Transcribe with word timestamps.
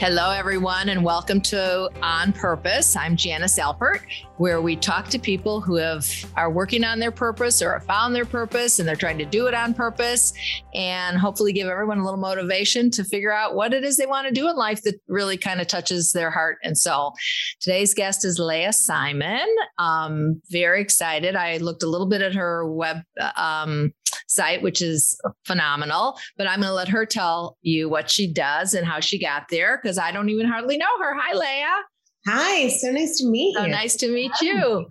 Hello, 0.00 0.30
everyone, 0.30 0.88
and 0.88 1.04
welcome 1.04 1.42
to 1.42 1.90
On 2.02 2.32
Purpose. 2.32 2.96
I'm 2.96 3.16
Janice 3.16 3.58
Alpert, 3.58 4.00
where 4.38 4.62
we 4.62 4.74
talk 4.74 5.08
to 5.08 5.18
people 5.18 5.60
who 5.60 5.74
have 5.74 6.08
are 6.38 6.50
working 6.50 6.84
on 6.84 6.98
their 6.98 7.10
purpose 7.10 7.60
or 7.60 7.74
have 7.74 7.84
found 7.84 8.16
their 8.16 8.24
purpose, 8.24 8.78
and 8.78 8.88
they're 8.88 8.96
trying 8.96 9.18
to 9.18 9.26
do 9.26 9.46
it 9.46 9.52
on 9.52 9.74
purpose, 9.74 10.32
and 10.72 11.18
hopefully 11.18 11.52
give 11.52 11.68
everyone 11.68 11.98
a 11.98 12.02
little 12.02 12.18
motivation 12.18 12.90
to 12.92 13.04
figure 13.04 13.30
out 13.30 13.54
what 13.54 13.74
it 13.74 13.84
is 13.84 13.98
they 13.98 14.06
want 14.06 14.26
to 14.26 14.32
do 14.32 14.48
in 14.48 14.56
life 14.56 14.80
that 14.84 14.98
really 15.06 15.36
kind 15.36 15.60
of 15.60 15.66
touches 15.66 16.12
their 16.12 16.30
heart 16.30 16.56
and 16.62 16.78
soul. 16.78 17.12
Today's 17.60 17.92
guest 17.92 18.24
is 18.24 18.38
Leah 18.38 18.72
Simon. 18.72 19.46
Um, 19.76 20.40
very 20.48 20.80
excited. 20.80 21.36
I 21.36 21.58
looked 21.58 21.82
a 21.82 21.88
little 21.90 22.08
bit 22.08 22.22
at 22.22 22.34
her 22.34 22.66
web 22.66 23.02
um, 23.36 23.92
site, 24.30 24.62
which 24.62 24.80
is 24.80 25.20
phenomenal. 25.44 26.18
But 26.36 26.48
I'm 26.48 26.60
going 26.60 26.70
to 26.70 26.74
let 26.74 26.88
her 26.88 27.04
tell 27.04 27.58
you 27.62 27.88
what 27.88 28.10
she 28.10 28.32
does 28.32 28.74
and 28.74 28.86
how 28.86 29.00
she 29.00 29.18
got 29.18 29.48
there 29.50 29.80
because 29.82 29.98
I 29.98 30.12
don't 30.12 30.28
even 30.30 30.46
hardly 30.46 30.76
know 30.76 30.86
her. 31.00 31.14
Hi, 31.18 31.34
Leah. 31.34 31.82
Hi, 32.26 32.68
so 32.68 32.90
nice 32.90 33.18
to 33.18 33.26
meet 33.26 33.54
you. 33.54 33.60
So 33.60 33.66
nice 33.66 33.96
to 33.96 34.08
meet 34.08 34.32
you. 34.40 34.86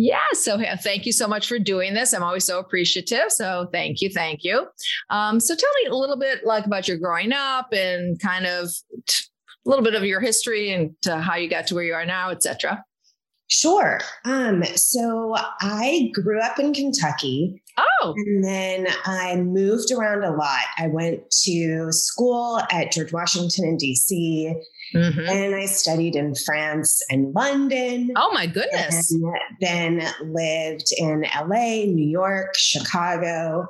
Yeah, 0.00 0.20
so 0.32 0.62
thank 0.80 1.06
you 1.06 1.12
so 1.12 1.26
much 1.26 1.48
for 1.48 1.58
doing 1.58 1.92
this. 1.92 2.14
I'm 2.14 2.22
always 2.22 2.44
so 2.44 2.60
appreciative. 2.60 3.30
So 3.32 3.68
thank 3.72 4.00
you, 4.00 4.10
thank 4.10 4.44
you. 4.44 4.68
Um, 5.10 5.40
so 5.40 5.56
tell 5.56 5.70
me 5.82 5.90
a 5.90 5.94
little 5.96 6.16
bit 6.16 6.46
like 6.46 6.66
about 6.66 6.86
your 6.86 6.98
growing 6.98 7.32
up 7.32 7.72
and 7.72 8.18
kind 8.20 8.46
of 8.46 8.70
t- 9.08 9.24
a 9.66 9.68
little 9.68 9.84
bit 9.84 9.96
of 9.96 10.04
your 10.04 10.20
history 10.20 10.70
and 10.70 10.94
how 11.04 11.34
you 11.34 11.50
got 11.50 11.66
to 11.66 11.74
where 11.74 11.82
you 11.82 11.94
are 11.94 12.06
now, 12.06 12.30
etc. 12.30 12.84
Sure. 13.48 13.98
Um, 14.24 14.62
so 14.76 15.34
I 15.60 16.10
grew 16.14 16.40
up 16.40 16.58
in 16.60 16.74
Kentucky. 16.74 17.60
Oh. 17.78 18.14
And 18.16 18.44
then 18.44 18.88
I 19.04 19.36
moved 19.36 19.90
around 19.92 20.24
a 20.24 20.34
lot. 20.34 20.64
I 20.78 20.88
went 20.88 21.30
to 21.44 21.92
school 21.92 22.60
at 22.70 22.92
George 22.92 23.12
Washington 23.12 23.64
in 23.64 23.76
DC. 23.76 24.54
Mm-hmm. 24.94 25.28
And 25.28 25.54
I 25.54 25.66
studied 25.66 26.16
in 26.16 26.34
France 26.34 27.02
and 27.10 27.34
London. 27.34 28.12
Oh 28.16 28.32
my 28.32 28.46
goodness. 28.46 29.14
then 29.60 30.02
lived 30.24 30.92
in 30.96 31.26
LA, 31.36 31.84
New 31.84 32.08
York, 32.08 32.56
Chicago. 32.56 33.68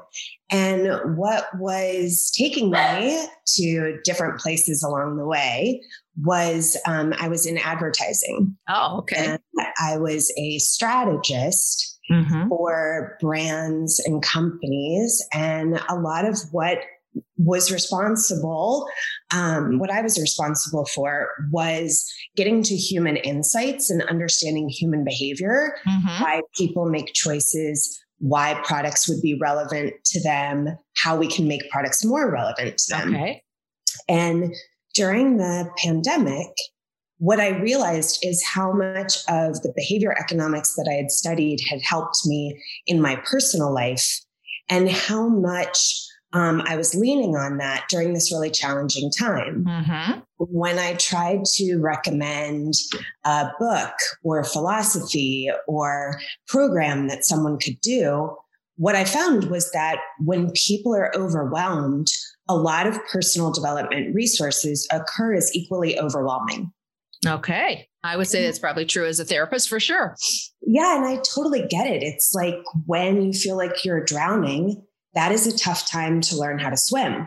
And 0.51 1.17
what 1.17 1.49
was 1.59 2.33
taking 2.37 2.71
me 2.71 3.27
to 3.57 3.99
different 4.05 4.41
places 4.41 4.83
along 4.83 5.17
the 5.17 5.27
way 5.27 5.83
was 6.23 6.77
um, 6.87 7.13
I 7.21 7.29
was 7.29 7.47
in 7.47 7.59
advertising. 7.59 8.57
Oh, 8.69 8.99
okay. 8.99 9.27
And 9.27 9.41
I 9.81 9.99
was 9.99 10.33
a 10.39 10.59
strategist 10.59 11.98
mm-hmm. 12.11 12.49
for 12.49 13.17
brands 13.21 14.01
and 14.07 14.23
companies. 14.23 15.25
And 15.33 15.81
a 15.89 15.97
lot 15.97 16.25
of 16.25 16.39
what 16.51 16.79
was 17.37 17.73
responsible, 17.73 18.87
um, 19.33 19.79
what 19.79 19.91
I 19.91 20.03
was 20.03 20.19
responsible 20.21 20.87
for 20.95 21.29
was 21.51 22.11
getting 22.37 22.63
to 22.65 22.77
human 22.77 23.17
insights 23.17 23.91
and 23.91 24.03
understanding 24.05 24.69
human 24.69 25.05
behavior, 25.05 25.75
mm-hmm. 25.87 26.23
why 26.23 26.43
people 26.57 26.89
make 26.89 27.13
choices, 27.15 27.99
why 28.19 28.61
products 28.65 29.09
would 29.09 29.21
be 29.23 29.39
relevant 29.41 29.95
to 30.07 30.23
them, 30.23 30.77
how 30.97 31.17
we 31.17 31.29
can 31.29 31.49
make 31.49 31.69
products 31.71 32.05
more 32.05 32.31
relevant 32.31 32.77
to 32.79 32.97
them. 32.97 33.15
Okay. 33.15 33.43
And 34.09 34.55
during 34.95 35.37
the 35.37 35.71
pandemic, 35.79 36.49
what 37.19 37.41
I 37.41 37.49
realized 37.49 38.21
is 38.23 38.45
how 38.45 38.73
much 38.73 39.19
of 39.29 39.61
the 39.63 39.73
behavior 39.75 40.13
economics 40.19 40.75
that 40.77 40.89
I 40.91 40.95
had 40.95 41.11
studied 41.11 41.61
had 41.69 41.81
helped 41.83 42.21
me 42.27 42.61
in 42.87 43.03
my 43.03 43.17
personal 43.17 43.73
life 43.73 44.21
and 44.69 44.89
how 44.89 45.29
much 45.29 45.95
um, 46.33 46.63
I 46.67 46.77
was 46.77 46.95
leaning 46.95 47.37
on 47.37 47.57
that 47.57 47.87
during 47.89 48.13
this 48.13 48.31
really 48.31 48.51
challenging 48.51 49.11
time. 49.11 49.65
Mm-hmm. 49.67 50.21
When 50.39 50.79
I 50.79 50.95
tried 50.95 51.45
to 51.57 51.79
recommend 51.79 52.75
a 53.25 53.49
book 53.59 53.95
or 54.23 54.45
philosophy 54.45 55.51
or 55.67 56.21
program 56.47 57.09
that 57.09 57.25
someone 57.25 57.59
could 57.59 57.81
do, 57.81 58.37
what 58.77 58.95
I 58.95 59.05
found 59.05 59.45
was 59.51 59.71
that 59.73 59.99
when 60.25 60.53
people 60.53 60.95
are 60.95 61.13
overwhelmed, 61.17 62.07
a 62.49 62.55
lot 62.55 62.87
of 62.87 63.05
personal 63.07 63.51
development 63.51 64.15
resources 64.15 64.87
occur 64.93 65.35
as 65.35 65.51
equally 65.55 65.99
overwhelming. 65.99 66.73
Okay. 67.27 67.89
I 68.05 68.17
would 68.17 68.29
say 68.29 68.45
that's 68.45 68.59
probably 68.59 68.85
true 68.85 69.07
as 69.07 69.19
a 69.19 69.25
therapist 69.25 69.69
for 69.69 69.81
sure. 69.81 70.17
Yeah. 70.63 70.97
And 70.97 71.05
I 71.05 71.17
totally 71.17 71.67
get 71.69 71.87
it. 71.87 72.03
It's 72.03 72.33
like 72.35 72.63
when 72.87 73.23
you 73.23 73.33
feel 73.33 73.57
like 73.57 73.85
you're 73.85 74.05
drowning, 74.05 74.85
that 75.15 75.33
is 75.33 75.47
a 75.47 75.57
tough 75.57 75.91
time 75.91 76.21
to 76.23 76.37
learn 76.37 76.59
how 76.59 76.71
to 76.71 76.77
swim. 76.77 77.27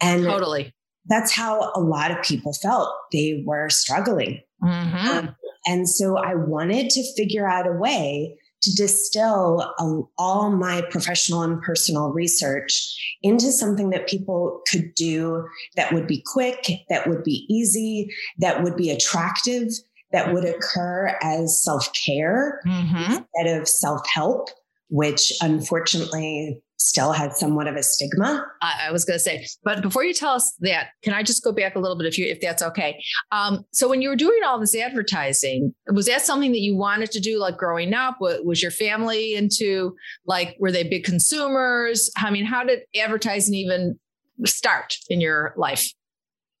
And 0.00 0.24
totally. 0.24 0.74
That's 1.06 1.32
how 1.32 1.72
a 1.74 1.80
lot 1.80 2.10
of 2.10 2.22
people 2.22 2.52
felt. 2.52 2.94
They 3.12 3.42
were 3.46 3.70
struggling. 3.70 4.40
Mm-hmm. 4.62 5.08
Um, 5.08 5.36
and 5.66 5.88
so 5.88 6.16
I 6.18 6.34
wanted 6.34 6.90
to 6.90 7.14
figure 7.16 7.48
out 7.48 7.66
a 7.66 7.72
way 7.72 8.38
to 8.62 8.74
distill 8.74 9.60
a, 9.78 10.00
all 10.18 10.50
my 10.50 10.82
professional 10.90 11.42
and 11.42 11.60
personal 11.62 12.10
research 12.10 12.96
into 13.22 13.52
something 13.52 13.90
that 13.90 14.08
people 14.08 14.60
could 14.70 14.94
do 14.94 15.46
that 15.76 15.92
would 15.92 16.06
be 16.06 16.22
quick, 16.26 16.70
that 16.88 17.06
would 17.08 17.24
be 17.24 17.46
easy, 17.48 18.10
that 18.38 18.62
would 18.62 18.76
be 18.76 18.90
attractive, 18.90 19.68
that 20.12 20.32
would 20.32 20.44
occur 20.44 21.16
as 21.22 21.62
self 21.62 21.88
care 21.94 22.60
mm-hmm. 22.66 23.12
instead 23.12 23.60
of 23.60 23.68
self 23.68 24.06
help, 24.08 24.48
which 24.90 25.32
unfortunately 25.40 26.60
still 26.78 27.12
has 27.12 27.38
somewhat 27.38 27.66
of 27.66 27.76
a 27.76 27.82
stigma. 27.82 28.44
I, 28.62 28.86
I 28.88 28.92
was 28.92 29.04
going 29.04 29.16
to 29.16 29.22
say, 29.22 29.46
but 29.62 29.82
before 29.82 30.02
you 30.02 30.14
tell 30.14 30.32
us 30.32 30.52
that, 30.60 30.88
can 31.02 31.12
I 31.12 31.22
just 31.22 31.44
go 31.44 31.52
back 31.52 31.76
a 31.76 31.78
little 31.78 31.96
bit 31.96 32.06
if 32.06 32.18
you 32.18 32.26
if 32.26 32.40
that's 32.40 32.62
okay? 32.62 33.00
Um, 33.32 33.64
so 33.70 33.88
when 33.88 34.02
you 34.02 34.08
were 34.08 34.16
doing 34.16 34.40
all 34.44 34.58
this 34.58 34.74
advertising, 34.74 35.74
was 35.92 36.06
that 36.06 36.22
something 36.22 36.52
that 36.52 36.60
you 36.60 36.76
wanted 36.76 37.10
to 37.12 37.20
do, 37.20 37.38
like 37.38 37.56
growing 37.56 37.94
up? 37.94 38.16
Was, 38.20 38.40
was 38.44 38.62
your 38.62 38.70
family 38.70 39.34
into 39.34 39.94
like 40.26 40.56
were 40.58 40.72
they 40.72 40.82
big 40.82 41.04
consumers? 41.04 42.10
I 42.16 42.30
mean, 42.30 42.46
how 42.46 42.64
did 42.64 42.80
advertising 42.96 43.54
even 43.54 43.98
start 44.46 44.96
in 45.08 45.20
your 45.20 45.54
life? 45.56 45.92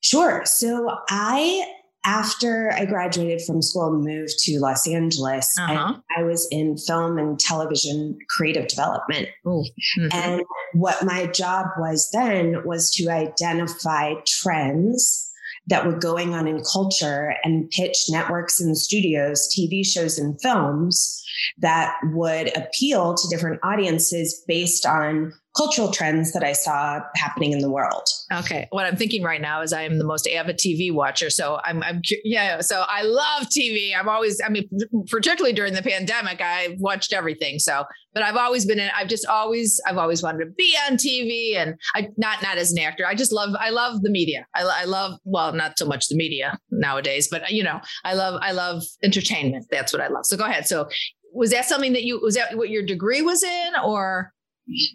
Sure. 0.02 0.42
So 0.44 0.96
I 1.08 1.66
after 2.04 2.72
I 2.72 2.86
graduated 2.86 3.42
from 3.46 3.62
school, 3.62 3.94
and 3.94 4.04
moved 4.04 4.38
to 4.40 4.58
Los 4.58 4.88
Angeles, 4.88 5.54
uh-huh. 5.58 5.72
and 5.72 6.02
I 6.16 6.22
was 6.22 6.48
in 6.50 6.76
film 6.78 7.18
and 7.18 7.38
television 7.38 8.18
creative 8.28 8.68
development. 8.68 9.28
Mm-hmm. 9.44 10.08
And 10.12 10.42
what 10.72 11.04
my 11.04 11.26
job 11.26 11.66
was 11.78 12.10
then 12.12 12.62
was 12.64 12.90
to 12.94 13.08
identify 13.08 14.14
trends 14.26 15.30
that 15.66 15.86
were 15.86 15.98
going 15.98 16.34
on 16.34 16.48
in 16.48 16.62
culture 16.72 17.34
and 17.44 17.70
pitch 17.70 18.06
networks 18.08 18.60
and 18.60 18.76
studios, 18.76 19.48
TV 19.56 19.86
shows 19.86 20.18
and 20.18 20.40
films 20.40 21.22
that 21.58 21.94
would 22.12 22.56
appeal 22.56 23.14
to 23.14 23.28
different 23.28 23.60
audiences 23.62 24.42
based 24.48 24.86
on 24.86 25.32
cultural 25.56 25.90
trends 25.90 26.32
that 26.32 26.44
I 26.44 26.52
saw 26.52 27.00
happening 27.16 27.52
in 27.52 27.58
the 27.58 27.70
world. 27.70 28.06
Okay. 28.32 28.68
What 28.70 28.86
I'm 28.86 28.96
thinking 28.96 29.24
right 29.24 29.40
now 29.40 29.62
is 29.62 29.72
I 29.72 29.82
am 29.82 29.98
the 29.98 30.04
most 30.04 30.28
avid 30.28 30.58
TV 30.58 30.92
watcher. 30.92 31.28
So 31.28 31.60
I'm, 31.64 31.82
I'm, 31.82 32.02
yeah. 32.22 32.60
So 32.60 32.84
I 32.88 33.02
love 33.02 33.48
TV. 33.48 33.92
I'm 33.96 34.08
always, 34.08 34.40
I 34.44 34.48
mean, 34.48 34.68
particularly 35.08 35.52
during 35.52 35.74
the 35.74 35.82
pandemic, 35.82 36.40
I 36.40 36.76
watched 36.78 37.12
everything. 37.12 37.58
So, 37.58 37.84
but 38.14 38.22
I've 38.22 38.36
always 38.36 38.64
been 38.64 38.78
in, 38.78 38.90
I've 38.94 39.08
just 39.08 39.26
always, 39.26 39.80
I've 39.86 39.98
always 39.98 40.22
wanted 40.22 40.44
to 40.44 40.50
be 40.52 40.76
on 40.88 40.96
TV 40.96 41.56
and 41.56 41.74
I, 41.96 42.08
not, 42.16 42.42
not 42.42 42.56
as 42.56 42.70
an 42.70 42.78
actor. 42.78 43.04
I 43.06 43.16
just 43.16 43.32
love, 43.32 43.54
I 43.58 43.70
love 43.70 44.02
the 44.02 44.10
media. 44.10 44.46
I, 44.54 44.62
I 44.62 44.84
love, 44.84 45.18
well, 45.24 45.52
not 45.52 45.78
so 45.78 45.86
much 45.86 46.08
the 46.08 46.16
media 46.16 46.58
nowadays, 46.70 47.26
but 47.28 47.50
you 47.50 47.64
know, 47.64 47.80
I 48.04 48.14
love, 48.14 48.38
I 48.40 48.52
love 48.52 48.84
entertainment. 49.02 49.66
That's 49.70 49.92
what 49.92 50.00
I 50.00 50.08
love. 50.08 50.26
So 50.26 50.36
go 50.36 50.44
ahead. 50.44 50.68
So 50.68 50.88
was 51.32 51.50
that 51.50 51.64
something 51.64 51.92
that 51.94 52.04
you, 52.04 52.20
was 52.20 52.36
that 52.36 52.56
what 52.56 52.70
your 52.70 52.84
degree 52.84 53.22
was 53.22 53.42
in 53.42 53.72
or? 53.84 54.32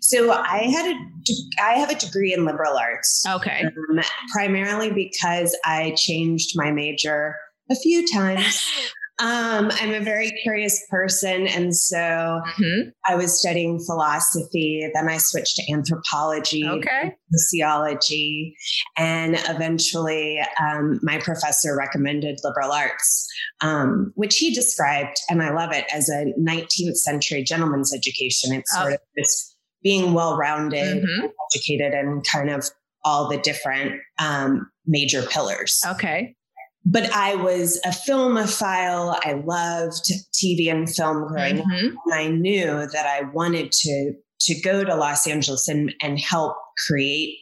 So 0.01 0.31
I 0.31 0.63
had 0.63 0.85
a 0.85 1.61
I 1.61 1.73
have 1.73 1.89
a 1.89 1.95
degree 1.95 2.33
in 2.33 2.45
liberal 2.45 2.77
arts. 2.77 3.25
Okay. 3.27 3.63
Um, 3.63 4.01
primarily 4.31 4.91
because 4.91 5.57
I 5.65 5.93
changed 5.97 6.51
my 6.55 6.71
major 6.71 7.35
a 7.69 7.75
few 7.75 8.07
times. 8.07 8.63
Um, 9.19 9.71
I'm 9.71 9.93
a 9.93 10.01
very 10.01 10.31
curious 10.43 10.85
person. 10.89 11.47
And 11.47 11.73
so 11.73 11.95
mm-hmm. 11.97 12.89
I 13.07 13.15
was 13.15 13.39
studying 13.39 13.79
philosophy. 13.79 14.89
Then 14.93 15.07
I 15.07 15.17
switched 15.17 15.55
to 15.55 15.73
anthropology, 15.73 16.67
okay. 16.67 17.15
sociology. 17.31 18.57
And 18.97 19.35
eventually, 19.47 20.41
um, 20.59 20.99
my 21.01 21.17
professor 21.19 21.77
recommended 21.77 22.39
liberal 22.43 22.73
arts, 22.73 23.25
um, 23.61 24.11
which 24.15 24.37
he 24.37 24.53
described, 24.53 25.17
and 25.29 25.41
I 25.41 25.53
love 25.53 25.71
it, 25.71 25.85
as 25.93 26.09
a 26.09 26.33
19th 26.37 26.97
century 26.97 27.41
gentleman's 27.41 27.95
education. 27.95 28.53
It's 28.53 28.75
sort 28.75 28.91
oh. 28.91 28.95
of 28.95 28.99
this 29.15 29.54
being 29.85 30.13
well 30.13 30.35
rounded, 30.35 31.03
mm-hmm. 31.03 31.27
educated, 31.53 31.93
and 31.93 32.25
kind 32.25 32.49
of 32.49 32.67
all 33.03 33.29
the 33.29 33.37
different 33.37 34.01
um, 34.19 34.67
major 34.87 35.21
pillars. 35.21 35.79
Okay. 35.85 36.35
But 36.83 37.11
I 37.13 37.35
was 37.35 37.79
a 37.85 37.89
filmophile. 37.89 39.17
I 39.23 39.33
loved 39.45 40.11
TV 40.33 40.71
and 40.71 40.89
film 40.89 41.27
growing 41.27 41.57
mm-hmm. 41.57 41.87
up. 41.87 41.93
And 42.05 42.13
I 42.13 42.27
knew 42.29 42.87
that 42.91 43.05
I 43.05 43.29
wanted 43.31 43.71
to, 43.71 44.13
to 44.41 44.61
go 44.61 44.83
to 44.83 44.95
Los 44.95 45.27
Angeles 45.27 45.67
and, 45.67 45.93
and 46.01 46.19
help 46.19 46.57
create 46.87 47.37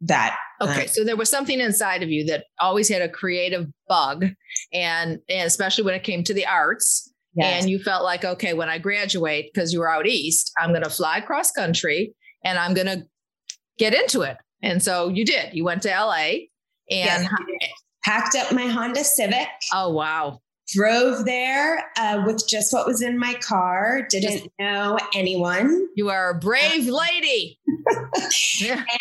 that 0.00 0.36
Okay, 0.60 0.84
uh, 0.84 0.88
so 0.88 1.04
there 1.04 1.16
was 1.16 1.30
something 1.30 1.60
inside 1.60 2.02
of 2.02 2.10
you 2.10 2.24
that 2.26 2.46
always 2.58 2.88
had 2.88 3.02
a 3.02 3.08
creative 3.08 3.66
bug, 3.88 4.26
and, 4.72 5.18
and 5.28 5.46
especially 5.46 5.84
when 5.84 5.94
it 5.94 6.02
came 6.02 6.24
to 6.24 6.34
the 6.34 6.46
arts. 6.46 7.12
Yes. 7.38 7.62
And 7.62 7.70
you 7.70 7.78
felt 7.78 8.04
like, 8.04 8.24
okay, 8.24 8.52
when 8.52 8.68
I 8.68 8.78
graduate, 8.78 9.50
because 9.52 9.72
you 9.72 9.80
were 9.80 9.90
out 9.90 10.06
east, 10.06 10.52
I'm 10.58 10.70
going 10.70 10.82
to 10.82 10.90
fly 10.90 11.20
cross 11.20 11.52
country 11.52 12.14
and 12.44 12.58
I'm 12.58 12.74
going 12.74 12.86
to 12.86 13.06
get 13.78 13.94
into 13.94 14.22
it. 14.22 14.36
And 14.62 14.82
so 14.82 15.08
you 15.08 15.24
did. 15.24 15.54
You 15.54 15.64
went 15.64 15.82
to 15.82 15.88
LA 15.88 16.48
and 16.90 17.28
yes, 17.28 17.28
packed 18.04 18.34
up 18.34 18.52
my 18.52 18.66
Honda 18.66 19.04
Civic. 19.04 19.46
Oh, 19.72 19.90
wow 19.90 20.40
drove 20.68 21.24
there 21.24 21.90
uh, 21.96 22.22
with 22.26 22.46
just 22.46 22.72
what 22.72 22.86
was 22.86 23.00
in 23.00 23.18
my 23.18 23.34
car 23.34 24.06
didn't 24.10 24.32
just, 24.32 24.48
know 24.58 24.98
anyone 25.14 25.88
you 25.96 26.10
are 26.10 26.30
a 26.30 26.38
brave 26.38 26.86
lady 26.86 27.58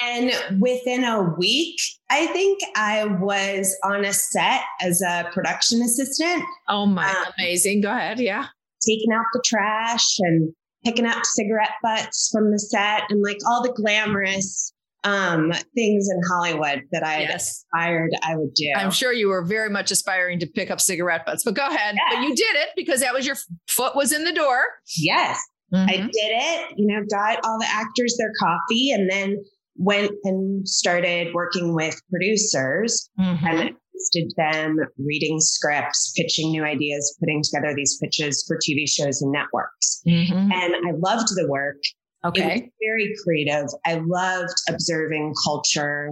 and 0.01 0.31
within 0.59 1.03
a 1.03 1.21
week 1.37 1.79
i 2.09 2.25
think 2.27 2.59
i 2.75 3.05
was 3.05 3.75
on 3.83 4.05
a 4.05 4.13
set 4.13 4.61
as 4.81 5.01
a 5.01 5.29
production 5.33 5.81
assistant 5.81 6.43
oh 6.69 6.85
my 6.85 7.09
um, 7.09 7.33
amazing 7.37 7.81
go 7.81 7.91
ahead 7.91 8.19
yeah 8.19 8.47
taking 8.87 9.11
out 9.11 9.25
the 9.33 9.41
trash 9.45 10.19
and 10.19 10.53
picking 10.85 11.05
up 11.05 11.25
cigarette 11.25 11.73
butts 11.83 12.29
from 12.31 12.51
the 12.51 12.59
set 12.59 13.03
and 13.09 13.21
like 13.21 13.37
all 13.47 13.61
the 13.61 13.73
glamorous 13.73 14.73
um, 15.03 15.53
things 15.73 16.09
in 16.09 16.21
Hollywood 16.29 16.83
that 16.91 17.03
I 17.03 17.21
yes. 17.21 17.63
aspired 17.73 18.11
I 18.23 18.35
would 18.35 18.53
do. 18.53 18.71
I'm 18.75 18.91
sure 18.91 19.13
you 19.13 19.29
were 19.29 19.43
very 19.43 19.69
much 19.69 19.89
aspiring 19.91 20.39
to 20.39 20.47
pick 20.47 20.69
up 20.69 20.81
cigarette 20.81 21.25
butts, 21.25 21.43
but 21.43 21.53
go 21.53 21.65
ahead. 21.65 21.95
But 22.11 22.21
you 22.23 22.35
did 22.35 22.55
it 22.57 22.69
because 22.75 22.99
that 23.01 23.13
was 23.13 23.25
your 23.25 23.37
foot 23.69 23.95
was 23.95 24.11
in 24.11 24.25
the 24.25 24.33
door. 24.33 24.59
Yes. 24.97 25.39
Mm-hmm. 25.73 25.89
I 25.89 25.95
did 25.97 26.11
it, 26.13 26.73
you 26.77 26.87
know, 26.87 27.03
got 27.09 27.39
all 27.43 27.59
the 27.59 27.67
actors 27.67 28.15
their 28.17 28.31
coffee 28.39 28.91
and 28.91 29.09
then 29.09 29.37
went 29.75 30.11
and 30.23 30.67
started 30.67 31.33
working 31.33 31.73
with 31.73 31.99
producers 32.09 33.09
mm-hmm. 33.19 33.45
and 33.45 33.75
assisted 33.95 34.31
them 34.37 34.79
reading 34.97 35.39
scripts, 35.39 36.13
pitching 36.15 36.51
new 36.51 36.63
ideas, 36.63 37.15
putting 37.19 37.41
together 37.43 37.73
these 37.75 37.97
pitches 38.01 38.43
for 38.47 38.57
TV 38.57 38.87
shows 38.87 39.21
and 39.21 39.31
networks. 39.31 40.01
Mm-hmm. 40.07 40.51
And 40.51 40.75
I 40.75 40.91
loved 40.97 41.29
the 41.29 41.47
work. 41.49 41.77
Okay. 42.25 42.69
very 42.81 43.13
creative. 43.23 43.67
I 43.85 44.01
loved 44.05 44.55
observing 44.67 45.33
culture, 45.45 46.09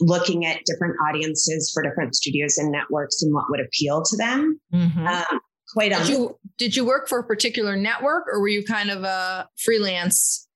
looking 0.00 0.46
at 0.46 0.60
different 0.64 0.94
audiences 1.08 1.70
for 1.74 1.82
different 1.82 2.14
studios 2.14 2.56
and 2.58 2.70
networks 2.70 3.22
and 3.22 3.34
what 3.34 3.44
would 3.50 3.60
appeal 3.60 4.02
to 4.02 4.16
them. 4.16 4.60
Mm-hmm. 4.72 5.06
Um, 5.06 5.40
quite 5.72 5.92
did 5.92 6.08
you, 6.08 6.38
did 6.56 6.76
you 6.76 6.84
work 6.84 7.08
for 7.08 7.18
a 7.18 7.24
particular 7.24 7.76
network 7.76 8.24
or 8.26 8.40
were 8.40 8.48
you 8.48 8.64
kind 8.64 8.90
of 8.90 9.04
a 9.04 9.48
freelance, 9.56 10.48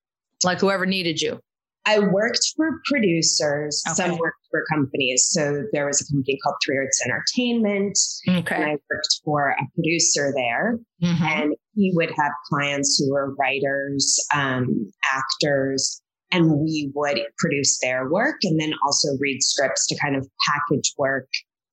like 0.45 0.61
whoever 0.61 0.87
needed 0.87 1.21
you? 1.21 1.41
I 1.85 1.99
worked 1.99 2.53
for 2.57 2.81
producers. 2.85 3.83
Okay. 3.89 3.95
Some 3.95 4.19
worked 4.19 4.47
for 4.51 4.65
companies. 4.73 5.27
So 5.31 5.65
there 5.73 5.87
was 5.87 6.01
a 6.01 6.13
company 6.13 6.39
called 6.43 6.55
Three 6.65 6.79
Arts 6.79 7.03
Entertainment. 7.05 7.99
Okay. 8.29 8.55
And 8.55 8.65
I 8.65 8.71
worked 8.71 9.21
for 9.25 9.51
a 9.51 9.67
producer 9.75 10.33
there. 10.35 10.79
Mm-hmm. 11.03 11.25
And 11.25 11.57
he 11.75 11.93
would 11.95 12.11
have 12.11 12.33
clients 12.49 12.99
who 12.99 13.13
were 13.13 13.35
writers, 13.35 14.17
um, 14.33 14.93
actors, 15.13 16.01
and 16.31 16.61
we 16.61 16.91
would 16.95 17.21
produce 17.39 17.79
their 17.81 18.09
work 18.09 18.37
and 18.43 18.61
then 18.61 18.73
also 18.85 19.09
read 19.21 19.43
scripts 19.43 19.87
to 19.89 19.99
kind 19.99 20.17
of 20.17 20.27
package 20.47 20.95
work 20.97 21.29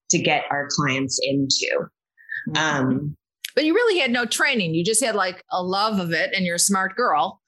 to 0.09 0.17
get 0.17 0.43
our 0.49 0.67
clients 0.71 1.19
into. 1.23 1.87
Mm-hmm. 2.49 2.57
Um, 2.57 3.17
but 3.59 3.65
you 3.65 3.73
really 3.73 3.99
had 3.99 4.09
no 4.09 4.25
training. 4.25 4.73
You 4.73 4.85
just 4.85 5.03
had 5.03 5.15
like 5.15 5.43
a 5.51 5.61
love 5.61 5.99
of 5.99 6.13
it 6.13 6.29
and 6.33 6.45
you're 6.45 6.55
a 6.55 6.59
smart 6.59 6.95
girl. 6.95 7.41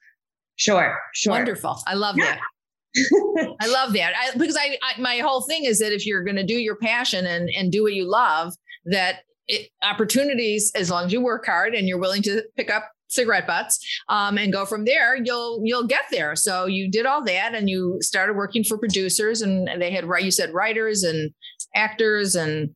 Sure, 0.56 0.98
sure. 1.14 1.30
Wonderful. 1.30 1.80
I 1.86 1.94
love 1.94 2.16
yeah. 2.18 2.36
that. 2.36 3.56
I 3.62 3.66
love 3.68 3.94
that 3.94 4.12
I, 4.14 4.36
because 4.36 4.54
I, 4.54 4.76
I, 4.82 5.00
my 5.00 5.20
whole 5.20 5.40
thing 5.40 5.64
is 5.64 5.78
that 5.78 5.90
if 5.94 6.04
you're 6.04 6.22
going 6.22 6.36
to 6.36 6.44
do 6.44 6.52
your 6.52 6.76
passion 6.76 7.24
and 7.24 7.48
and 7.56 7.72
do 7.72 7.82
what 7.82 7.94
you 7.94 8.04
love, 8.04 8.52
that 8.84 9.20
it, 9.46 9.70
opportunities, 9.82 10.70
as 10.74 10.90
long 10.90 11.06
as 11.06 11.14
you 11.14 11.22
work 11.22 11.46
hard 11.46 11.74
and 11.74 11.88
you're 11.88 11.98
willing 11.98 12.20
to 12.24 12.42
pick 12.58 12.70
up 12.70 12.90
cigarette 13.08 13.46
butts 13.46 13.78
um, 14.10 14.36
and 14.36 14.52
go 14.52 14.66
from 14.66 14.84
there, 14.84 15.16
you'll 15.16 15.62
you'll 15.64 15.86
get 15.86 16.04
there. 16.10 16.36
So 16.36 16.66
you 16.66 16.90
did 16.90 17.06
all 17.06 17.24
that 17.24 17.54
and 17.54 17.70
you 17.70 17.96
started 18.02 18.36
working 18.36 18.64
for 18.64 18.76
producers 18.76 19.40
and 19.40 19.66
they 19.80 19.90
had 19.90 20.04
right. 20.04 20.22
You 20.22 20.30
said 20.30 20.52
writers 20.52 21.04
and 21.04 21.30
actors 21.74 22.34
and 22.34 22.68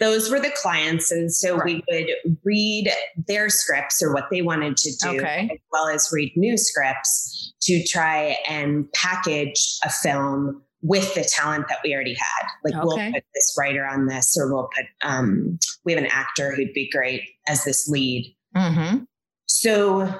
those 0.00 0.30
were 0.30 0.40
the 0.40 0.52
clients. 0.60 1.12
And 1.12 1.32
so 1.32 1.56
right. 1.56 1.64
we 1.64 1.84
would 1.88 2.36
read 2.42 2.90
their 3.28 3.48
scripts 3.50 4.02
or 4.02 4.12
what 4.12 4.24
they 4.30 4.42
wanted 4.42 4.76
to 4.78 4.92
do, 5.02 5.20
okay. 5.20 5.48
as 5.52 5.58
well 5.70 5.88
as 5.88 6.10
read 6.12 6.32
new 6.36 6.56
scripts 6.56 7.54
to 7.62 7.84
try 7.86 8.36
and 8.48 8.90
package 8.92 9.78
a 9.84 9.90
film 9.90 10.62
with 10.82 11.14
the 11.14 11.22
talent 11.22 11.66
that 11.68 11.78
we 11.84 11.94
already 11.94 12.14
had. 12.14 12.48
Like 12.64 12.74
okay. 12.74 12.82
we'll 12.84 13.12
put 13.12 13.24
this 13.34 13.54
writer 13.58 13.86
on 13.86 14.06
this, 14.06 14.36
or 14.38 14.52
we'll 14.52 14.70
put 14.74 14.86
um, 15.02 15.58
we 15.84 15.92
have 15.92 16.02
an 16.02 16.10
actor 16.10 16.54
who'd 16.54 16.72
be 16.72 16.88
great 16.90 17.22
as 17.46 17.64
this 17.64 17.86
lead. 17.86 18.34
Mm-hmm. 18.56 19.04
So 19.46 20.12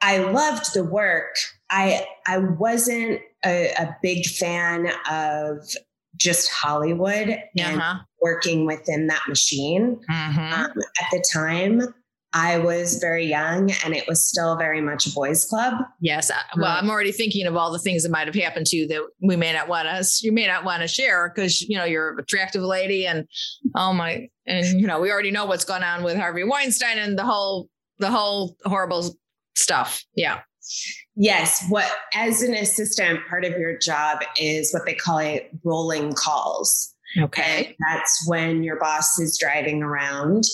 I 0.00 0.18
loved 0.18 0.72
the 0.74 0.84
work. 0.84 1.36
I 1.70 2.06
I 2.26 2.38
wasn't 2.38 3.20
a, 3.44 3.70
a 3.78 3.96
big 4.02 4.26
fan 4.26 4.90
of 5.10 5.58
just 6.18 6.50
Hollywood 6.50 7.30
uh-huh. 7.30 7.62
and 7.62 8.00
working 8.20 8.66
within 8.66 9.06
that 9.06 9.22
machine. 9.28 9.98
Mm-hmm. 10.10 10.52
Um, 10.52 10.72
at 11.00 11.10
the 11.10 11.24
time, 11.32 11.94
I 12.34 12.58
was 12.58 12.96
very 12.96 13.24
young 13.24 13.72
and 13.84 13.94
it 13.94 14.06
was 14.06 14.28
still 14.28 14.56
very 14.56 14.82
much 14.82 15.06
a 15.06 15.12
boys 15.12 15.46
club. 15.46 15.74
Yes. 16.00 16.30
Well, 16.56 16.66
I'm 16.66 16.90
already 16.90 17.10
thinking 17.10 17.46
of 17.46 17.56
all 17.56 17.72
the 17.72 17.78
things 17.78 18.02
that 18.02 18.10
might 18.10 18.26
have 18.26 18.34
happened 18.34 18.66
to 18.66 18.76
you 18.76 18.86
that 18.88 19.02
we 19.22 19.34
may 19.34 19.52
not 19.52 19.66
want 19.66 19.88
us, 19.88 20.22
you 20.22 20.30
may 20.30 20.46
not 20.46 20.62
want 20.62 20.82
to 20.82 20.88
share 20.88 21.32
because, 21.34 21.62
you 21.62 21.78
know, 21.78 21.84
you're 21.84 22.12
an 22.12 22.20
attractive 22.20 22.62
lady 22.62 23.06
and 23.06 23.26
oh 23.74 23.94
my, 23.94 24.28
and, 24.46 24.78
you 24.78 24.86
know, 24.86 25.00
we 25.00 25.10
already 25.10 25.30
know 25.30 25.46
what's 25.46 25.64
going 25.64 25.82
on 25.82 26.02
with 26.02 26.18
Harvey 26.18 26.44
Weinstein 26.44 26.98
and 26.98 27.18
the 27.18 27.24
whole, 27.24 27.70
the 27.98 28.10
whole 28.10 28.56
horrible 28.64 29.16
stuff. 29.56 30.04
Yeah. 30.14 30.40
Yes. 31.20 31.64
What, 31.68 31.90
as 32.14 32.42
an 32.42 32.54
assistant, 32.54 33.26
part 33.28 33.44
of 33.44 33.58
your 33.58 33.76
job 33.76 34.20
is 34.40 34.72
what 34.72 34.86
they 34.86 34.94
call 34.94 35.18
it 35.18 35.50
rolling 35.64 36.12
calls. 36.12 36.94
Okay. 37.18 37.66
And 37.66 37.74
that's 37.90 38.24
when 38.28 38.62
your 38.62 38.78
boss 38.78 39.18
is 39.18 39.36
driving 39.36 39.82
around 39.82 40.44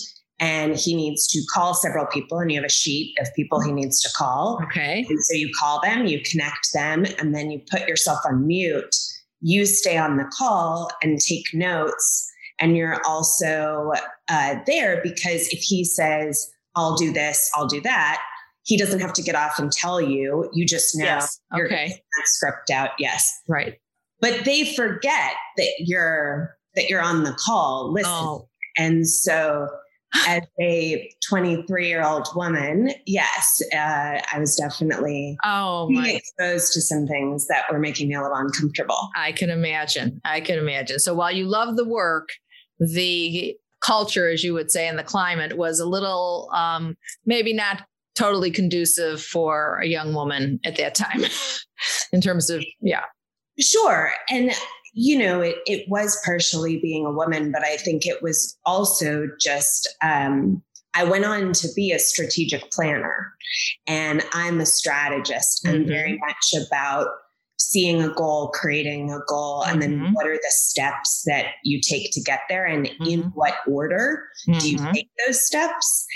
and 0.41 0.75
he 0.75 0.97
needs 0.97 1.29
to 1.29 1.43
call 1.53 1.75
several 1.75 2.07
people 2.07 2.39
and 2.39 2.51
you 2.51 2.59
have 2.59 2.65
a 2.65 2.73
sheet 2.73 3.15
of 3.21 3.29
people 3.37 3.61
he 3.61 3.73
needs 3.73 4.01
to 4.03 4.09
call. 4.17 4.59
Okay. 4.65 5.05
And 5.07 5.19
so 5.21 5.37
you 5.37 5.51
call 5.61 5.83
them, 5.83 6.07
you 6.07 6.21
connect 6.23 6.73
them, 6.73 7.05
and 7.19 7.35
then 7.35 7.51
you 7.51 7.61
put 7.71 7.87
yourself 7.87 8.21
on 8.25 8.47
mute. 8.47 8.97
You 9.43 9.67
stay 9.67 9.99
on 9.99 10.17
the 10.17 10.31
call 10.37 10.91
and 11.03 11.21
take 11.21 11.53
notes. 11.53 12.31
And 12.59 12.75
you're 12.75 13.03
also 13.07 13.93
uh, 14.29 14.57
there 14.67 15.01
because 15.03 15.49
if 15.49 15.61
he 15.61 15.85
says, 15.85 16.51
I'll 16.75 16.97
do 16.97 17.13
this, 17.13 17.51
I'll 17.55 17.67
do 17.67 17.81
that, 17.83 18.23
he 18.65 18.77
doesn't 18.77 19.01
have 19.01 19.13
to 19.15 19.23
get 19.23 19.35
off 19.35 19.59
and 19.59 19.71
tell 19.71 20.01
you. 20.01 20.51
You 20.53 20.67
just 20.67 20.97
know 20.97 21.05
yes. 21.05 21.41
okay. 21.55 22.01
script 22.25 22.71
out. 22.71 22.91
Yes. 22.99 23.33
Right. 23.49 23.75
But 24.21 24.45
they 24.45 24.75
forget 24.75 25.35
that 25.57 25.73
you're 25.79 26.57
that 26.75 26.89
you're 26.89 27.03
on 27.03 27.23
the 27.23 27.33
call 27.33 27.93
listen. 27.93 28.11
Oh. 28.13 28.49
And 28.77 29.07
so 29.07 29.69
as 30.27 30.43
a 30.61 31.11
23 31.29 31.89
year 31.89 32.05
old 32.05 32.29
woman, 32.35 32.91
yes, 33.07 33.61
uh, 33.73 34.21
I 34.33 34.39
was 34.39 34.57
definitely 34.57 35.37
oh 35.45 35.89
my. 35.91 36.11
exposed 36.11 36.73
to 36.75 36.81
some 36.81 37.07
things 37.07 37.47
that 37.49 37.65
were 37.71 37.79
making 37.79 38.09
me 38.09 38.15
a 38.15 38.23
little 38.23 38.37
uncomfortable. 38.37 39.11
I 39.17 39.33
can 39.33 39.51
imagine. 39.51 40.21
I 40.25 40.41
can 40.41 40.59
imagine. 40.59 41.01
So 41.01 41.15
while 41.15 41.33
you 41.33 41.47
love 41.47 41.77
the 41.77 41.85
work, 41.85 42.31
the 42.79 43.57
culture, 43.81 44.29
as 44.29 44.43
you 44.43 44.55
would 44.55 44.71
say, 44.71 44.89
and 44.89 44.99
the 44.99 45.05
climate 45.05 45.57
was 45.57 45.79
a 45.81 45.87
little 45.87 46.49
um, 46.55 46.97
maybe 47.27 47.53
not 47.53 47.83
totally 48.15 48.51
conducive 48.51 49.23
for 49.23 49.81
a 49.81 49.87
young 49.87 50.15
woman 50.15 50.61
at 50.65 50.77
that 50.77 50.95
time 50.95 51.25
in 52.13 52.21
terms 52.21 52.51
of, 52.51 52.65
yeah. 52.81 53.05
Sure. 53.59 54.13
And 54.31 54.53
you 54.95 55.19
know, 55.19 55.41
it, 55.41 55.57
it 55.67 55.85
was 55.89 56.21
partially 56.25 56.79
being 56.81 57.05
a 57.05 57.11
woman, 57.11 57.51
but 57.51 57.65
I 57.65 57.77
think 57.77 58.07
it 58.07 58.23
was 58.23 58.57
also 58.65 59.27
just, 59.41 59.93
um, 60.03 60.63
I 60.95 61.03
went 61.03 61.25
on 61.25 61.53
to 61.53 61.69
be 61.75 61.91
a 61.91 61.99
strategic 61.99 62.71
planner 62.71 63.35
and 63.89 64.25
I'm 64.33 64.61
a 64.61 64.67
strategist. 64.67 65.65
Mm-hmm. 65.65 65.75
I'm 65.75 65.87
very 65.87 66.19
much 66.19 66.67
about 66.67 67.09
seeing 67.71 68.03
a 68.03 68.09
goal, 68.11 68.49
creating 68.49 69.11
a 69.11 69.19
goal, 69.27 69.63
mm-hmm. 69.63 69.73
and 69.73 69.83
then 69.83 69.99
mm-hmm. 69.99 70.13
what 70.13 70.27
are 70.27 70.37
the 70.37 70.51
steps 70.51 71.23
that 71.27 71.47
you 71.65 71.81
take 71.81 72.11
to 72.13 72.21
get 72.21 72.41
there 72.49 72.65
and 72.65 72.87
mm-hmm. 72.87 73.05
in 73.05 73.21
what 73.35 73.55
order 73.67 74.25
mm-hmm. 74.49 74.59
do 74.59 74.71
you 74.71 74.79
mm-hmm. 74.79 74.93
take 74.93 75.09
those 75.27 75.45
steps? 75.45 76.07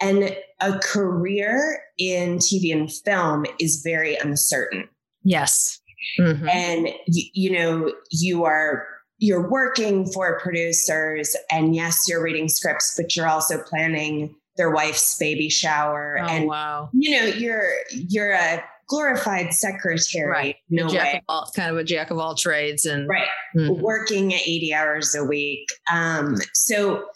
And 0.00 0.36
a 0.60 0.78
career 0.78 1.80
in 1.98 2.38
TV 2.38 2.72
and 2.72 2.92
film 2.92 3.46
is 3.58 3.82
very 3.84 4.16
uncertain. 4.16 4.88
Yes. 5.22 5.80
Mm-hmm. 6.18 6.48
And 6.48 6.88
you, 7.06 7.24
you 7.34 7.50
know, 7.50 7.92
you 8.10 8.44
are 8.44 8.86
you're 9.20 9.50
working 9.50 10.06
for 10.12 10.38
producers 10.38 11.34
and 11.50 11.74
yes, 11.74 12.06
you're 12.08 12.22
reading 12.22 12.48
scripts, 12.48 12.94
but 12.96 13.16
you're 13.16 13.28
also 13.28 13.60
planning 13.62 14.34
their 14.56 14.70
wife's 14.70 15.16
baby 15.18 15.48
shower. 15.48 16.18
Oh, 16.20 16.26
and 16.26 16.46
wow. 16.46 16.90
you 16.92 17.18
know, 17.18 17.26
you're 17.26 17.70
you're 17.90 18.32
a 18.32 18.62
glorified 18.88 19.52
secretary. 19.52 20.30
Right. 20.30 20.56
No 20.70 20.88
jack 20.88 21.22
all, 21.28 21.50
kind 21.54 21.70
of 21.70 21.76
a 21.76 21.84
jack 21.84 22.10
of 22.10 22.18
all 22.18 22.34
trades 22.34 22.86
and 22.86 23.08
right. 23.08 23.28
Mm-hmm. 23.56 23.80
Working 23.80 24.32
80 24.32 24.74
hours 24.74 25.14
a 25.14 25.24
week. 25.24 25.68
Um, 25.92 26.36
so, 26.54 27.06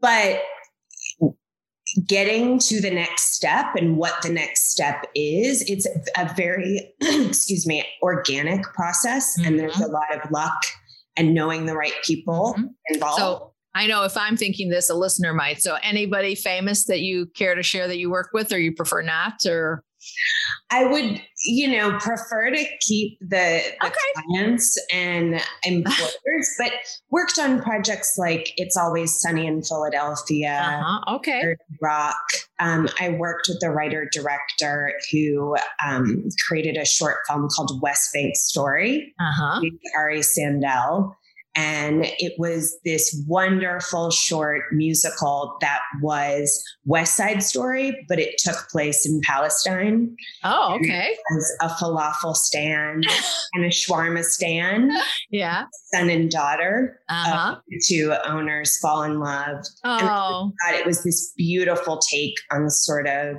but 0.00 0.42
getting 2.06 2.58
to 2.58 2.80
the 2.80 2.90
next 2.90 3.34
step 3.34 3.74
and 3.76 3.96
what 3.96 4.20
the 4.22 4.30
next 4.30 4.70
step 4.70 5.04
is, 5.14 5.62
it's 5.68 5.86
a 6.16 6.32
very, 6.34 6.94
excuse 7.00 7.66
me, 7.66 7.84
organic 8.02 8.62
process. 8.74 9.38
Mm-hmm. 9.38 9.48
And 9.48 9.58
there's 9.58 9.80
a 9.80 9.88
lot 9.88 10.14
of 10.14 10.30
luck 10.30 10.56
and 11.16 11.34
knowing 11.34 11.66
the 11.66 11.76
right 11.76 11.94
people 12.02 12.54
mm-hmm. 12.58 12.66
involved. 12.88 13.18
So 13.18 13.52
I 13.74 13.86
know 13.86 14.04
if 14.04 14.16
I'm 14.16 14.36
thinking 14.36 14.68
this, 14.68 14.90
a 14.90 14.94
listener 14.94 15.32
might. 15.32 15.62
So 15.62 15.78
anybody 15.82 16.34
famous 16.34 16.84
that 16.84 17.00
you 17.00 17.26
care 17.26 17.54
to 17.54 17.62
share 17.62 17.88
that 17.88 17.98
you 17.98 18.10
work 18.10 18.30
with 18.32 18.52
or 18.52 18.58
you 18.58 18.72
prefer 18.72 19.02
not 19.02 19.44
or 19.46 19.82
I 20.70 20.84
would, 20.84 21.20
you 21.44 21.68
know, 21.68 21.98
prefer 21.98 22.50
to 22.50 22.64
keep 22.80 23.18
the, 23.20 23.62
the 23.80 23.86
okay. 23.86 23.94
clients 24.14 24.76
and 24.92 25.40
employers, 25.64 26.54
but 26.58 26.72
worked 27.10 27.38
on 27.38 27.62
projects 27.62 28.16
like 28.18 28.52
It's 28.56 28.76
Always 28.76 29.20
Sunny 29.20 29.46
in 29.46 29.62
Philadelphia. 29.62 30.60
Uh-huh. 30.64 31.16
Okay. 31.16 31.56
Rock. 31.80 32.16
Um, 32.60 32.88
I 33.00 33.10
worked 33.10 33.48
with 33.48 33.60
the 33.60 33.70
writer 33.70 34.08
director 34.12 34.92
who 35.12 35.56
um, 35.86 36.28
created 36.46 36.76
a 36.76 36.84
short 36.84 37.18
film 37.28 37.48
called 37.54 37.80
West 37.82 38.10
Bank 38.12 38.36
Story, 38.36 39.14
uh-huh. 39.20 39.60
Ari 39.96 40.22
Sandel. 40.22 41.16
And 41.56 42.06
it 42.18 42.34
was 42.38 42.76
this 42.84 43.22
wonderful 43.28 44.10
short 44.10 44.64
musical 44.72 45.56
that 45.60 45.80
was 46.02 46.62
West 46.84 47.16
Side 47.16 47.42
Story, 47.42 48.04
but 48.08 48.18
it 48.18 48.38
took 48.38 48.56
place 48.70 49.06
in 49.06 49.20
Palestine. 49.22 50.16
Oh, 50.42 50.74
okay. 50.80 51.16
As 51.36 51.52
a 51.62 51.68
falafel 51.68 52.34
stand 52.34 53.06
and 53.54 53.64
a 53.64 53.68
shawarma 53.68 54.24
stand. 54.24 54.90
Yeah. 55.30 55.66
Son 55.92 56.10
and 56.10 56.30
daughter. 56.30 57.00
Uh-huh. 57.08 57.56
two 57.86 58.14
owners 58.26 58.78
fall 58.78 59.02
in 59.02 59.20
love. 59.20 59.64
Oh. 59.84 60.52
And 60.66 60.76
it 60.76 60.86
was 60.86 61.04
this 61.04 61.32
beautiful 61.36 61.98
take 61.98 62.34
on 62.50 62.64
the 62.64 62.70
sort 62.70 63.06
of 63.06 63.36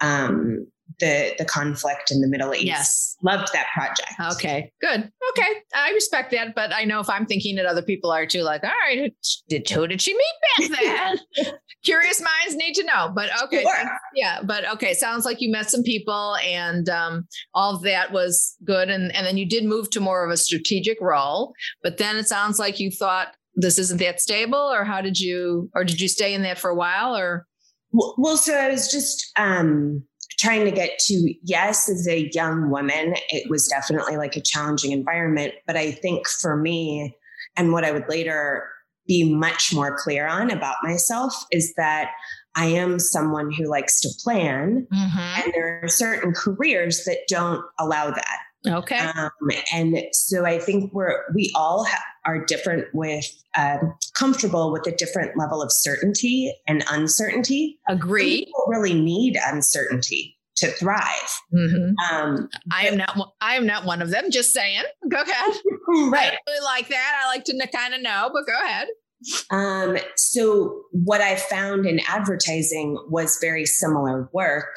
um, 0.00 0.66
the 1.00 1.34
the 1.38 1.44
conflict 1.44 2.10
in 2.10 2.20
the 2.20 2.28
Middle 2.28 2.54
East. 2.54 2.64
Yes, 2.64 3.16
loved 3.22 3.48
that 3.52 3.66
project. 3.74 4.12
Okay, 4.34 4.72
good. 4.80 5.10
Okay, 5.30 5.48
I 5.74 5.90
respect 5.92 6.30
that, 6.32 6.54
but 6.54 6.72
I 6.72 6.84
know 6.84 7.00
if 7.00 7.08
I'm 7.08 7.26
thinking 7.26 7.56
that 7.56 7.66
other 7.66 7.82
people 7.82 8.10
are 8.10 8.26
too, 8.26 8.42
like, 8.42 8.62
all 8.64 8.70
right, 8.88 9.12
did 9.48 9.68
who 9.68 9.86
did 9.86 10.00
she 10.00 10.14
meet 10.14 10.70
back 10.70 11.18
then? 11.36 11.52
Curious 11.84 12.20
minds 12.20 12.56
need 12.56 12.74
to 12.74 12.84
know. 12.84 13.12
But 13.14 13.30
okay, 13.44 13.62
sure. 13.62 13.90
yeah, 14.14 14.40
but 14.42 14.68
okay, 14.74 14.94
sounds 14.94 15.24
like 15.24 15.40
you 15.40 15.50
met 15.50 15.70
some 15.70 15.82
people, 15.82 16.36
and 16.36 16.88
um, 16.88 17.26
all 17.54 17.74
of 17.76 17.82
that 17.82 18.12
was 18.12 18.56
good, 18.64 18.90
and 18.90 19.14
and 19.14 19.26
then 19.26 19.36
you 19.36 19.48
did 19.48 19.64
move 19.64 19.90
to 19.90 20.00
more 20.00 20.24
of 20.24 20.30
a 20.30 20.36
strategic 20.36 20.98
role, 21.00 21.52
but 21.82 21.98
then 21.98 22.16
it 22.16 22.28
sounds 22.28 22.58
like 22.58 22.80
you 22.80 22.90
thought 22.90 23.34
this 23.56 23.78
isn't 23.78 24.00
that 24.00 24.20
stable, 24.20 24.58
or 24.58 24.84
how 24.84 25.00
did 25.00 25.18
you, 25.18 25.70
or 25.74 25.84
did 25.84 26.00
you 26.00 26.08
stay 26.08 26.34
in 26.34 26.42
that 26.42 26.58
for 26.58 26.70
a 26.70 26.74
while, 26.74 27.16
or? 27.16 27.46
Well, 27.92 28.36
so 28.36 28.52
I 28.52 28.70
was 28.70 28.90
just 28.90 29.30
um 29.38 30.02
trying 30.38 30.64
to 30.64 30.70
get 30.70 30.98
to 30.98 31.34
yes 31.42 31.88
as 31.88 32.06
a 32.08 32.30
young 32.32 32.70
woman 32.70 33.14
it 33.30 33.48
was 33.50 33.68
definitely 33.68 34.16
like 34.16 34.36
a 34.36 34.40
challenging 34.40 34.92
environment 34.92 35.52
but 35.66 35.76
i 35.76 35.90
think 35.90 36.28
for 36.28 36.56
me 36.56 37.16
and 37.56 37.72
what 37.72 37.84
i 37.84 37.92
would 37.92 38.08
later 38.08 38.68
be 39.06 39.34
much 39.34 39.72
more 39.74 39.96
clear 39.98 40.26
on 40.26 40.50
about 40.50 40.76
myself 40.82 41.34
is 41.50 41.74
that 41.76 42.10
i 42.56 42.66
am 42.66 42.98
someone 42.98 43.52
who 43.52 43.68
likes 43.68 44.00
to 44.00 44.08
plan 44.22 44.86
mm-hmm. 44.92 45.42
and 45.42 45.52
there 45.54 45.80
are 45.82 45.88
certain 45.88 46.32
careers 46.32 47.04
that 47.04 47.18
don't 47.28 47.64
allow 47.78 48.10
that 48.10 48.38
okay 48.66 48.98
um, 48.98 49.30
and 49.72 49.98
so 50.12 50.44
i 50.44 50.58
think 50.58 50.92
we're 50.92 51.22
we 51.34 51.52
all 51.54 51.84
ha- 51.84 52.02
are 52.24 52.44
different 52.44 52.86
with 52.94 53.26
uh, 53.56 53.78
comfortable 54.14 54.72
with 54.72 54.86
a 54.86 54.96
different 54.96 55.36
level 55.36 55.62
of 55.62 55.70
certainty 55.72 56.54
and 56.66 56.84
uncertainty. 56.90 57.78
Agree. 57.88 58.44
People 58.46 58.64
really 58.68 58.94
need 58.94 59.38
uncertainty 59.46 60.36
to 60.56 60.68
thrive. 60.68 61.40
Mm-hmm. 61.52 62.14
Um, 62.14 62.48
I 62.72 62.86
am 62.86 62.96
not. 62.96 63.34
I 63.40 63.56
am 63.56 63.66
not 63.66 63.84
one 63.84 64.02
of 64.02 64.10
them. 64.10 64.30
Just 64.30 64.52
saying. 64.52 64.82
Go 65.08 65.20
ahead. 65.20 65.54
right. 66.10 66.32
I 66.32 66.38
really 66.46 66.64
like 66.64 66.88
that. 66.88 67.22
I 67.24 67.28
like 67.28 67.44
to 67.44 67.68
kind 67.74 67.94
of 67.94 68.02
know, 68.02 68.30
but 68.32 68.46
go 68.46 68.54
ahead. 68.64 68.88
Um, 69.50 69.96
so 70.16 70.82
what 70.92 71.20
I 71.22 71.36
found 71.36 71.86
in 71.86 72.00
advertising 72.08 72.98
was 73.08 73.38
very 73.40 73.64
similar 73.64 74.28
work, 74.32 74.76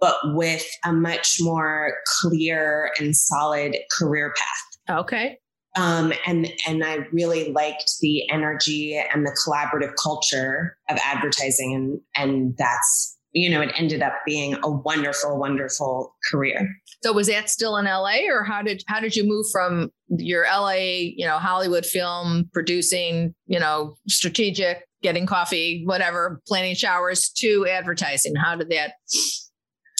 but 0.00 0.16
with 0.24 0.66
a 0.84 0.92
much 0.92 1.36
more 1.40 1.94
clear 2.20 2.92
and 2.98 3.14
solid 3.14 3.76
career 3.96 4.34
path. 4.36 4.98
Okay. 4.98 5.38
Um, 5.76 6.12
and 6.26 6.52
and 6.66 6.84
I 6.84 7.06
really 7.12 7.52
liked 7.52 7.92
the 8.00 8.28
energy 8.28 9.00
and 9.14 9.24
the 9.24 9.36
collaborative 9.46 9.94
culture 10.02 10.76
of 10.88 10.98
advertising, 11.04 11.74
and 11.74 12.00
and 12.16 12.56
that's 12.58 13.16
you 13.32 13.48
know 13.48 13.60
it 13.60 13.70
ended 13.76 14.02
up 14.02 14.14
being 14.26 14.56
a 14.64 14.70
wonderful, 14.70 15.38
wonderful 15.38 16.16
career. 16.28 16.68
So 17.04 17.12
was 17.12 17.28
that 17.28 17.48
still 17.48 17.76
in 17.76 17.84
LA, 17.84 18.26
or 18.28 18.42
how 18.42 18.62
did 18.62 18.82
how 18.88 18.98
did 18.98 19.14
you 19.14 19.24
move 19.24 19.46
from 19.52 19.90
your 20.08 20.44
LA, 20.44 20.72
you 21.16 21.24
know, 21.24 21.38
Hollywood 21.38 21.86
film 21.86 22.50
producing, 22.52 23.32
you 23.46 23.60
know, 23.60 23.94
strategic, 24.08 24.84
getting 25.02 25.24
coffee, 25.24 25.84
whatever, 25.86 26.40
planning 26.48 26.74
showers 26.74 27.30
to 27.36 27.68
advertising? 27.68 28.34
How 28.34 28.56
did 28.56 28.70
that 28.70 28.94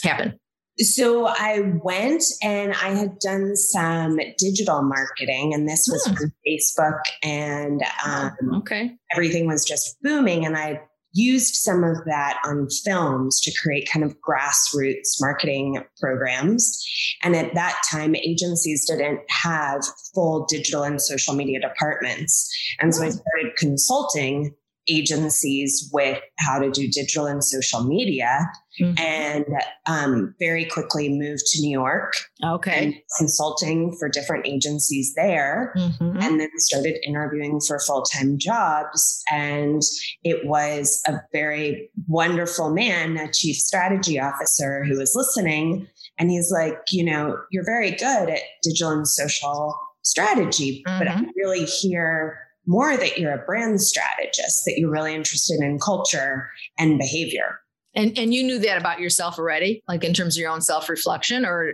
happen? 0.09 0.39
So 0.79 1.27
I 1.27 1.61
went 1.83 2.23
and 2.41 2.73
I 2.73 2.89
had 2.89 3.19
done 3.19 3.55
some 3.55 4.17
digital 4.37 4.81
marketing, 4.81 5.53
and 5.53 5.67
this 5.67 5.87
was 5.91 6.05
hmm. 6.05 6.13
from 6.13 6.33
Facebook, 6.47 6.99
and 7.23 7.83
um, 8.05 8.55
okay, 8.55 8.91
everything 9.13 9.47
was 9.47 9.65
just 9.65 9.97
booming. 10.01 10.45
And 10.45 10.57
I 10.57 10.81
used 11.13 11.55
some 11.55 11.83
of 11.83 11.97
that 12.05 12.39
on 12.45 12.67
films 12.85 13.41
to 13.41 13.51
create 13.61 13.89
kind 13.91 14.05
of 14.05 14.15
grassroots 14.21 15.19
marketing 15.19 15.83
programs. 15.99 16.81
And 17.21 17.35
at 17.35 17.53
that 17.53 17.75
time, 17.91 18.15
agencies 18.15 18.87
didn't 18.87 19.19
have 19.29 19.83
full 20.15 20.45
digital 20.45 20.83
and 20.83 21.01
social 21.01 21.35
media 21.35 21.59
departments, 21.59 22.49
and 22.79 22.95
so 22.95 23.03
I 23.03 23.07
hmm. 23.07 23.17
started 23.17 23.55
consulting 23.57 24.55
agencies 24.91 25.89
with 25.93 26.19
how 26.39 26.59
to 26.59 26.69
do 26.69 26.87
digital 26.87 27.25
and 27.25 27.43
social 27.43 27.83
media 27.83 28.39
mm-hmm. 28.79 28.93
and 28.97 29.45
um, 29.87 30.35
very 30.39 30.65
quickly 30.65 31.09
moved 31.09 31.43
to 31.47 31.61
New 31.61 31.71
York. 31.71 32.13
Okay. 32.43 33.03
consulting 33.17 33.95
for 33.99 34.09
different 34.09 34.47
agencies 34.47 35.13
there 35.15 35.73
mm-hmm. 35.77 36.17
and 36.19 36.39
then 36.39 36.49
started 36.57 36.97
interviewing 37.05 37.59
for 37.65 37.79
full 37.79 38.03
time 38.03 38.37
jobs. 38.37 39.23
And 39.31 39.81
it 40.23 40.45
was 40.45 41.01
a 41.07 41.19
very 41.31 41.89
wonderful 42.07 42.73
man, 42.73 43.17
a 43.17 43.31
chief 43.31 43.57
strategy 43.57 44.19
officer 44.19 44.83
who 44.83 44.97
was 44.97 45.15
listening. 45.15 45.87
And 46.17 46.29
he's 46.29 46.51
like, 46.51 46.79
you 46.91 47.03
know, 47.03 47.37
you're 47.51 47.65
very 47.65 47.91
good 47.91 48.29
at 48.29 48.41
digital 48.63 48.91
and 48.91 49.07
social 49.07 49.75
strategy, 50.03 50.83
mm-hmm. 50.87 50.99
but 50.99 51.07
I 51.07 51.23
really 51.35 51.65
hear 51.65 52.39
more 52.67 52.95
that 52.95 53.17
you're 53.17 53.33
a 53.33 53.45
brand 53.45 53.81
strategist, 53.81 54.63
that 54.65 54.75
you're 54.77 54.91
really 54.91 55.15
interested 55.15 55.59
in 55.61 55.79
culture 55.79 56.49
and 56.77 56.97
behavior. 56.99 57.59
And 57.93 58.17
and 58.17 58.33
you 58.33 58.43
knew 58.43 58.59
that 58.59 58.77
about 58.77 58.99
yourself 58.99 59.37
already, 59.37 59.83
like 59.87 60.03
in 60.03 60.13
terms 60.13 60.37
of 60.37 60.41
your 60.41 60.51
own 60.51 60.61
self-reflection, 60.61 61.45
or 61.45 61.73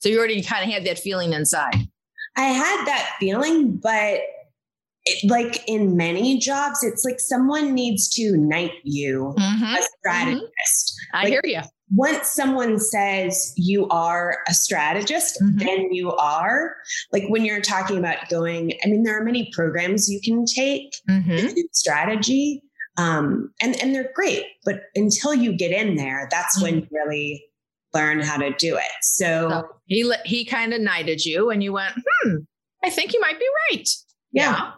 so 0.00 0.08
you 0.08 0.18
already 0.18 0.42
kind 0.42 0.64
of 0.64 0.70
had 0.70 0.84
that 0.84 0.98
feeling 0.98 1.32
inside. 1.32 1.74
I 2.36 2.44
had 2.44 2.86
that 2.86 3.16
feeling, 3.18 3.78
but 3.82 4.20
it, 5.04 5.30
like 5.30 5.62
in 5.66 5.96
many 5.96 6.38
jobs, 6.38 6.82
it's 6.82 7.04
like 7.04 7.18
someone 7.18 7.74
needs 7.74 8.08
to 8.10 8.36
knight 8.36 8.72
you, 8.84 9.34
mm-hmm. 9.38 9.64
a 9.64 9.82
strategist. 10.00 10.42
Mm-hmm. 10.52 11.16
I 11.16 11.22
like, 11.22 11.28
hear 11.28 11.42
you 11.44 11.62
once 11.94 12.30
someone 12.30 12.78
says 12.78 13.52
you 13.56 13.88
are 13.88 14.38
a 14.46 14.54
strategist, 14.54 15.40
mm-hmm. 15.42 15.58
then 15.58 15.92
you 15.92 16.12
are. 16.12 16.74
Like 17.12 17.24
when 17.28 17.44
you're 17.44 17.60
talking 17.60 17.98
about 17.98 18.28
going, 18.28 18.72
I 18.84 18.88
mean, 18.88 19.02
there 19.02 19.18
are 19.18 19.24
many 19.24 19.50
programs 19.52 20.08
you 20.08 20.20
can 20.22 20.44
take 20.44 20.92
mm-hmm. 21.08 21.56
strategy. 21.72 22.62
Um, 22.96 23.52
and, 23.62 23.80
and 23.80 23.94
they're 23.94 24.10
great, 24.14 24.44
but 24.64 24.82
until 24.96 25.32
you 25.32 25.56
get 25.56 25.70
in 25.70 25.94
there, 25.96 26.28
that's 26.30 26.56
mm-hmm. 26.56 26.64
when 26.64 26.74
you 26.80 26.88
really 26.90 27.44
learn 27.94 28.20
how 28.20 28.36
to 28.36 28.52
do 28.54 28.76
it. 28.76 28.82
So, 29.02 29.48
so 29.48 29.68
he 29.86 30.12
he 30.24 30.44
kind 30.44 30.74
of 30.74 30.80
knighted 30.80 31.24
you, 31.24 31.50
and 31.50 31.62
you 31.62 31.72
went, 31.72 31.94
"Hmm, 31.94 32.38
I 32.84 32.90
think 32.90 33.12
you 33.12 33.20
might 33.20 33.38
be 33.38 33.46
right." 33.70 33.88
yeah. 34.32 34.50
yeah. 34.52 34.72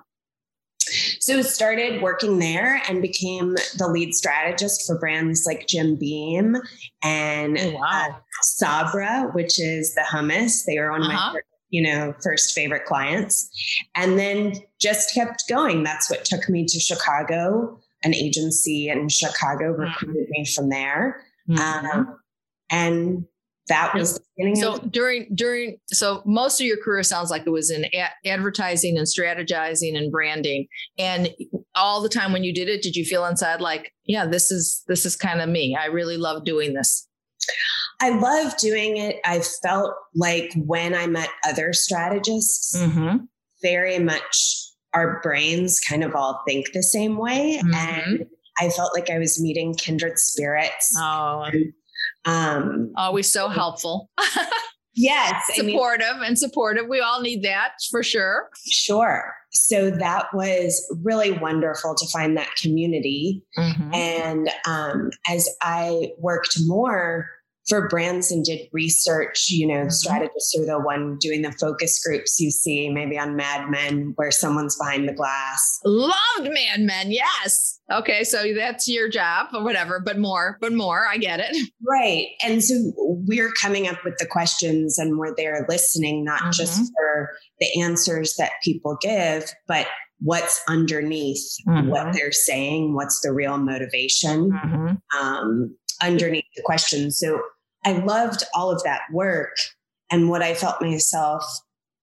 So 1.31 1.43
started 1.43 2.03
working 2.03 2.41
there 2.41 2.83
and 2.89 3.01
became 3.01 3.55
the 3.79 3.87
lead 3.87 4.15
strategist 4.15 4.85
for 4.85 4.99
brands 4.99 5.45
like 5.47 5.69
Jim 5.69 5.95
Beam 5.95 6.57
and 7.05 7.57
oh, 7.57 7.71
wow. 7.71 8.07
uh, 8.09 8.15
Sabra, 8.43 9.31
which 9.33 9.61
is 9.61 9.95
the 9.95 10.01
hummus. 10.01 10.65
They 10.67 10.77
were 10.81 10.91
one 10.91 11.03
of 11.03 11.07
uh-huh. 11.09 11.35
my 11.35 11.41
you 11.69 11.83
know 11.85 12.15
first 12.21 12.53
favorite 12.53 12.85
clients, 12.85 13.49
and 13.95 14.19
then 14.19 14.55
just 14.81 15.15
kept 15.15 15.45
going. 15.49 15.85
That's 15.85 16.11
what 16.11 16.25
took 16.25 16.49
me 16.49 16.67
to 16.67 16.81
Chicago. 16.81 17.79
An 18.03 18.13
agency 18.13 18.89
in 18.89 19.09
Chicago 19.09 19.73
mm-hmm. 19.73 19.83
recruited 19.83 20.25
mm-hmm. 20.25 20.33
me 20.33 20.47
from 20.47 20.69
there, 20.69 21.23
mm-hmm. 21.49 21.87
um, 21.87 22.19
and 22.71 23.25
that 23.71 23.95
was 23.95 24.15
the 24.17 24.21
beginning. 24.37 24.57
So 24.57 24.75
of- 24.75 24.93
during 24.93 25.35
during 25.35 25.79
so 25.87 26.23
most 26.27 26.61
of 26.61 26.67
your 26.67 26.77
career 26.77 27.03
sounds 27.03 27.31
like 27.31 27.45
it 27.47 27.51
was 27.51 27.71
in 27.71 27.87
advertising 28.27 28.99
and 28.99 29.07
strategizing 29.07 29.97
and 29.97 30.13
branding. 30.13 30.67
And 30.99 31.31
all 31.75 32.03
the 32.03 32.09
time 32.11 32.33
when 32.35 32.45
you 32.45 32.53
did 32.53 32.69
it, 32.69 32.83
did 32.83 32.95
you 32.97 33.05
feel 33.07 33.25
inside 33.25 33.61
like, 33.63 33.93
yeah, 34.05 34.27
this 34.27 34.51
is 34.51 34.83
this 34.89 35.07
is 35.07 35.17
kind 35.17 35.41
of 35.41 35.49
me. 35.49 35.75
I 35.75 35.87
really 35.87 36.19
love 36.19 36.45
doing 36.45 36.75
this. 36.75 37.07
I 38.03 38.11
love 38.11 38.57
doing 38.59 38.97
it. 38.99 39.17
I 39.25 39.41
felt 39.63 39.95
like 40.15 40.53
when 40.57 40.95
I 40.95 41.07
met 41.07 41.31
other 41.47 41.73
strategists, 41.73 42.77
Mm-hmm. 42.77 43.25
very 43.63 43.99
much 43.99 44.57
our 44.93 45.21
brains 45.23 45.81
kind 45.81 46.03
of 46.03 46.15
all 46.15 46.43
think 46.47 46.73
the 46.73 46.83
same 46.83 47.17
way. 47.17 47.61
Mhm. 47.65 47.75
And 47.75 48.27
I 48.61 48.69
felt 48.71 48.95
like 48.95 49.09
I 49.11 49.19
was 49.19 49.41
meeting 49.41 49.75
kindred 49.75 50.19
spirits. 50.19 50.93
Oh, 50.99 51.47
Um, 52.25 52.93
always 52.97 53.31
so 53.31 53.49
helpful, 53.49 54.11
yes, 54.95 55.43
I 55.59 55.63
mean, 55.63 55.71
supportive, 55.71 56.23
and 56.25 56.39
supportive. 56.39 56.87
We 56.89 57.01
all 57.01 57.21
need 57.21 57.43
that 57.45 57.73
for 57.91 58.03
sure. 58.03 58.51
sure. 58.69 59.35
So 59.53 59.91
that 59.91 60.27
was 60.33 60.81
really 61.03 61.33
wonderful 61.33 61.95
to 61.97 62.07
find 62.09 62.37
that 62.37 62.55
community. 62.57 63.43
Mhm. 63.59 63.95
And 63.95 64.51
um, 64.67 65.11
as 65.29 65.49
I 65.61 66.13
worked 66.19 66.57
more 66.67 67.29
for 67.71 67.89
brands 67.89 68.31
and 68.31 68.45
did 68.45 68.69
research, 68.73 69.47
you 69.49 69.67
know, 69.67 69.87
Mhm. 69.87 69.93
strategists 69.93 70.55
are 70.59 70.67
the 70.67 70.79
one 70.79 71.17
doing 71.21 71.41
the 71.43 71.53
focus 71.53 72.05
groups 72.05 72.39
you 72.39 72.51
see 72.51 72.91
maybe 72.91 73.17
on 73.19 73.37
Mad 73.37 73.71
Men 73.71 74.13
where 74.17 74.31
someone's 74.31 74.77
behind 74.77 75.09
the 75.09 75.15
glass. 75.15 75.79
Loved 75.85 76.13
Mad 76.43 76.81
Men. 76.81 77.11
Yes. 77.13 77.81
Okay, 77.91 78.25
so 78.25 78.53
that's 78.55 78.87
your 78.89 79.09
job 79.09 79.49
or 79.55 79.63
whatever, 79.65 80.01
but 80.05 80.19
more, 80.19 80.59
but 80.61 80.73
more. 80.73 81.07
I 81.09 81.17
get 81.17 81.41
it. 81.41 81.57
Right. 81.83 82.29
And 82.45 82.63
so 82.63 82.75
we're 83.27 83.51
coming 83.53 83.89
up 83.89 84.05
with 84.05 84.17
the 84.19 84.27
questions 84.27 84.97
and 84.99 85.19
we're 85.19 85.35
there 85.35 85.67
listening, 85.69 86.25
not 86.25 86.53
just 86.53 86.81
Mhm. 86.83 86.87
for 86.97 87.31
the 87.59 87.81
answers 87.81 88.35
that 88.37 88.53
people 88.63 88.97
give, 89.01 89.53
but 89.67 89.87
what's 90.21 90.61
underneath 90.69 91.43
Mhm. 91.67 91.89
what 91.89 92.13
they're 92.13 92.31
saying, 92.33 92.95
what's 92.95 93.21
the 93.23 93.33
real 93.33 93.57
motivation 93.59 94.51
Mhm. 94.53 95.01
um, 95.19 95.77
underneath 96.03 96.45
the 96.55 96.63
question. 96.63 97.11
So 97.11 97.41
I 97.85 97.93
loved 97.93 98.45
all 98.55 98.71
of 98.71 98.83
that 98.85 99.03
work. 99.13 99.57
And 100.11 100.29
what 100.29 100.43
I 100.43 100.55
felt 100.55 100.81
myself 100.83 101.45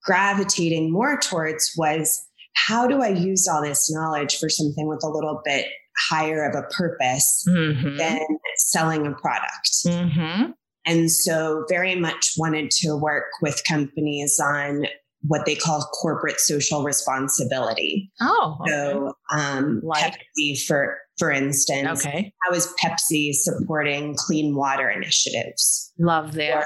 gravitating 0.03 0.91
more 0.91 1.19
towards 1.19 1.71
was 1.77 2.23
how 2.55 2.87
do 2.87 3.01
I 3.01 3.09
use 3.09 3.47
all 3.47 3.61
this 3.61 3.91
knowledge 3.91 4.37
for 4.39 4.49
something 4.49 4.87
with 4.87 5.03
a 5.03 5.09
little 5.09 5.41
bit 5.45 5.67
higher 6.09 6.43
of 6.49 6.55
a 6.55 6.67
purpose 6.73 7.43
Mhm. 7.49 7.97
than 7.97 8.25
selling 8.57 9.05
a 9.05 9.11
product? 9.13 9.69
Mhm. 9.85 10.53
And 10.85 11.11
so, 11.11 11.65
very 11.69 11.95
much 11.95 12.33
wanted 12.37 12.71
to 12.81 12.95
work 12.95 13.25
with 13.41 13.63
companies 13.65 14.39
on 14.39 14.87
what 15.27 15.45
they 15.45 15.55
call 15.55 15.81
corporate 16.01 16.39
social 16.39 16.83
responsibility. 16.83 18.09
Oh, 18.21 18.57
okay. 18.61 18.71
So, 18.71 19.13
um, 19.31 19.81
Like? 19.83 20.13
Pepsi, 20.39 20.63
for 20.65 20.97
for 21.17 21.31
instance, 21.31 22.05
okay. 22.05 22.31
how 22.43 22.53
is 22.53 22.73
Pepsi 22.81 23.33
supporting 23.33 24.15
clean 24.15 24.55
water 24.55 24.89
initiatives? 24.89 25.91
Love 25.97 26.33
that. 26.33 26.57
Or 26.57 26.65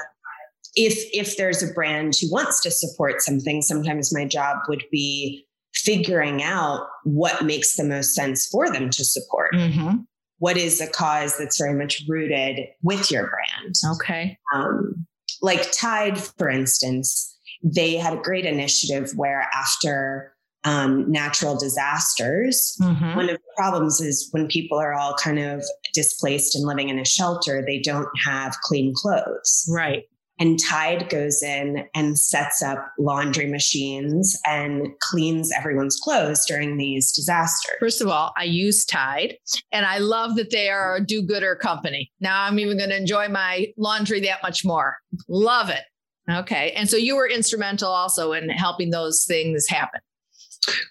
if 0.74 0.98
if 1.12 1.36
there's 1.36 1.62
a 1.62 1.72
brand 1.72 2.14
who 2.20 2.30
wants 2.30 2.60
to 2.62 2.70
support 2.70 3.22
something, 3.22 3.62
sometimes 3.62 4.14
my 4.14 4.26
job 4.26 4.58
would 4.68 4.84
be 4.90 5.46
figuring 5.74 6.42
out 6.42 6.86
what 7.04 7.44
makes 7.44 7.76
the 7.76 7.84
most 7.84 8.14
sense 8.14 8.46
for 8.46 8.70
them 8.70 8.90
to 8.90 9.04
support. 9.04 9.54
Mhm. 9.54 10.04
What 10.38 10.56
is 10.56 10.80
a 10.80 10.86
cause 10.86 11.38
that's 11.38 11.58
very 11.58 11.74
much 11.74 12.02
rooted 12.08 12.60
with 12.82 13.10
your 13.10 13.28
brand? 13.28 13.74
Okay. 13.94 14.38
um, 14.54 15.06
like 15.40 15.72
Tide, 15.72 16.18
for 16.18 16.48
instance, 16.48 17.36
they 17.62 17.96
had 17.96 18.12
a 18.12 18.20
great 18.20 18.44
initiative 18.44 19.12
where 19.16 19.48
after 19.54 20.34
um, 20.64 21.10
natural 21.10 21.56
disasters, 21.56 22.76
Mhm. 22.80 23.16
one 23.16 23.28
of 23.28 23.36
the 23.36 23.52
problems 23.56 24.00
is 24.00 24.28
when 24.32 24.46
people 24.46 24.78
are 24.78 24.94
all 24.94 25.14
kind 25.14 25.38
of 25.38 25.64
displaced 25.92 26.54
and 26.54 26.64
living 26.66 26.88
in 26.88 26.98
a 26.98 27.04
shelter, 27.04 27.62
they 27.66 27.78
don't 27.80 28.08
have 28.24 28.56
clean 28.62 28.92
clothes. 28.94 29.66
Right. 29.68 30.04
And 30.38 30.58
Tide 30.58 31.08
goes 31.08 31.42
in 31.42 31.84
and 31.94 32.18
sets 32.18 32.62
up 32.62 32.78
laundry 32.98 33.46
machines 33.46 34.36
and 34.46 34.88
cleans 35.00 35.52
everyone's 35.56 36.00
clothes 36.02 36.46
during 36.46 36.78
these 36.78 37.12
disasters. 37.12 37.76
First 37.78 38.00
of 38.00 38.08
all, 38.08 38.32
I 38.36 38.44
use 38.44 38.84
Tide 38.84 39.36
and 39.70 39.84
I 39.86 39.98
love 39.98 40.36
that 40.36 40.50
they 40.50 40.68
are 40.68 40.96
a 40.96 41.04
do 41.04 41.22
gooder 41.22 41.54
company. 41.54 42.10
Now 42.18 42.42
I'm 42.44 42.58
even 42.58 42.78
going 42.78 42.90
to 42.90 42.96
enjoy 42.96 43.28
my 43.28 43.68
laundry 43.76 44.20
that 44.20 44.42
much 44.42 44.64
more. 44.64 44.96
Love 45.28 45.68
it. 45.68 45.82
Okay. 46.30 46.72
And 46.72 46.88
so 46.88 46.96
you 46.96 47.14
were 47.14 47.28
instrumental 47.28 47.90
also 47.90 48.32
in 48.32 48.48
helping 48.48 48.90
those 48.90 49.24
things 49.26 49.66
happen. 49.68 50.00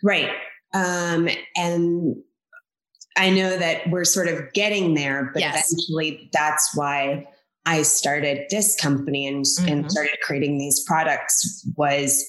Right. 0.03 0.29
Um, 0.73 1.27
and 1.55 2.15
I 3.17 3.29
know 3.29 3.57
that 3.57 3.89
we're 3.89 4.05
sort 4.05 4.27
of 4.27 4.53
getting 4.53 4.93
there, 4.93 5.31
but 5.33 5.41
Yes. 5.41 5.71
eventually 5.71 6.29
that's 6.33 6.75
why 6.75 7.27
I 7.65 7.81
started 7.83 8.45
this 8.49 8.75
company 8.75 9.27
and, 9.27 9.45
and 9.67 9.85
Mhm. 9.85 9.91
started 9.91 10.17
creating 10.23 10.57
these 10.57 10.83
products 10.87 11.65
was 11.75 12.23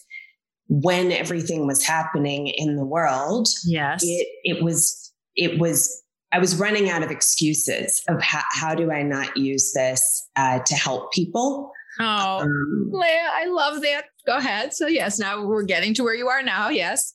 when 0.69 1.13
everything 1.13 1.67
was 1.67 1.85
happening 1.85 2.49
in 2.49 2.77
the 2.77 2.85
world, 2.85 3.49
Yes. 3.65 4.01
it, 4.03 4.27
it 4.45 4.63
was, 4.63 5.13
it 5.37 5.59
was, 5.59 6.03
I 6.33 6.39
was 6.39 6.57
running 6.57 6.89
out 6.91 7.03
of 7.03 7.11
excuses 7.11 8.03
of 8.09 8.21
how, 8.23 8.43
how 8.51 8.75
do 8.75 8.91
I 8.91 9.03
not 9.03 9.37
use 9.37 9.73
this 9.75 10.29
uh, 10.37 10.61
to 10.61 10.75
help 10.75 11.13
people? 11.13 11.71
oh, 12.01 12.41
Um, 12.41 12.89
Leah, 12.91 13.29
I 13.33 13.45
love 13.47 13.83
that. 13.83 14.07
Go 14.27 14.37
ahead. 14.37 14.73
So 14.73 14.87
yes, 14.87 15.19
now 15.19 15.45
we're 15.45 15.63
getting 15.65 15.95
to 15.95 16.03
where 16.05 16.15
you 16.15 16.29
are 16.29 16.43
now. 16.43 16.69
Yes. 16.69 17.13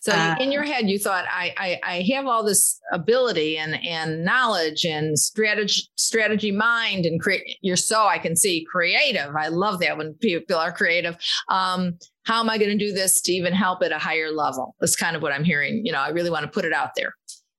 So 0.00 0.12
Uh, 0.12 0.36
in 0.38 0.52
your 0.52 0.64
head, 0.64 0.90
you 0.90 0.98
thought, 0.98 1.24
I, 1.30 1.54
I 1.56 1.80
I 1.82 2.14
have 2.14 2.26
all 2.26 2.44
this 2.44 2.78
ability 2.92 3.56
and 3.56 3.82
and 3.86 4.22
knowledge 4.22 4.84
and 4.84 5.18
strategy 5.18 5.84
strategy 5.96 6.52
mind 6.52 7.06
and 7.06 7.18
create. 7.18 7.56
You're 7.62 7.76
so 7.76 8.06
I 8.06 8.18
can 8.18 8.36
see 8.36 8.66
creative. 8.70 9.34
I 9.34 9.48
love 9.48 9.80
that 9.80 9.96
when 9.96 10.12
people 10.14 10.56
are 10.56 10.72
creative. 10.72 11.16
Um, 11.48 11.98
how 12.24 12.40
am 12.40 12.50
I 12.50 12.58
going 12.58 12.70
to 12.70 12.86
do 12.86 12.92
this 12.92 13.22
to 13.22 13.32
even 13.32 13.54
help 13.54 13.82
at 13.82 13.92
a 13.92 13.98
higher 13.98 14.30
level? 14.30 14.74
That's 14.78 14.96
kind 14.96 15.16
of 15.16 15.22
what 15.22 15.32
I'm 15.32 15.44
hearing. 15.44 15.86
You 15.86 15.92
know, 15.92 16.00
I 16.00 16.08
really 16.08 16.30
want 16.30 16.44
to 16.44 16.50
put 16.50 16.66
it 16.66 16.72
out 16.74 16.90
there. 16.96 17.14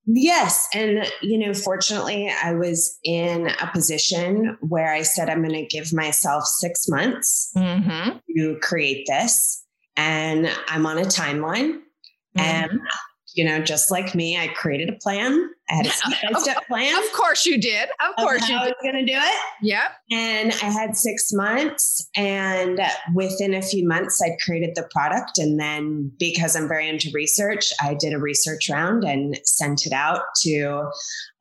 Yes. 0.07 0.67
And, 0.73 1.09
you 1.21 1.37
know, 1.39 1.53
fortunately, 1.53 2.31
I 2.43 2.53
was 2.53 2.97
in 3.03 3.47
a 3.47 3.67
position 3.71 4.57
where 4.61 4.91
I 4.93 5.01
said, 5.01 5.29
I'm 5.29 5.41
going 5.41 5.53
to 5.53 5.65
give 5.65 5.91
myself 5.93 6.43
six 6.45 6.87
months 6.87 7.51
Mm-hmm. 7.55 8.17
to 8.37 8.59
create 8.61 9.05
this. 9.07 9.63
And 9.97 10.49
I'm 10.67 10.85
on 10.85 10.97
a 10.97 11.01
timeline. 11.05 11.79
And, 12.35 12.69
Mm-hmm. 12.71 12.85
you 13.33 13.45
know, 13.45 13.59
just 13.59 13.89
like 13.91 14.13
me, 14.13 14.37
I 14.37 14.47
created 14.49 14.89
a 14.89 14.97
plan. 15.01 15.49
I 15.69 15.75
had 15.75 15.87
a 15.87 15.89
step 16.39 16.55
by 16.55 16.61
plan 16.67 16.95
Of 17.03 17.11
course 17.13 17.45
you 17.45 17.59
did. 17.59 17.89
Of 17.99 18.13
of 18.17 18.23
course 18.23 18.47
you 18.47 18.55
how 18.55 18.63
I 18.63 18.67
was 18.67 18.75
going 18.81 19.05
to 19.05 19.11
do 19.11 19.17
it. 19.17 19.39
Yep. 19.61 19.91
And 20.11 20.51
I 20.51 20.69
had 20.69 20.95
six 20.95 21.31
months. 21.33 22.07
And 22.15 22.79
within 23.13 23.53
a 23.53 23.61
few 23.61 23.87
months, 23.87 24.21
I'd 24.23 24.37
created 24.43 24.75
the 24.75 24.87
product. 24.91 25.37
And 25.37 25.59
then 25.59 26.11
because 26.19 26.55
I'm 26.55 26.67
very 26.67 26.87
into 26.87 27.09
research, 27.13 27.71
I 27.81 27.95
did 27.95 28.13
a 28.13 28.19
research 28.19 28.69
round 28.69 29.03
and 29.03 29.39
sent 29.43 29.85
it 29.85 29.93
out 29.93 30.21
to 30.43 30.89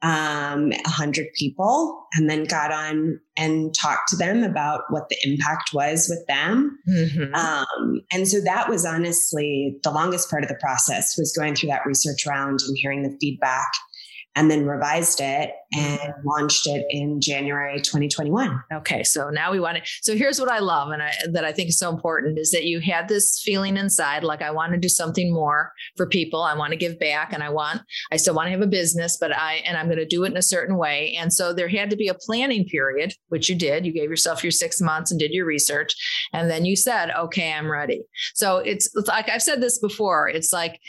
um, 0.03 0.69
100 0.71 1.27
people 1.39 2.07
and 2.15 2.29
then 2.29 2.45
got 2.45 2.71
on 2.71 3.19
and 3.37 3.75
talked 3.75 4.09
to 4.11 4.17
them 4.17 4.43
about 4.43 4.83
what 4.91 5.09
the 5.09 5.17
impact 5.25 5.71
was 5.73 6.09
with 6.09 6.25
them. 6.29 6.79
Mhm. 6.89 7.35
Um, 7.35 8.03
and 8.13 8.29
so 8.29 8.41
that 8.43 8.69
was 8.69 8.85
honestly 8.85 9.79
the 9.83 9.91
longest 9.91 10.31
part 10.31 10.43
of 10.43 10.49
the 10.49 10.59
process 10.61 11.17
was 11.17 11.35
going 11.37 11.55
through 11.55 11.71
that 11.71 11.87
research 11.87 12.27
round 12.27 12.61
and 12.67 12.77
hearing 12.77 13.03
the 13.03 13.17
feedback 13.19 13.69
and 14.37 14.51
then 14.51 14.67
revised 14.67 15.21
it 15.21 15.53
and 15.73 16.01
mm-hmm. 16.01 16.27
launched 16.27 16.67
it 16.67 16.85
in 16.91 17.21
January 17.21 17.81
2021. 17.81 18.63
Okay, 18.73 19.03
so 19.03 19.31
now 19.31 19.53
we 19.53 19.61
want 19.61 19.79
to. 19.79 19.83
So 20.03 20.17
here's 20.17 20.41
what 20.41 20.51
I 20.51 20.59
love, 20.59 20.91
and 20.91 21.03
I, 21.03 21.13
that 21.33 21.45
I 21.45 21.53
think 21.53 21.69
is 21.69 21.79
so 21.79 21.91
important 21.91 22.39
is 22.39 22.51
that 22.51 22.65
you 22.65 22.81
had 22.81 23.09
this 23.09 23.41
feeling 23.45 23.77
inside, 23.77 24.25
like 24.25 24.43
I 24.43 24.51
want 24.51 24.73
to 24.73 24.79
do 24.79 24.89
something 24.89 25.33
more 25.33 25.73
for 25.97 26.07
people. 26.07 26.43
I 26.43 26.57
want 26.57 26.73
to 26.73 26.77
give 26.77 26.99
back, 26.99 27.33
and 27.33 27.43
I 27.43 27.51
want. 27.51 27.83
I 28.13 28.17
still 28.17 28.35
want 28.35 28.47
to 28.47 28.51
have 28.53 28.61
a 28.61 28.67
business, 28.67 29.17
but 29.21 29.37
I 29.37 29.63
and 29.67 29.77
I'm 29.77 29.87
going 29.87 29.99
to 29.99 30.07
do 30.07 30.25
it 30.25 30.31
in 30.31 30.37
a 30.37 30.43
certain 30.43 30.77
way. 30.77 31.15
And 31.19 31.33
so 31.33 31.53
there 31.53 31.69
had 31.69 31.91
to 31.91 31.97
be 31.97 32.09
a 32.09 32.15
planning 32.15 32.67
period, 32.67 33.15
which 33.29 33.49
you 33.49 33.55
did. 33.55 33.87
You 33.87 33.93
gave 33.93 34.11
yourself 34.11 34.43
your 34.43 34.51
six 34.51 34.81
months 34.81 35.11
and 35.11 35.21
did 35.21 35.33
your 35.33 35.47
research, 35.47 35.95
and 36.33 36.51
then 36.51 36.65
you 36.65 36.77
said, 36.77 37.11
"Okay, 37.17 37.53
I'm 37.53 37.71
ready." 37.71 38.03
So 38.35 38.59
it's, 38.59 38.89
it's 38.95 39.09
like 39.09 39.29
I've 39.29 39.43
said 39.43 39.61
this 39.61 39.79
before. 39.79 40.29
It's 40.29 40.53
like 40.53 40.81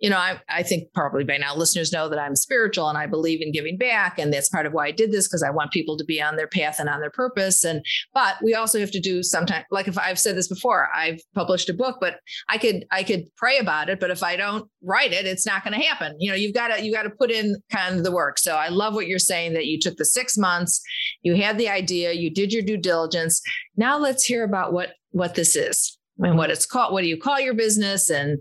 you 0.00 0.08
know, 0.08 0.16
I, 0.16 0.40
I 0.48 0.62
think 0.62 0.92
probably 0.94 1.24
by 1.24 1.36
now 1.36 1.54
listeners 1.54 1.92
know 1.92 2.08
that 2.08 2.18
I'm 2.18 2.34
spiritual 2.34 2.88
and 2.88 2.96
I 2.96 3.06
believe 3.06 3.42
in 3.42 3.52
giving 3.52 3.76
back. 3.76 4.18
And 4.18 4.32
that's 4.32 4.48
part 4.48 4.64
of 4.64 4.72
why 4.72 4.86
I 4.86 4.90
did 4.90 5.12
this 5.12 5.28
because 5.28 5.42
I 5.42 5.50
want 5.50 5.72
people 5.72 5.98
to 5.98 6.04
be 6.04 6.20
on 6.22 6.36
their 6.36 6.48
path 6.48 6.78
and 6.78 6.88
on 6.88 7.00
their 7.00 7.10
purpose. 7.10 7.64
And, 7.64 7.84
but 8.14 8.36
we 8.42 8.54
also 8.54 8.80
have 8.80 8.90
to 8.92 9.00
do 9.00 9.22
sometimes, 9.22 9.66
like 9.70 9.88
if 9.88 9.98
I've 9.98 10.18
said 10.18 10.36
this 10.36 10.48
before, 10.48 10.88
I've 10.94 11.20
published 11.34 11.68
a 11.68 11.74
book, 11.74 11.98
but 12.00 12.16
I 12.48 12.56
could, 12.56 12.86
I 12.90 13.02
could 13.02 13.24
pray 13.36 13.58
about 13.58 13.90
it. 13.90 14.00
But 14.00 14.10
if 14.10 14.22
I 14.22 14.36
don't 14.36 14.68
write 14.82 15.12
it, 15.12 15.26
it's 15.26 15.46
not 15.46 15.62
going 15.62 15.78
to 15.78 15.86
happen. 15.86 16.16
You 16.18 16.30
know, 16.30 16.36
you've 16.36 16.54
got 16.54 16.68
to, 16.68 16.82
you 16.82 16.92
got 16.92 17.02
to 17.02 17.10
put 17.10 17.30
in 17.30 17.56
kind 17.70 17.98
of 17.98 18.04
the 18.04 18.12
work. 18.12 18.38
So 18.38 18.56
I 18.56 18.68
love 18.68 18.94
what 18.94 19.06
you're 19.06 19.18
saying 19.18 19.52
that 19.52 19.66
you 19.66 19.78
took 19.78 19.96
the 19.96 20.06
six 20.06 20.38
months, 20.38 20.80
you 21.22 21.36
had 21.36 21.58
the 21.58 21.68
idea, 21.68 22.12
you 22.12 22.30
did 22.32 22.54
your 22.54 22.62
due 22.62 22.78
diligence. 22.78 23.42
Now 23.76 23.98
let's 23.98 24.24
hear 24.24 24.44
about 24.44 24.72
what, 24.72 24.92
what 25.10 25.34
this 25.34 25.56
is 25.56 25.98
and 26.18 26.38
what 26.38 26.50
it's 26.50 26.66
called. 26.66 26.92
What 26.94 27.02
do 27.02 27.08
you 27.08 27.18
call 27.18 27.38
your 27.38 27.54
business 27.54 28.08
and 28.08 28.38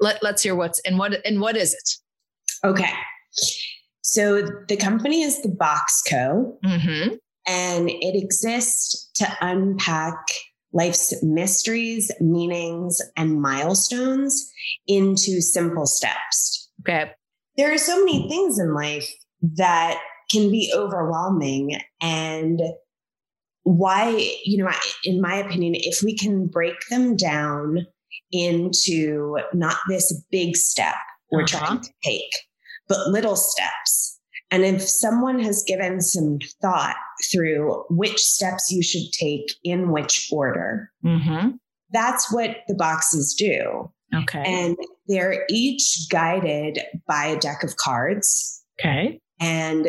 let, 0.00 0.22
let's 0.22 0.42
hear 0.42 0.54
what's 0.54 0.80
and 0.80 0.98
what 0.98 1.14
and 1.24 1.40
what 1.40 1.56
is 1.56 1.74
it? 1.74 2.66
Okay. 2.66 2.90
So 4.02 4.42
the 4.68 4.76
company 4.76 5.22
is 5.22 5.42
the 5.42 5.48
Box 5.48 6.02
Co. 6.08 6.58
Mm-hmm. 6.64 7.14
And 7.48 7.90
it 7.90 8.22
exists 8.22 9.10
to 9.16 9.28
unpack 9.40 10.16
life's 10.72 11.14
mysteries, 11.22 12.10
meanings, 12.20 13.00
and 13.16 13.40
milestones 13.40 14.50
into 14.86 15.40
simple 15.40 15.86
steps. 15.86 16.70
Okay. 16.80 17.12
There 17.56 17.72
are 17.72 17.78
so 17.78 17.98
many 17.98 18.28
things 18.28 18.58
in 18.58 18.74
life 18.74 19.08
that 19.56 19.98
can 20.30 20.50
be 20.50 20.72
overwhelming. 20.74 21.80
And 22.00 22.60
why, 23.62 24.32
you 24.44 24.62
know, 24.62 24.70
in 25.04 25.20
my 25.20 25.36
opinion, 25.36 25.74
if 25.76 26.02
we 26.02 26.16
can 26.16 26.46
break 26.46 26.74
them 26.90 27.16
down 27.16 27.86
into 28.32 29.38
not 29.52 29.76
this 29.88 30.22
big 30.30 30.56
step 30.56 30.94
we're 31.30 31.42
uh-huh. 31.42 31.58
trying 31.58 31.80
to 31.80 31.90
take, 32.04 32.30
but 32.88 33.08
little 33.08 33.36
steps. 33.36 34.20
And 34.50 34.64
if 34.64 34.82
someone 34.82 35.40
has 35.40 35.64
given 35.66 36.00
some 36.00 36.38
thought 36.62 36.96
through 37.32 37.84
which 37.90 38.18
steps 38.18 38.70
you 38.70 38.82
should 38.82 39.10
take 39.12 39.46
in 39.64 39.90
which 39.90 40.28
order, 40.32 40.90
mm-hmm. 41.04 41.50
that's 41.90 42.32
what 42.32 42.58
the 42.68 42.74
boxes 42.74 43.34
do. 43.36 43.90
Okay. 44.14 44.42
And 44.46 44.76
they're 45.08 45.44
each 45.50 46.06
guided 46.10 46.78
by 47.08 47.26
a 47.26 47.38
deck 47.38 47.64
of 47.64 47.76
cards. 47.76 48.62
Okay. 48.80 49.20
And 49.40 49.88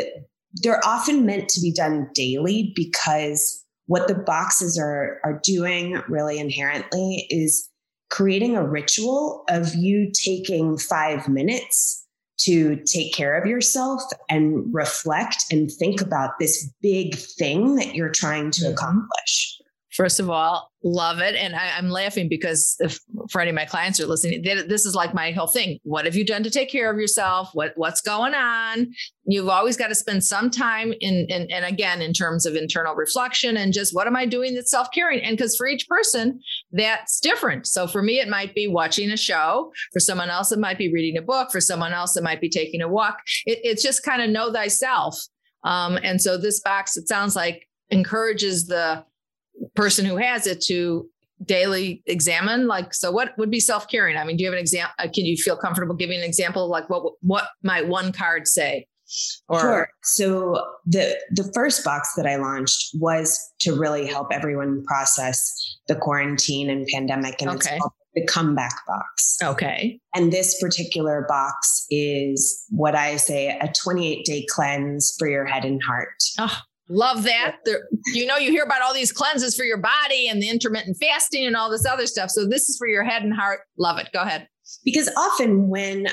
they're 0.53 0.85
often 0.85 1.25
meant 1.25 1.49
to 1.49 1.61
be 1.61 1.71
done 1.71 2.09
daily 2.15 2.73
because 2.75 3.63
what 3.85 4.07
the 4.07 4.15
boxes 4.15 4.77
are, 4.77 5.19
are 5.23 5.39
doing 5.43 6.01
really 6.09 6.39
inherently 6.39 7.27
is 7.29 7.69
creating 8.09 8.55
a 8.55 8.67
ritual 8.67 9.43
of 9.49 9.73
you 9.75 10.11
taking 10.13 10.77
five 10.77 11.27
minutes 11.27 12.05
to 12.39 12.77
take 12.85 13.13
care 13.13 13.39
of 13.39 13.47
yourself 13.47 14.01
and 14.29 14.63
reflect 14.73 15.45
and 15.51 15.71
think 15.71 16.01
about 16.01 16.31
this 16.39 16.71
big 16.81 17.15
thing 17.15 17.75
that 17.75 17.95
you're 17.95 18.09
trying 18.09 18.51
to 18.51 18.61
mm-hmm. 18.61 18.73
accomplish. 18.73 19.46
First 19.97 20.19
of 20.19 20.29
all, 20.29 20.71
love 20.83 21.17
it. 21.21 21.33
And 21.33 21.55
I, 21.55 21.75
am 21.75 21.89
laughing 21.89 22.29
because 22.29 22.75
if 22.77 22.99
for 23.31 23.41
any 23.41 23.49
of 23.49 23.55
my 23.55 23.65
clients 23.65 23.99
are 23.99 24.05
listening, 24.05 24.43
this 24.43 24.85
is 24.85 24.93
like 24.93 25.11
my 25.11 25.31
whole 25.31 25.47
thing. 25.47 25.79
What 25.81 26.05
have 26.05 26.15
you 26.15 26.23
done 26.23 26.43
to 26.43 26.51
take 26.51 26.69
care 26.69 26.91
of 26.91 26.99
yourself? 26.99 27.49
What 27.53 27.73
what's 27.77 27.99
going 27.99 28.35
on? 28.35 28.93
You've 29.25 29.49
always 29.49 29.75
got 29.75 29.87
to 29.87 29.95
spend 29.95 30.23
some 30.23 30.51
time 30.51 30.93
in, 31.01 31.25
in 31.29 31.49
and 31.49 31.65
again 31.65 32.03
in 32.03 32.13
terms 32.13 32.45
of 32.45 32.55
internal 32.55 32.93
reflection 32.93 33.57
and 33.57 33.73
just 33.73 33.95
what 33.95 34.05
am 34.05 34.15
I 34.15 34.27
doing 34.27 34.53
that's 34.53 34.69
self-caring? 34.69 35.21
And 35.21 35.35
because 35.35 35.57
for 35.57 35.65
each 35.65 35.87
person, 35.87 36.41
that's 36.71 37.19
different. 37.19 37.65
So 37.65 37.87
for 37.87 38.03
me, 38.03 38.19
it 38.19 38.29
might 38.29 38.53
be 38.53 38.67
watching 38.67 39.09
a 39.09 39.17
show. 39.17 39.73
For 39.93 39.99
someone 39.99 40.29
else, 40.29 40.51
it 40.51 40.59
might 40.59 40.77
be 40.77 40.93
reading 40.93 41.17
a 41.17 41.23
book. 41.23 41.51
For 41.51 41.59
someone 41.59 41.91
else, 41.91 42.15
it 42.15 42.23
might 42.23 42.39
be 42.39 42.49
taking 42.49 42.83
a 42.83 42.87
walk. 42.87 43.17
It, 43.47 43.61
it's 43.63 43.81
just 43.81 44.03
kind 44.03 44.21
of 44.21 44.29
know 44.29 44.53
thyself. 44.53 45.19
Um, 45.63 45.97
and 46.03 46.21
so 46.21 46.37
this 46.37 46.59
box, 46.59 46.97
it 46.97 47.07
sounds 47.07 47.35
like 47.35 47.67
encourages 47.89 48.67
the 48.67 49.03
person 49.75 50.05
who 50.05 50.17
has 50.17 50.47
it 50.47 50.61
to 50.61 51.07
daily 51.45 52.01
examine 52.07 52.67
like 52.67 52.93
so 52.93 53.11
what 53.11 53.37
would 53.37 53.51
be 53.51 53.59
self-caring 53.59 54.17
i 54.17 54.23
mean 54.23 54.37
do 54.37 54.43
you 54.43 54.49
have 54.49 54.55
an 54.55 54.59
example 54.59 54.93
uh, 54.97 55.03
can 55.03 55.25
you 55.25 55.37
feel 55.37 55.55
comfortable 55.55 55.93
giving 55.93 56.17
an 56.17 56.23
example 56.23 56.67
like 56.67 56.89
what 56.89 57.13
what 57.21 57.49
might 57.63 57.87
one 57.87 58.11
card 58.11 58.47
say? 58.47 58.87
Or 59.47 59.59
sure. 59.59 59.89
so 60.03 60.61
the 60.85 61.17
the 61.31 61.49
first 61.53 61.85
box 61.85 62.13
that 62.17 62.25
i 62.25 62.35
launched 62.35 62.89
was 62.95 63.39
to 63.59 63.73
really 63.73 64.05
help 64.05 64.33
everyone 64.33 64.83
process 64.85 65.77
the 65.87 65.95
quarantine 65.95 66.69
and 66.69 66.85
pandemic 66.87 67.41
and 67.41 67.51
okay. 67.51 67.57
it's 67.57 67.81
called 67.81 67.93
the 68.15 68.25
comeback 68.25 68.73
box. 68.87 69.37
Okay. 69.43 69.99
And 70.15 70.33
this 70.33 70.59
particular 70.59 71.25
box 71.29 71.85
is 71.89 72.65
what 72.69 72.95
i 72.95 73.15
say 73.15 73.57
a 73.61 73.71
28 73.71 74.25
day 74.25 74.45
cleanse 74.49 75.15
for 75.17 75.29
your 75.29 75.45
head 75.45 75.63
and 75.63 75.81
heart. 75.81 76.21
Oh 76.39 76.59
Love 76.89 77.23
that. 77.23 77.57
There, 77.65 77.81
you 78.13 78.25
know, 78.25 78.37
you 78.37 78.51
hear 78.51 78.63
about 78.63 78.81
all 78.81 78.93
these 78.93 79.11
cleanses 79.11 79.55
for 79.55 79.63
your 79.63 79.77
body 79.77 80.27
and 80.27 80.41
the 80.41 80.49
intermittent 80.49 80.97
fasting 80.99 81.45
and 81.45 81.55
all 81.55 81.69
this 81.69 81.85
other 81.85 82.07
stuff. 82.07 82.29
So 82.29 82.47
this 82.47 82.69
is 82.69 82.77
for 82.77 82.87
your 82.87 83.03
head 83.03 83.23
and 83.23 83.33
heart. 83.33 83.61
Love 83.77 83.97
it. 83.99 84.07
Go 84.13 84.21
ahead. 84.21 84.47
Because 84.83 85.09
often 85.17 85.69
when 85.69 86.07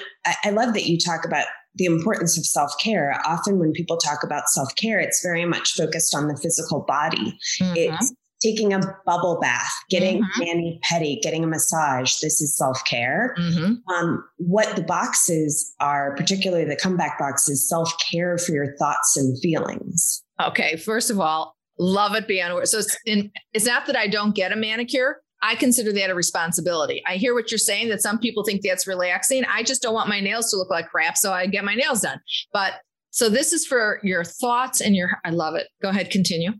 I, 0.44 0.50
love 0.50 0.74
that 0.74 0.86
you 0.86 0.98
talk 0.98 1.24
about 1.24 1.46
the 1.74 1.86
importance 1.86 2.38
of 2.38 2.46
self 2.46 2.72
care, 2.82 3.20
often 3.26 3.58
when 3.58 3.72
people 3.72 3.96
talk 3.96 4.22
about 4.22 4.48
self 4.48 4.74
care, 4.76 5.00
it's 5.00 5.22
very 5.22 5.44
much 5.44 5.72
focused 5.72 6.14
on 6.14 6.28
the 6.28 6.36
physical 6.36 6.84
body. 6.86 7.36
Mm-hmm. 7.60 7.72
It's 7.76 8.12
taking 8.42 8.72
a 8.72 8.80
bubble 9.06 9.38
bath, 9.40 9.72
getting 9.90 10.22
mm-hmm. 10.22 10.40
mani 10.40 10.80
pedi, 10.88 11.20
getting 11.22 11.42
a 11.44 11.46
massage. 11.46 12.16
This 12.20 12.40
is 12.40 12.56
self 12.56 12.80
care. 12.84 13.34
Mm-hmm. 13.38 13.92
Um, 13.92 14.24
what 14.36 14.76
the 14.76 14.82
boxes 14.82 15.74
are, 15.80 16.14
particularly 16.16 16.64
the 16.64 16.76
comeback 16.76 17.18
box, 17.18 17.48
is 17.48 17.68
self 17.68 17.92
care 18.10 18.38
for 18.38 18.52
your 18.52 18.76
thoughts 18.76 19.16
and 19.16 19.38
feelings. 19.40 20.23
Okay, 20.40 20.76
first 20.76 21.10
of 21.10 21.20
all, 21.20 21.56
love 21.78 22.14
it 22.14 22.26
beyond 22.26 22.54
words. 22.54 22.70
So 22.70 22.78
it's, 22.78 22.96
in, 23.06 23.30
it's 23.52 23.66
not 23.66 23.86
that 23.86 23.96
I 23.96 24.06
don't 24.06 24.34
get 24.34 24.52
a 24.52 24.56
manicure. 24.56 25.20
I 25.42 25.56
consider 25.56 25.92
that 25.92 26.10
a 26.10 26.14
responsibility. 26.14 27.02
I 27.06 27.16
hear 27.16 27.34
what 27.34 27.50
you're 27.50 27.58
saying 27.58 27.90
that 27.90 28.00
some 28.00 28.18
people 28.18 28.44
think 28.44 28.62
that's 28.62 28.86
relaxing. 28.86 29.44
I 29.44 29.62
just 29.62 29.82
don't 29.82 29.92
want 29.92 30.08
my 30.08 30.20
nails 30.20 30.50
to 30.50 30.56
look 30.56 30.70
like 30.70 30.88
crap, 30.88 31.18
so 31.18 31.32
I 31.32 31.46
get 31.46 31.64
my 31.64 31.74
nails 31.74 32.00
done. 32.00 32.18
But 32.52 32.74
so 33.10 33.28
this 33.28 33.52
is 33.52 33.66
for 33.66 34.00
your 34.02 34.24
thoughts 34.24 34.80
and 34.80 34.96
your 34.96 35.10
I 35.24 35.30
love 35.30 35.54
it. 35.54 35.68
Go 35.82 35.90
ahead, 35.90 36.10
continue. 36.10 36.52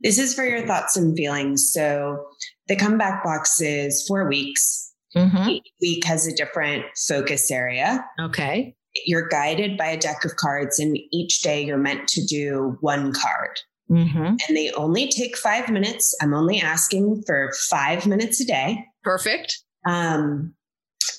This 0.00 0.18
is 0.18 0.34
for 0.34 0.44
your 0.44 0.66
thoughts 0.66 0.96
and 0.96 1.16
feelings. 1.16 1.72
So 1.72 2.24
the 2.68 2.76
comeback 2.76 3.22
box 3.22 3.60
is 3.60 4.04
four 4.08 4.26
weeks. 4.26 4.92
Mm-hmm. 5.14 5.48
Each 5.50 5.70
week 5.80 6.04
has 6.06 6.26
a 6.26 6.34
different 6.34 6.86
focus 7.06 7.50
area. 7.50 8.02
Okay 8.18 8.74
you're 9.06 9.28
guided 9.28 9.76
by 9.76 9.86
a 9.86 9.98
deck 9.98 10.24
of 10.24 10.36
cards, 10.36 10.78
and 10.78 10.98
each 11.12 11.40
day 11.40 11.64
you're 11.64 11.78
meant 11.78 12.08
to 12.08 12.24
do 12.24 12.76
one 12.80 13.12
card. 13.12 13.60
Mm-hmm. 13.90 14.24
And 14.24 14.56
they 14.56 14.70
only 14.72 15.08
take 15.08 15.36
five 15.36 15.68
minutes. 15.68 16.16
I'm 16.20 16.34
only 16.34 16.60
asking 16.60 17.22
for 17.26 17.52
five 17.70 18.06
minutes 18.06 18.40
a 18.40 18.46
day. 18.46 18.84
Perfect. 19.02 19.58
Um, 19.86 20.54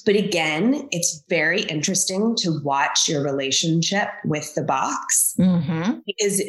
but 0.06 0.16
again, 0.16 0.88
it's 0.92 1.24
very 1.30 1.62
interesting 1.64 2.36
to 2.38 2.60
watch 2.64 3.08
your 3.08 3.24
relationship 3.24 4.10
with 4.26 4.54
the 4.56 4.64
box 4.64 5.34
mm-hmm. 5.40 6.00
because 6.06 6.42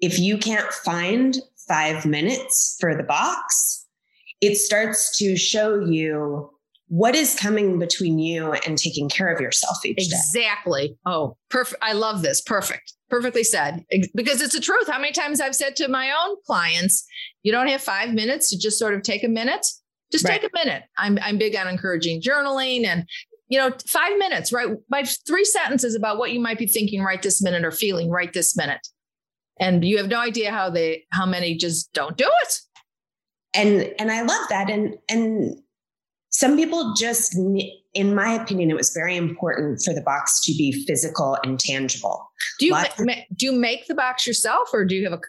if 0.00 0.18
you 0.18 0.38
can't 0.38 0.72
find 0.72 1.38
five 1.68 2.04
minutes 2.04 2.76
for 2.80 2.96
the 2.96 3.02
box, 3.02 3.86
it 4.40 4.56
starts 4.56 5.16
to 5.18 5.36
show 5.36 5.80
you 5.80 6.50
what 6.90 7.14
is 7.14 7.36
coming 7.36 7.78
between 7.78 8.18
you 8.18 8.50
and 8.66 8.76
taking 8.76 9.08
care 9.08 9.32
of 9.32 9.40
yourself 9.40 9.78
each 9.86 9.96
exactly. 9.96 10.10
day? 10.10 10.46
Exactly. 10.46 10.96
Oh, 11.06 11.36
perfect. 11.48 11.80
I 11.84 11.92
love 11.92 12.22
this. 12.22 12.40
Perfect. 12.40 12.94
Perfectly 13.08 13.44
said. 13.44 13.84
Because 14.12 14.42
it's 14.42 14.54
the 14.54 14.60
truth. 14.60 14.88
How 14.88 14.98
many 14.98 15.12
times 15.12 15.40
I've 15.40 15.54
said 15.54 15.76
to 15.76 15.86
my 15.86 16.10
own 16.10 16.34
clients, 16.44 17.06
you 17.44 17.52
don't 17.52 17.68
have 17.68 17.80
five 17.80 18.12
minutes 18.12 18.50
to 18.50 18.58
just 18.58 18.76
sort 18.76 18.94
of 18.94 19.02
take 19.02 19.22
a 19.22 19.28
minute? 19.28 19.64
Just 20.10 20.24
right. 20.24 20.40
take 20.40 20.50
a 20.50 20.58
minute. 20.64 20.82
I'm, 20.98 21.16
I'm 21.22 21.38
big 21.38 21.54
on 21.54 21.68
encouraging 21.68 22.22
journaling 22.22 22.84
and, 22.84 23.08
you 23.48 23.56
know, 23.56 23.72
five 23.86 24.18
minutes, 24.18 24.52
right? 24.52 24.70
My 24.90 25.04
three 25.28 25.44
sentences 25.44 25.94
about 25.94 26.18
what 26.18 26.32
you 26.32 26.40
might 26.40 26.58
be 26.58 26.66
thinking 26.66 27.04
right 27.04 27.22
this 27.22 27.40
minute 27.40 27.64
or 27.64 27.70
feeling 27.70 28.10
right 28.10 28.32
this 28.32 28.56
minute. 28.56 28.84
And 29.60 29.84
you 29.84 29.98
have 29.98 30.08
no 30.08 30.18
idea 30.18 30.50
how 30.50 30.70
they, 30.70 31.04
how 31.12 31.24
many 31.24 31.56
just 31.56 31.92
don't 31.92 32.16
do 32.16 32.28
it. 32.42 32.54
And, 33.54 33.94
and 34.00 34.10
I 34.10 34.22
love 34.22 34.48
that. 34.48 34.68
And, 34.68 34.96
and 35.08 35.56
some 36.30 36.56
people 36.56 36.94
just, 36.96 37.36
in 37.36 38.14
my 38.14 38.32
opinion, 38.32 38.70
it 38.70 38.76
was 38.76 38.92
very 38.94 39.16
important 39.16 39.82
for 39.84 39.92
the 39.92 40.00
box 40.00 40.40
to 40.46 40.52
be 40.52 40.84
physical 40.86 41.36
and 41.44 41.58
tangible. 41.58 42.30
Do 42.58 42.66
you 42.66 42.72
Lots 42.72 43.00
ma- 43.00 43.14
do 43.36 43.46
you 43.46 43.52
make 43.52 43.86
the 43.86 43.94
box 43.94 44.26
yourself, 44.26 44.70
or 44.72 44.84
do 44.84 44.94
you 44.94 45.04
have 45.04 45.12
a? 45.12 45.20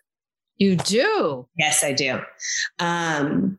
You 0.58 0.76
do. 0.76 1.48
Yes, 1.58 1.84
I 1.84 1.92
do. 1.92 2.20
Um, 2.78 3.58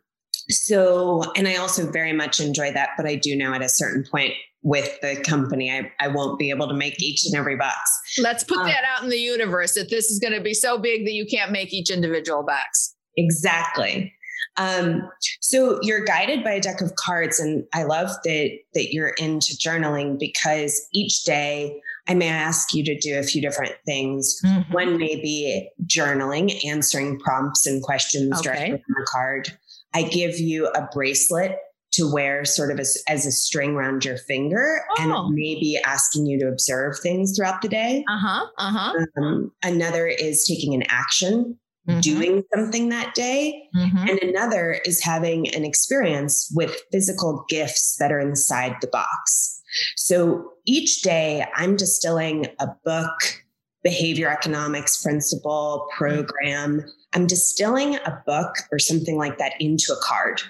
so, 0.48 1.22
and 1.34 1.48
I 1.48 1.56
also 1.56 1.90
very 1.90 2.12
much 2.12 2.38
enjoy 2.38 2.72
that, 2.72 2.90
but 2.96 3.06
I 3.06 3.16
do 3.16 3.36
know 3.36 3.52
at 3.52 3.62
a 3.62 3.68
certain 3.68 4.04
point 4.08 4.34
with 4.62 5.00
the 5.00 5.16
company, 5.26 5.72
I, 5.72 5.90
I 5.98 6.08
won't 6.08 6.38
be 6.38 6.50
able 6.50 6.68
to 6.68 6.74
make 6.74 7.00
each 7.02 7.26
and 7.26 7.34
every 7.34 7.56
box. 7.56 7.76
Let's 8.18 8.44
put 8.44 8.58
um, 8.58 8.66
that 8.66 8.84
out 8.84 9.02
in 9.02 9.10
the 9.10 9.18
universe 9.18 9.74
that 9.74 9.90
this 9.90 10.10
is 10.10 10.20
going 10.20 10.34
to 10.34 10.40
be 10.40 10.54
so 10.54 10.78
big 10.78 11.04
that 11.04 11.12
you 11.12 11.26
can't 11.26 11.50
make 11.50 11.72
each 11.72 11.90
individual 11.90 12.44
box. 12.44 12.94
Exactly. 13.16 14.12
Um, 14.56 15.08
so 15.40 15.78
you're 15.82 16.04
guided 16.04 16.44
by 16.44 16.52
a 16.52 16.60
deck 16.60 16.80
of 16.80 16.94
cards, 16.96 17.40
and 17.40 17.64
I 17.72 17.84
love 17.84 18.10
that 18.24 18.50
that 18.74 18.92
you're 18.92 19.14
into 19.18 19.54
journaling 19.54 20.18
because 20.18 20.80
each 20.92 21.24
day 21.24 21.80
I 22.08 22.14
may 22.14 22.28
ask 22.28 22.74
you 22.74 22.84
to 22.84 22.98
do 22.98 23.18
a 23.18 23.22
few 23.22 23.40
different 23.40 23.74
things. 23.86 24.40
Mm-hmm. 24.44 24.72
One 24.72 24.98
may 24.98 25.16
be 25.16 25.70
journaling, 25.86 26.64
answering 26.64 27.18
prompts 27.18 27.66
and 27.66 27.82
questions 27.82 28.32
okay. 28.38 28.42
directly 28.42 28.70
from 28.70 28.94
the 28.98 29.06
card. 29.10 29.58
I 29.94 30.02
give 30.02 30.38
you 30.38 30.68
a 30.68 30.88
bracelet 30.92 31.56
to 31.92 32.10
wear 32.10 32.44
sort 32.44 32.72
of 32.72 32.80
as, 32.80 33.02
as 33.06 33.26
a 33.26 33.30
string 33.30 33.72
around 33.72 34.04
your 34.04 34.16
finger 34.16 34.80
oh. 34.98 35.02
and 35.02 35.34
maybe 35.34 35.78
asking 35.84 36.26
you 36.26 36.38
to 36.40 36.48
observe 36.48 36.98
things 36.98 37.36
throughout 37.36 37.60
the 37.60 37.68
day. 37.68 38.02
Uh-huh. 38.08 38.46
Uh-huh. 38.58 39.06
Um, 39.18 39.52
another 39.62 40.06
is 40.06 40.46
taking 40.46 40.74
an 40.74 40.84
action, 40.88 41.58
mm-hmm. 41.88 42.00
doing 42.00 42.42
something 42.54 42.88
that 42.90 43.14
day. 43.14 43.68
Mm-hmm. 43.74 44.08
And 44.08 44.18
another 44.22 44.80
is 44.84 45.02
having 45.02 45.52
an 45.54 45.64
experience 45.64 46.50
with 46.54 46.82
physical 46.92 47.44
gifts 47.48 47.96
that 47.98 48.12
are 48.12 48.20
inside 48.20 48.76
the 48.80 48.88
box. 48.88 49.60
So 49.96 50.52
each 50.66 51.02
day 51.02 51.46
I'm 51.54 51.76
distilling 51.76 52.46
a 52.60 52.68
book, 52.84 53.42
behavior 53.82 54.28
economics 54.28 55.02
principle, 55.02 55.88
program. 55.96 56.84
I'm 57.14 57.26
distilling 57.26 57.96
a 57.96 58.22
book 58.26 58.54
or 58.70 58.78
something 58.78 59.16
like 59.16 59.38
that 59.38 59.54
into 59.60 59.92
a 59.92 60.02
card 60.02 60.42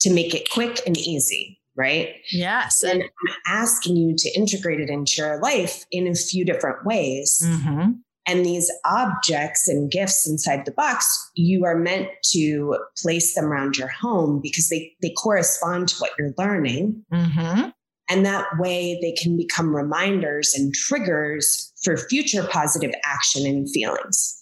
to 0.00 0.10
make 0.12 0.34
it 0.34 0.50
quick 0.50 0.80
and 0.86 0.96
easy, 0.96 1.60
right? 1.76 2.16
Yes. 2.30 2.82
And 2.82 3.02
I'm 3.02 3.34
asking 3.46 3.96
you 3.96 4.14
to 4.16 4.30
integrate 4.34 4.80
it 4.80 4.90
into 4.90 5.14
your 5.18 5.40
life 5.40 5.84
in 5.90 6.06
a 6.06 6.14
few 6.14 6.44
different 6.44 6.84
ways. 6.84 7.42
Mm-hmm. 7.44 7.92
And 8.26 8.46
these 8.46 8.70
objects 8.84 9.68
and 9.68 9.90
gifts 9.90 10.28
inside 10.28 10.64
the 10.64 10.72
box, 10.72 11.30
you 11.34 11.64
are 11.64 11.76
meant 11.76 12.08
to 12.32 12.76
place 12.96 13.34
them 13.34 13.46
around 13.46 13.76
your 13.76 13.88
home 13.88 14.40
because 14.40 14.68
they, 14.68 14.92
they 15.02 15.10
correspond 15.10 15.88
to 15.88 15.96
what 15.96 16.12
you're 16.18 16.34
learning. 16.38 17.04
Mm-hmm. 17.12 17.70
And 18.08 18.26
that 18.26 18.46
way 18.58 18.98
they 19.00 19.12
can 19.12 19.36
become 19.36 19.74
reminders 19.74 20.54
and 20.54 20.72
triggers 20.74 21.72
for 21.82 21.96
future 21.96 22.46
positive 22.46 22.92
action 23.04 23.46
and 23.46 23.68
feelings. 23.70 24.38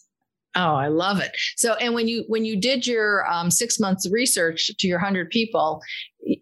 Oh, 0.56 0.74
I 0.74 0.88
love 0.88 1.20
it. 1.20 1.30
So, 1.56 1.74
and 1.74 1.94
when 1.94 2.08
you 2.08 2.24
when 2.26 2.44
you 2.44 2.60
did 2.60 2.86
your 2.86 3.30
um, 3.30 3.50
six 3.50 3.78
months 3.78 4.10
research 4.10 4.70
to 4.78 4.88
your 4.88 4.98
hundred 4.98 5.30
people, 5.30 5.80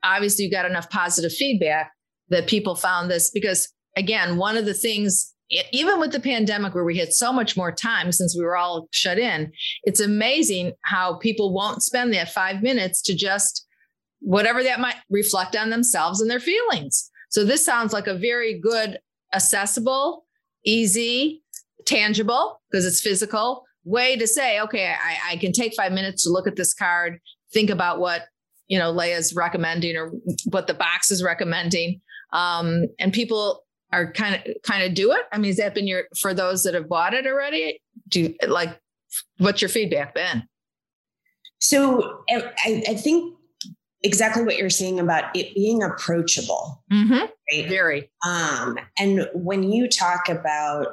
obviously 0.03 0.47
you 0.47 0.51
got 0.51 0.65
enough 0.65 0.89
positive 0.89 1.33
feedback 1.33 1.93
that 2.31 2.47
people 2.47 2.75
found 2.75 3.11
this 3.11 3.31
because 3.31 3.69
again, 3.97 4.39
one 4.39 4.57
of 4.57 4.65
the 4.65 4.75
things, 4.75 5.35
even 5.73 5.99
with 5.99 6.13
the 6.13 6.21
pandemic 6.21 6.75
where 6.75 6.85
we 6.85 6.99
had 6.99 7.13
so 7.13 7.33
much 7.33 7.57
more 7.57 7.73
time 7.73 8.13
since 8.13 8.37
we 8.37 8.45
were 8.45 8.57
all 8.57 8.89
shut 8.91 9.19
in, 9.19 9.51
it's 9.85 10.01
amazing 10.01 10.73
how 10.85 11.15
people 11.19 11.53
won't 11.53 11.83
spend 11.83 12.13
that 12.13 12.31
five 12.31 12.63
minutes 12.63 13.03
to 13.03 13.15
just 13.15 13.67
whatever 14.21 14.63
that 14.63 14.81
might 14.81 14.97
reflect 15.11 15.57
on 15.57 15.71
themselves 15.71 16.21
and 16.21 16.31
their 16.31 16.41
feelings. 16.41 17.11
So 17.31 17.45
this 17.45 17.65
sounds 17.65 17.93
like 17.93 18.07
a 18.07 18.19
very 18.19 18.59
good, 18.59 18.99
accessible, 19.35 20.25
easy, 20.65 21.43
tangible 21.87 22.61
because 22.71 22.85
it's 22.85 23.01
physical 23.01 23.65
way 23.85 24.17
to 24.17 24.27
say, 24.27 24.61
okay, 24.61 24.93
I, 24.93 25.33
I 25.33 25.37
can 25.37 25.53
take 25.53 25.75
five 25.75 25.93
minutes 25.93 26.25
to 26.25 26.31
look 26.31 26.47
at 26.47 26.57
this 26.57 26.75
card, 26.75 27.19
think 27.53 27.71
about 27.71 27.99
what 27.99 28.27
you 28.69 28.79
know 28.79 28.91
Leah's 28.91 29.35
recommending 29.35 29.97
or 29.97 30.13
what 30.51 30.67
the 30.67 30.75
box 30.75 31.11
is 31.11 31.23
recommending, 31.23 32.01
um, 32.33 32.85
and 32.99 33.13
people 33.13 33.65
are 33.93 34.13
kind 34.13 34.35
of 34.35 34.55
kind 34.63 34.83
of 34.83 34.95
do 34.95 35.13
it. 35.13 35.23
I 35.33 35.39
mean, 35.39 35.51
has 35.51 35.57
that 35.57 35.75
been 35.75 35.87
your 35.87 36.05
for 36.19 36.35
those 36.35 36.65
that 36.65 36.75
have 36.75 36.89
bought 36.89 37.15
it 37.15 37.27
already? 37.27 37.81
Do 38.09 38.35
like 38.47 38.79
what's 39.39 39.63
your 39.63 39.69
feedback 39.69 40.15
been? 40.15 40.45
So 41.61 42.23
I, 42.31 42.53
I 42.89 42.95
think 42.95 43.35
exactly 44.03 44.45
what 44.45 44.57
you're 44.59 44.71
saying 44.71 45.01
about 45.01 45.35
it 45.37 45.55
being 45.55 45.83
approachable. 45.83 46.83
Mm-hmm. 46.93 47.27
Right? 47.53 47.69
Very. 47.69 48.11
Um, 48.27 48.79
and 48.99 49.29
when 49.35 49.65
you 49.65 49.89
talk 49.89 50.29
about 50.29 50.87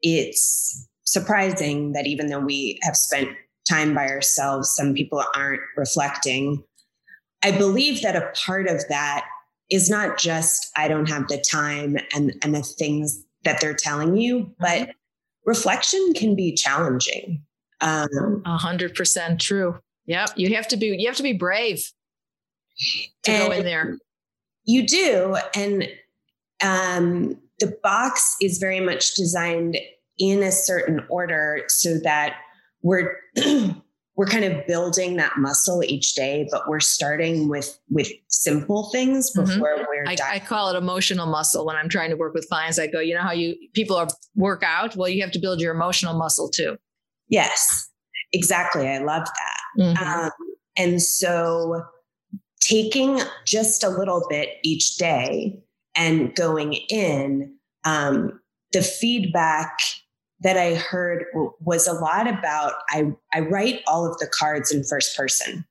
it's 0.00 0.88
surprising 1.04 1.92
that 1.92 2.06
even 2.06 2.28
though 2.28 2.40
we 2.40 2.78
have 2.82 2.96
spent 2.96 3.30
time 3.68 3.94
by 3.94 4.08
ourselves, 4.08 4.74
some 4.74 4.94
people 4.94 5.22
aren't 5.34 5.60
reflecting. 5.76 6.62
I 7.42 7.52
believe 7.52 8.02
that 8.02 8.16
a 8.16 8.32
part 8.46 8.68
of 8.68 8.82
that 8.88 9.26
is 9.70 9.90
not 9.90 10.18
just 10.18 10.70
I 10.76 10.88
don't 10.88 11.08
have 11.08 11.28
the 11.28 11.38
time 11.38 11.96
and, 12.14 12.34
and 12.42 12.54
the 12.54 12.62
things 12.62 13.24
that 13.44 13.60
they're 13.60 13.74
telling 13.74 14.16
you, 14.16 14.52
but 14.58 14.80
mm-hmm. 14.80 14.90
reflection 15.44 16.12
can 16.14 16.34
be 16.34 16.54
challenging. 16.54 17.42
Um, 17.80 18.42
a 18.44 18.56
hundred 18.56 18.94
percent 18.94 19.40
true. 19.40 19.78
Yep. 20.06 20.30
You 20.36 20.54
have 20.56 20.68
to 20.68 20.76
be, 20.76 20.86
you 20.86 21.06
have 21.06 21.16
to 21.16 21.22
be 21.22 21.34
brave 21.34 21.92
to 23.24 23.30
go 23.30 23.50
in 23.52 23.64
there. 23.64 23.98
You 24.64 24.86
do. 24.86 25.36
And 25.54 25.88
um, 26.62 27.38
the 27.60 27.78
box 27.82 28.36
is 28.40 28.58
very 28.58 28.80
much 28.80 29.14
designed 29.14 29.76
in 30.18 30.42
a 30.42 30.50
certain 30.50 31.04
order 31.08 31.62
so 31.68 31.98
that 31.98 32.36
we're 32.82 33.16
we're 34.18 34.26
kind 34.26 34.44
of 34.44 34.66
building 34.66 35.16
that 35.16 35.38
muscle 35.38 35.82
each 35.84 36.14
day 36.14 36.46
but 36.50 36.68
we're 36.68 36.80
starting 36.80 37.48
with 37.48 37.78
with 37.88 38.10
simple 38.26 38.90
things 38.90 39.30
mm-hmm. 39.30 39.46
before 39.46 39.76
mm-hmm. 39.76 39.84
we're 39.88 40.06
I, 40.06 40.16
I, 40.34 40.38
call 40.40 40.74
it 40.74 40.76
emotional 40.76 41.26
muscle 41.26 41.64
when 41.64 41.76
i'm 41.76 41.88
trying 41.88 42.10
to 42.10 42.16
work 42.16 42.34
with 42.34 42.46
clients 42.48 42.78
i 42.78 42.88
go 42.88 43.00
you 43.00 43.14
know 43.14 43.22
how 43.22 43.32
you 43.32 43.56
people 43.72 43.96
are 43.96 44.08
work 44.34 44.62
out 44.62 44.96
well 44.96 45.08
you 45.08 45.22
have 45.22 45.30
to 45.32 45.38
build 45.38 45.60
your 45.60 45.72
emotional 45.72 46.14
muscle 46.14 46.50
too 46.50 46.76
yes 47.28 47.88
exactly 48.32 48.88
i 48.88 48.98
love 48.98 49.24
that 49.24 49.82
mm-hmm. 49.82 50.24
um, 50.24 50.30
and 50.76 51.00
so 51.00 51.82
taking 52.60 53.20
just 53.46 53.84
a 53.84 53.88
little 53.88 54.26
bit 54.28 54.50
each 54.62 54.96
day 54.96 55.56
and 55.96 56.34
going 56.34 56.74
in 56.90 57.54
um, 57.84 58.40
the 58.72 58.82
feedback 58.82 59.78
that 60.40 60.56
I 60.56 60.74
heard 60.74 61.24
was 61.60 61.86
a 61.86 61.92
lot 61.92 62.28
about 62.28 62.74
I, 62.90 63.12
I 63.34 63.40
write 63.40 63.82
all 63.86 64.10
of 64.10 64.18
the 64.18 64.26
cards 64.26 64.72
in 64.72 64.84
first 64.84 65.16
person. 65.16 65.64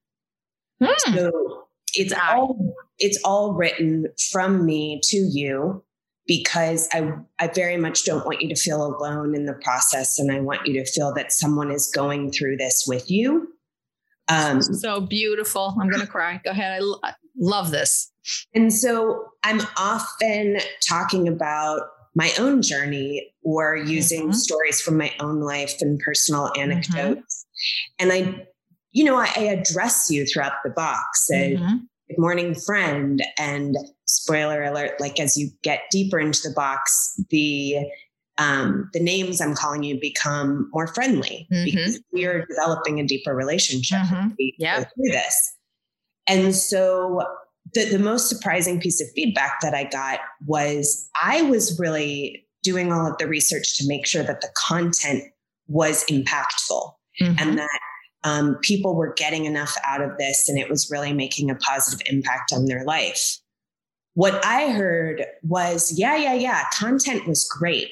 Hmm. 0.83 1.15
So 1.15 1.67
it's 1.93 2.13
all 2.13 2.75
it's 2.99 3.19
all 3.23 3.53
written 3.53 4.07
from 4.31 4.65
me 4.65 4.99
to 5.03 5.17
you 5.17 5.83
because 6.27 6.89
I 6.91 7.13
I 7.39 7.47
very 7.47 7.77
much 7.77 8.03
don't 8.03 8.25
want 8.25 8.41
you 8.41 8.49
to 8.49 8.55
feel 8.55 8.85
alone 8.85 9.35
in 9.35 9.45
the 9.45 9.53
process 9.53 10.19
and 10.19 10.31
I 10.31 10.41
want 10.41 10.67
you 10.67 10.73
to 10.73 10.85
feel 10.85 11.13
that 11.13 11.31
someone 11.31 11.71
is 11.71 11.91
going 11.93 12.31
through 12.31 12.57
this 12.57 12.85
with 12.87 13.09
you. 13.09 13.53
Um, 14.29 14.61
so 14.61 14.99
beautiful. 14.99 15.73
I'm 15.79 15.89
going 15.89 16.01
to 16.01 16.07
cry. 16.07 16.41
Go 16.43 16.51
ahead. 16.51 16.81
I, 17.03 17.13
love 17.39 17.71
this. 17.71 18.11
And 18.53 18.73
so 18.73 19.29
I'm 19.43 19.61
often 19.77 20.57
talking 20.87 21.27
about 21.27 21.81
my 22.17 22.31
own 22.39 22.63
journey 22.63 23.31
or 23.43 23.75
using 23.75 24.23
mm-hmm. 24.23 24.31
stories 24.31 24.81
from 24.81 24.97
my 24.97 25.13
own 25.19 25.39
life 25.39 25.75
and 25.81 25.99
personal 25.99 26.47
mm-hmm. 26.47 26.71
anecdotes. 26.71 27.45
Mm-hmm. 27.45 28.09
And 28.09 28.11
I, 28.11 28.47
you 28.91 29.03
know, 29.03 29.17
I, 29.17 29.31
I, 29.35 29.41
address 29.41 30.09
you 30.09 30.25
throughout 30.25 30.53
the 30.63 30.71
box. 30.71 31.29
And 31.29 31.59
mm-hmm. 31.59 31.75
good 32.09 32.17
morning, 32.17 32.55
friend. 32.55 33.21
And 33.37 33.77
spoiler 34.05 34.63
alert, 34.63 34.99
like 34.99 35.19
as 35.19 35.37
you 35.37 35.49
get 35.61 35.83
deeper 35.91 36.19
into 36.19 36.41
the 36.41 36.55
box, 36.55 37.21
the 37.29 37.77
um, 38.39 38.89
the 38.93 38.99
names 38.99 39.39
I'm 39.39 39.55
calling 39.55 39.83
you 39.83 39.99
become 39.99 40.69
more 40.71 40.87
friendly 40.87 41.47
mm-hmm. 41.51 41.65
because 41.65 42.01
we 42.11 42.25
are 42.25 42.45
developing 42.45 42.99
a 42.99 43.05
deeper 43.05 43.35
relationship. 43.35 43.99
Mm-hmm. 43.99 44.29
Yeah. 44.57 44.83
Through 44.83 45.11
this. 45.11 45.55
And 46.27 46.55
so 46.55 47.23
the, 47.73 47.85
the 47.85 47.99
most 47.99 48.29
surprising 48.29 48.79
piece 48.79 49.01
of 49.01 49.07
feedback 49.15 49.59
that 49.61 49.73
I 49.73 49.85
got 49.85 50.19
was 50.45 51.09
I 51.21 51.41
was 51.43 51.79
really 51.79 52.45
doing 52.63 52.91
all 52.91 53.09
of 53.09 53.17
the 53.17 53.27
research 53.27 53.77
to 53.77 53.87
make 53.87 54.05
sure 54.05 54.23
that 54.23 54.41
the 54.41 54.49
content 54.67 55.23
was 55.67 56.05
impactful 56.05 56.93
mm-hmm. 57.21 57.33
and 57.39 57.57
that 57.57 57.79
um, 58.23 58.57
people 58.61 58.95
were 58.95 59.13
getting 59.15 59.45
enough 59.45 59.75
out 59.85 60.01
of 60.01 60.17
this 60.17 60.49
and 60.49 60.57
it 60.57 60.69
was 60.69 60.89
really 60.91 61.13
making 61.13 61.49
a 61.49 61.55
positive 61.55 62.01
impact 62.07 62.51
on 62.53 62.65
their 62.65 62.83
life. 62.83 63.37
What 64.15 64.43
I 64.45 64.71
heard 64.71 65.25
was, 65.43 65.93
yeah, 65.97 66.15
yeah, 66.15 66.33
yeah, 66.33 66.63
content 66.73 67.27
was 67.27 67.47
great. 67.47 67.89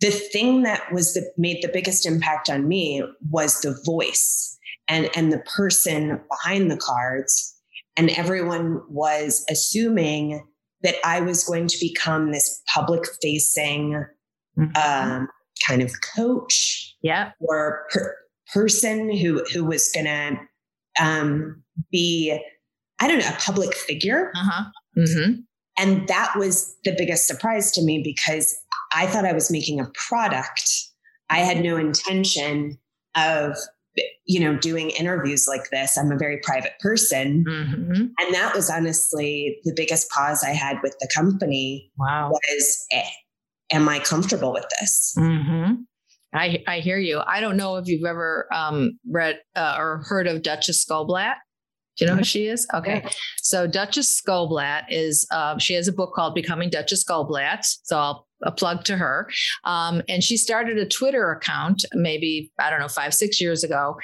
The 0.00 0.10
thing 0.10 0.62
that 0.62 0.92
was 0.92 1.14
the 1.14 1.30
made 1.36 1.62
the 1.62 1.68
biggest 1.68 2.06
impact 2.06 2.48
on 2.48 2.68
me 2.68 3.02
was 3.30 3.60
the 3.60 3.78
voice 3.84 4.56
and, 4.86 5.10
and 5.14 5.32
the 5.32 5.40
person 5.40 6.20
behind 6.30 6.70
the 6.70 6.76
cards 6.76 7.57
and 7.98 8.10
everyone 8.10 8.80
was 8.88 9.44
assuming 9.50 10.46
that 10.82 10.94
I 11.04 11.20
was 11.20 11.44
going 11.44 11.66
to 11.66 11.76
become 11.80 12.30
this 12.30 12.62
public 12.72 13.04
facing 13.20 14.04
mm-hmm. 14.56 14.70
um, 14.76 15.28
kind 15.66 15.82
of 15.82 15.92
coach 16.14 16.94
yeah. 17.02 17.32
or 17.40 17.86
per- 17.90 18.16
person 18.54 19.14
who, 19.14 19.44
who 19.52 19.64
was 19.64 19.90
going 19.92 20.06
to 20.06 20.38
um, 21.00 21.62
be, 21.90 22.38
I 23.00 23.08
don't 23.08 23.18
know, 23.18 23.28
a 23.28 23.40
public 23.40 23.74
figure. 23.74 24.30
Uh-huh. 24.36 24.64
Mm-hmm. 24.96 25.32
And 25.76 26.08
that 26.08 26.34
was 26.36 26.76
the 26.84 26.94
biggest 26.96 27.26
surprise 27.26 27.72
to 27.72 27.82
me 27.82 28.00
because 28.02 28.56
I 28.92 29.06
thought 29.06 29.24
I 29.24 29.32
was 29.32 29.50
making 29.50 29.80
a 29.80 29.90
product. 29.94 30.70
I 31.30 31.38
had 31.38 31.62
no 31.62 31.76
intention 31.76 32.78
of 33.16 33.56
you 34.26 34.40
know, 34.40 34.56
doing 34.56 34.90
interviews 34.90 35.46
like 35.48 35.70
this. 35.70 35.96
I'm 35.96 36.12
a 36.12 36.16
very 36.16 36.38
private 36.38 36.72
person. 36.80 37.44
Mm-hmm. 37.48 37.92
And 37.92 38.34
that 38.34 38.52
was 38.54 38.70
honestly 38.70 39.58
the 39.64 39.72
biggest 39.74 40.10
pause 40.10 40.44
I 40.44 40.50
had 40.50 40.78
with 40.82 40.96
the 41.00 41.08
company. 41.14 41.90
Wow. 41.98 42.30
Was, 42.30 42.86
eh, 42.92 43.08
am 43.72 43.88
I 43.88 43.98
comfortable 44.00 44.52
with 44.52 44.66
this? 44.80 45.14
Mm-hmm. 45.18 45.74
I, 46.34 46.62
I 46.66 46.80
hear 46.80 46.98
you. 46.98 47.22
I 47.26 47.40
don't 47.40 47.56
know 47.56 47.76
if 47.76 47.88
you've 47.88 48.04
ever 48.04 48.46
um, 48.52 48.98
read 49.10 49.40
uh, 49.56 49.76
or 49.78 50.04
heard 50.06 50.26
of 50.26 50.42
Duchess 50.42 50.84
Goldblatt. 50.84 51.36
Do 51.98 52.04
you 52.04 52.10
know 52.10 52.16
who 52.16 52.24
she 52.24 52.46
is? 52.46 52.66
Okay. 52.74 53.04
So 53.38 53.66
Duchess 53.66 54.22
Goldblatt 54.22 54.84
is, 54.88 55.26
uh, 55.32 55.58
she 55.58 55.74
has 55.74 55.88
a 55.88 55.92
book 55.92 56.14
called 56.14 56.34
Becoming 56.34 56.70
Duchess 56.70 57.04
Goldblatt. 57.04 57.60
So 57.82 57.98
I'll 57.98 58.28
a 58.42 58.52
plug 58.52 58.84
to 58.84 58.96
her. 58.96 59.28
Um, 59.64 60.02
and 60.08 60.22
she 60.22 60.36
started 60.36 60.78
a 60.78 60.86
Twitter 60.86 61.32
account 61.32 61.84
maybe, 61.92 62.52
I 62.58 62.70
don't 62.70 62.80
know, 62.80 62.88
five, 62.88 63.14
six 63.14 63.40
years 63.40 63.64
ago. 63.64 63.96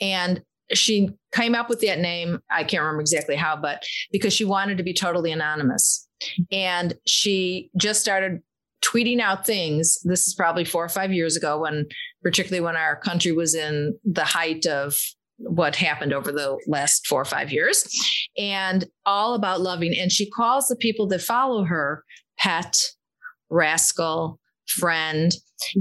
And 0.00 0.42
she 0.72 1.10
came 1.34 1.54
up 1.54 1.68
with 1.68 1.80
that 1.80 1.98
name. 1.98 2.38
I 2.50 2.62
can't 2.62 2.82
remember 2.82 3.00
exactly 3.00 3.34
how, 3.36 3.56
but 3.56 3.84
because 4.12 4.32
she 4.32 4.44
wanted 4.44 4.78
to 4.78 4.84
be 4.84 4.94
totally 4.94 5.32
anonymous. 5.32 6.06
And 6.52 6.94
she 7.06 7.70
just 7.76 8.00
started 8.00 8.40
tweeting 8.84 9.20
out 9.20 9.44
things. 9.44 9.98
This 10.04 10.28
is 10.28 10.34
probably 10.34 10.64
four 10.64 10.84
or 10.84 10.88
five 10.88 11.12
years 11.12 11.36
ago 11.36 11.58
when, 11.58 11.86
particularly 12.22 12.64
when 12.64 12.76
our 12.76 12.96
country 12.96 13.32
was 13.32 13.54
in 13.54 13.98
the 14.04 14.24
height 14.24 14.66
of 14.66 14.96
what 15.40 15.76
happened 15.76 16.12
over 16.12 16.30
the 16.30 16.58
last 16.66 17.06
four 17.06 17.20
or 17.20 17.24
five 17.24 17.52
years 17.52 17.88
and 18.36 18.86
all 19.06 19.34
about 19.34 19.60
loving. 19.60 19.94
And 19.98 20.12
she 20.12 20.28
calls 20.30 20.68
the 20.68 20.76
people 20.76 21.06
that 21.08 21.22
follow 21.22 21.64
her 21.64 22.04
pet, 22.38 22.78
rascal, 23.48 24.38
friend. 24.66 25.32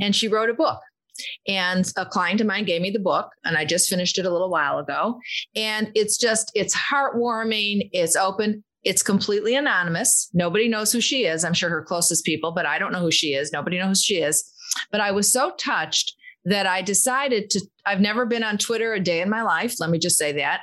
And 0.01 0.15
she 0.15 0.27
wrote 0.27 0.49
a 0.49 0.53
book. 0.53 0.79
And 1.47 1.91
a 1.97 2.05
client 2.05 2.39
of 2.39 2.47
mine 2.47 2.63
gave 2.63 2.81
me 2.81 2.91
the 2.91 2.99
book, 2.99 3.29
and 3.43 3.57
I 3.57 3.65
just 3.65 3.89
finished 3.89 4.17
it 4.17 4.25
a 4.25 4.29
little 4.29 4.49
while 4.49 4.79
ago. 4.79 5.19
And 5.53 5.91
it's 5.93 6.17
just, 6.17 6.49
it's 6.55 6.73
heartwarming, 6.73 7.89
it's 7.91 8.15
open, 8.15 8.63
it's 8.83 9.03
completely 9.03 9.53
anonymous. 9.55 10.29
Nobody 10.33 10.69
knows 10.69 10.93
who 10.93 11.01
she 11.01 11.25
is. 11.25 11.43
I'm 11.43 11.53
sure 11.53 11.69
her 11.69 11.83
closest 11.83 12.23
people, 12.23 12.53
but 12.53 12.65
I 12.65 12.79
don't 12.79 12.93
know 12.93 13.01
who 13.01 13.11
she 13.11 13.33
is. 13.33 13.51
Nobody 13.51 13.77
knows 13.77 13.99
who 13.99 14.15
she 14.15 14.21
is. 14.21 14.49
But 14.91 15.01
I 15.01 15.11
was 15.11 15.31
so 15.31 15.51
touched 15.57 16.13
that 16.45 16.65
I 16.65 16.81
decided 16.81 17.49
to, 17.51 17.61
I've 17.85 18.01
never 18.01 18.25
been 18.25 18.43
on 18.43 18.57
Twitter 18.57 18.93
a 18.93 18.99
day 18.99 19.21
in 19.21 19.29
my 19.29 19.43
life. 19.43 19.75
Let 19.79 19.89
me 19.89 19.99
just 19.99 20.17
say 20.17 20.31
that. 20.33 20.61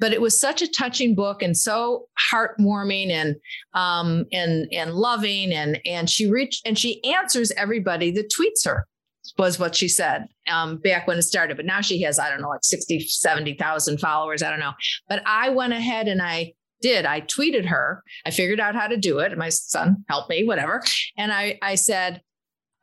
But 0.00 0.12
it 0.12 0.20
was 0.20 0.38
such 0.38 0.60
a 0.60 0.68
touching 0.68 1.14
book 1.14 1.40
and 1.40 1.56
so 1.56 2.08
heartwarming 2.32 3.10
and 3.10 3.36
um, 3.74 4.24
and 4.32 4.66
and 4.72 4.92
loving 4.92 5.52
and 5.52 5.78
and 5.86 6.10
she 6.10 6.28
reached 6.28 6.66
and 6.66 6.76
she 6.76 7.02
answers 7.04 7.52
everybody 7.52 8.10
that 8.10 8.32
tweets 8.36 8.66
her 8.66 8.86
was 9.38 9.58
what 9.58 9.74
she 9.74 9.88
said 9.88 10.26
um, 10.50 10.78
back 10.78 11.06
when 11.06 11.18
it 11.18 11.22
started. 11.22 11.56
But 11.56 11.66
now 11.66 11.80
she 11.80 12.02
has, 12.02 12.18
I 12.18 12.30
don't 12.30 12.40
know, 12.40 12.48
like 12.48 12.64
60, 12.64 13.00
70,000 13.00 13.98
followers. 13.98 14.42
I 14.42 14.50
don't 14.50 14.60
know. 14.60 14.74
But 15.08 15.22
I 15.26 15.48
went 15.48 15.72
ahead 15.72 16.08
and 16.08 16.22
I 16.22 16.52
did. 16.82 17.06
I 17.06 17.22
tweeted 17.22 17.66
her. 17.66 18.02
I 18.26 18.30
figured 18.30 18.60
out 18.60 18.74
how 18.74 18.86
to 18.86 18.96
do 18.96 19.18
it. 19.18 19.36
My 19.36 19.48
son 19.48 20.04
helped 20.08 20.30
me, 20.30 20.44
whatever. 20.44 20.82
And 21.16 21.32
I, 21.32 21.58
I 21.62 21.74
said, 21.76 22.20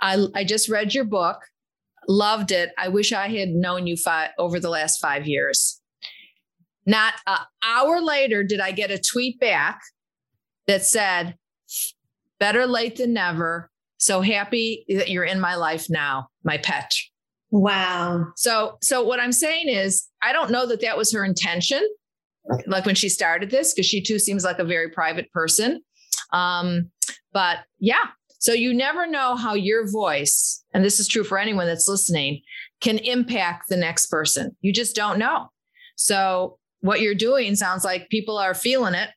I, 0.01 0.25
I 0.33 0.43
just 0.43 0.67
read 0.67 0.93
your 0.93 1.05
book 1.05 1.37
loved 2.07 2.51
it. 2.51 2.71
I 2.77 2.87
wish 2.87 3.13
I 3.13 3.27
had 3.27 3.49
known 3.49 3.87
you 3.87 3.95
five, 3.97 4.31
over 4.37 4.59
the 4.59 4.69
last 4.69 4.99
five 4.99 5.27
years. 5.27 5.79
Not 6.85 7.13
an 7.27 7.37
hour 7.63 8.01
later 8.01 8.43
did 8.43 8.59
I 8.59 8.71
get 8.71 8.91
a 8.91 8.99
tweet 8.99 9.39
back 9.39 9.79
that 10.67 10.83
said, 10.83 11.35
better 12.39 12.65
late 12.65 12.95
than 12.95 13.13
never. 13.13 13.69
So 13.97 14.21
happy 14.21 14.83
that 14.89 15.09
you're 15.09 15.23
in 15.23 15.39
my 15.39 15.55
life 15.55 15.87
now, 15.89 16.29
my 16.43 16.57
pet. 16.57 16.91
Wow. 17.51 18.25
So, 18.35 18.77
so 18.81 19.03
what 19.03 19.19
I'm 19.19 19.31
saying 19.31 19.69
is, 19.69 20.07
I 20.23 20.33
don't 20.33 20.49
know 20.49 20.65
that 20.65 20.81
that 20.81 20.97
was 20.97 21.13
her 21.13 21.23
intention, 21.23 21.87
like 22.65 22.85
when 22.85 22.95
she 22.95 23.09
started 23.09 23.51
this, 23.51 23.73
because 23.73 23.85
she 23.85 24.01
too 24.01 24.17
seems 24.17 24.43
like 24.43 24.57
a 24.57 24.63
very 24.63 24.89
private 24.89 25.31
person. 25.31 25.81
Um, 26.33 26.89
but 27.31 27.59
yeah, 27.79 28.05
so 28.41 28.53
you 28.53 28.73
never 28.73 29.05
know 29.05 29.35
how 29.35 29.53
your 29.53 29.87
voice, 29.87 30.63
and 30.73 30.83
this 30.83 30.99
is 30.99 31.07
true 31.07 31.23
for 31.23 31.37
anyone 31.37 31.67
that's 31.67 31.87
listening, 31.87 32.41
can 32.81 32.97
impact 32.97 33.69
the 33.69 33.77
next 33.77 34.07
person. 34.07 34.57
You 34.61 34.73
just 34.73 34.95
don't 34.95 35.19
know. 35.19 35.49
So 35.95 36.57
what 36.79 37.01
you're 37.01 37.13
doing 37.13 37.55
sounds 37.55 37.85
like 37.85 38.09
people 38.09 38.39
are 38.39 38.55
feeling 38.55 38.95
it. 38.95 39.09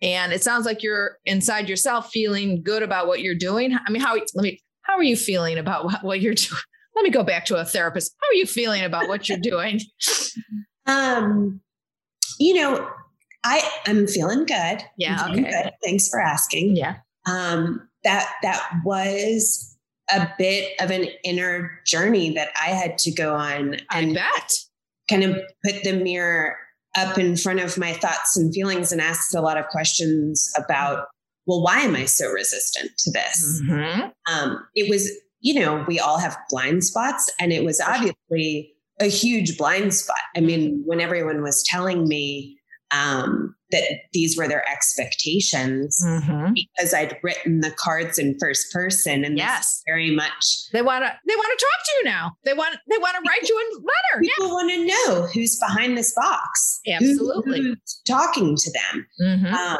And 0.00 0.32
it 0.32 0.42
sounds 0.42 0.64
like 0.64 0.82
you're 0.82 1.18
inside 1.26 1.68
yourself 1.68 2.08
feeling 2.08 2.62
good 2.62 2.82
about 2.82 3.06
what 3.06 3.20
you're 3.20 3.34
doing. 3.34 3.76
I 3.86 3.90
mean, 3.90 4.00
how 4.00 4.14
let 4.14 4.42
me 4.42 4.62
how 4.80 4.94
are 4.94 5.02
you 5.02 5.14
feeling 5.16 5.58
about 5.58 5.84
what, 5.84 6.02
what 6.02 6.20
you're 6.22 6.34
doing? 6.34 6.60
Let 6.96 7.04
me 7.04 7.10
go 7.10 7.22
back 7.22 7.44
to 7.46 7.56
a 7.56 7.64
therapist. 7.64 8.14
How 8.20 8.28
are 8.28 8.34
you 8.34 8.46
feeling 8.46 8.82
about 8.82 9.08
what 9.08 9.28
you're 9.28 9.38
doing? 9.38 9.80
um, 10.86 11.60
you 12.38 12.54
know, 12.54 12.90
I 13.44 13.62
I'm 13.86 14.06
feeling 14.06 14.46
good. 14.46 14.82
Yeah. 14.96 15.28
Okay. 15.30 15.42
Good. 15.42 15.72
Thanks 15.84 16.08
for 16.08 16.20
asking. 16.20 16.76
Yeah. 16.76 16.96
Um, 17.26 17.88
that 18.04 18.32
that 18.42 18.70
was 18.84 19.76
a 20.12 20.28
bit 20.38 20.72
of 20.80 20.90
an 20.90 21.06
inner 21.24 21.70
journey 21.86 22.32
that 22.34 22.50
I 22.60 22.70
had 22.70 22.98
to 22.98 23.12
go 23.12 23.34
on 23.34 23.76
and 23.92 24.14
bet. 24.14 24.52
kind 25.10 25.24
of 25.24 25.36
put 25.64 25.82
the 25.82 25.92
mirror 25.92 26.56
up 26.96 27.18
in 27.18 27.36
front 27.36 27.60
of 27.60 27.76
my 27.76 27.92
thoughts 27.92 28.36
and 28.36 28.54
feelings 28.54 28.92
and 28.92 29.00
asked 29.00 29.34
a 29.34 29.40
lot 29.40 29.58
of 29.58 29.66
questions 29.66 30.52
about, 30.56 31.06
well, 31.46 31.62
why 31.62 31.80
am 31.80 31.96
I 31.96 32.04
so 32.04 32.28
resistant 32.30 32.92
to 32.98 33.10
this? 33.10 33.62
Mm-hmm. 33.64 34.08
Um, 34.32 34.64
it 34.74 34.88
was, 34.88 35.10
you 35.40 35.54
know, 35.54 35.84
we 35.86 35.98
all 35.98 36.18
have 36.18 36.36
blind 36.48 36.84
spots, 36.84 37.30
and 37.40 37.52
it 37.52 37.64
was 37.64 37.80
obviously 37.80 38.72
a 39.00 39.06
huge 39.06 39.56
blind 39.56 39.94
spot. 39.94 40.18
I 40.36 40.40
mean, 40.40 40.82
when 40.84 41.00
everyone 41.00 41.42
was 41.42 41.62
telling 41.64 42.06
me, 42.06 42.58
um, 42.92 43.54
that 43.70 43.84
these 44.12 44.36
were 44.36 44.48
their 44.48 44.68
expectations 44.68 46.02
mm-hmm. 46.04 46.52
because 46.54 46.92
I'd 46.92 47.16
written 47.22 47.60
the 47.60 47.70
cards 47.70 48.18
in 48.18 48.36
first 48.40 48.72
person 48.72 49.24
and 49.24 49.38
yes 49.38 49.82
very 49.86 50.10
much 50.10 50.68
they 50.72 50.82
want 50.82 51.04
to 51.04 51.12
they 51.26 51.34
want 51.36 51.58
to 51.58 51.64
talk 51.64 51.84
to 51.84 51.92
you 51.98 52.04
now 52.04 52.32
they 52.44 52.54
want 52.54 52.76
they 52.88 52.98
want 52.98 53.16
to 53.16 53.28
write 53.28 53.48
you 53.48 53.56
a 53.56 53.66
letter 53.78 54.22
people 54.22 54.46
yeah. 54.46 54.52
want 54.52 54.70
to 54.70 54.86
know 54.86 55.26
who's 55.32 55.58
behind 55.58 55.96
this 55.96 56.12
box 56.14 56.80
absolutely 56.88 57.60
Who, 57.60 57.76
talking 58.06 58.56
to 58.56 58.72
them 58.72 59.06
mm-hmm. 59.20 59.54
um, 59.54 59.78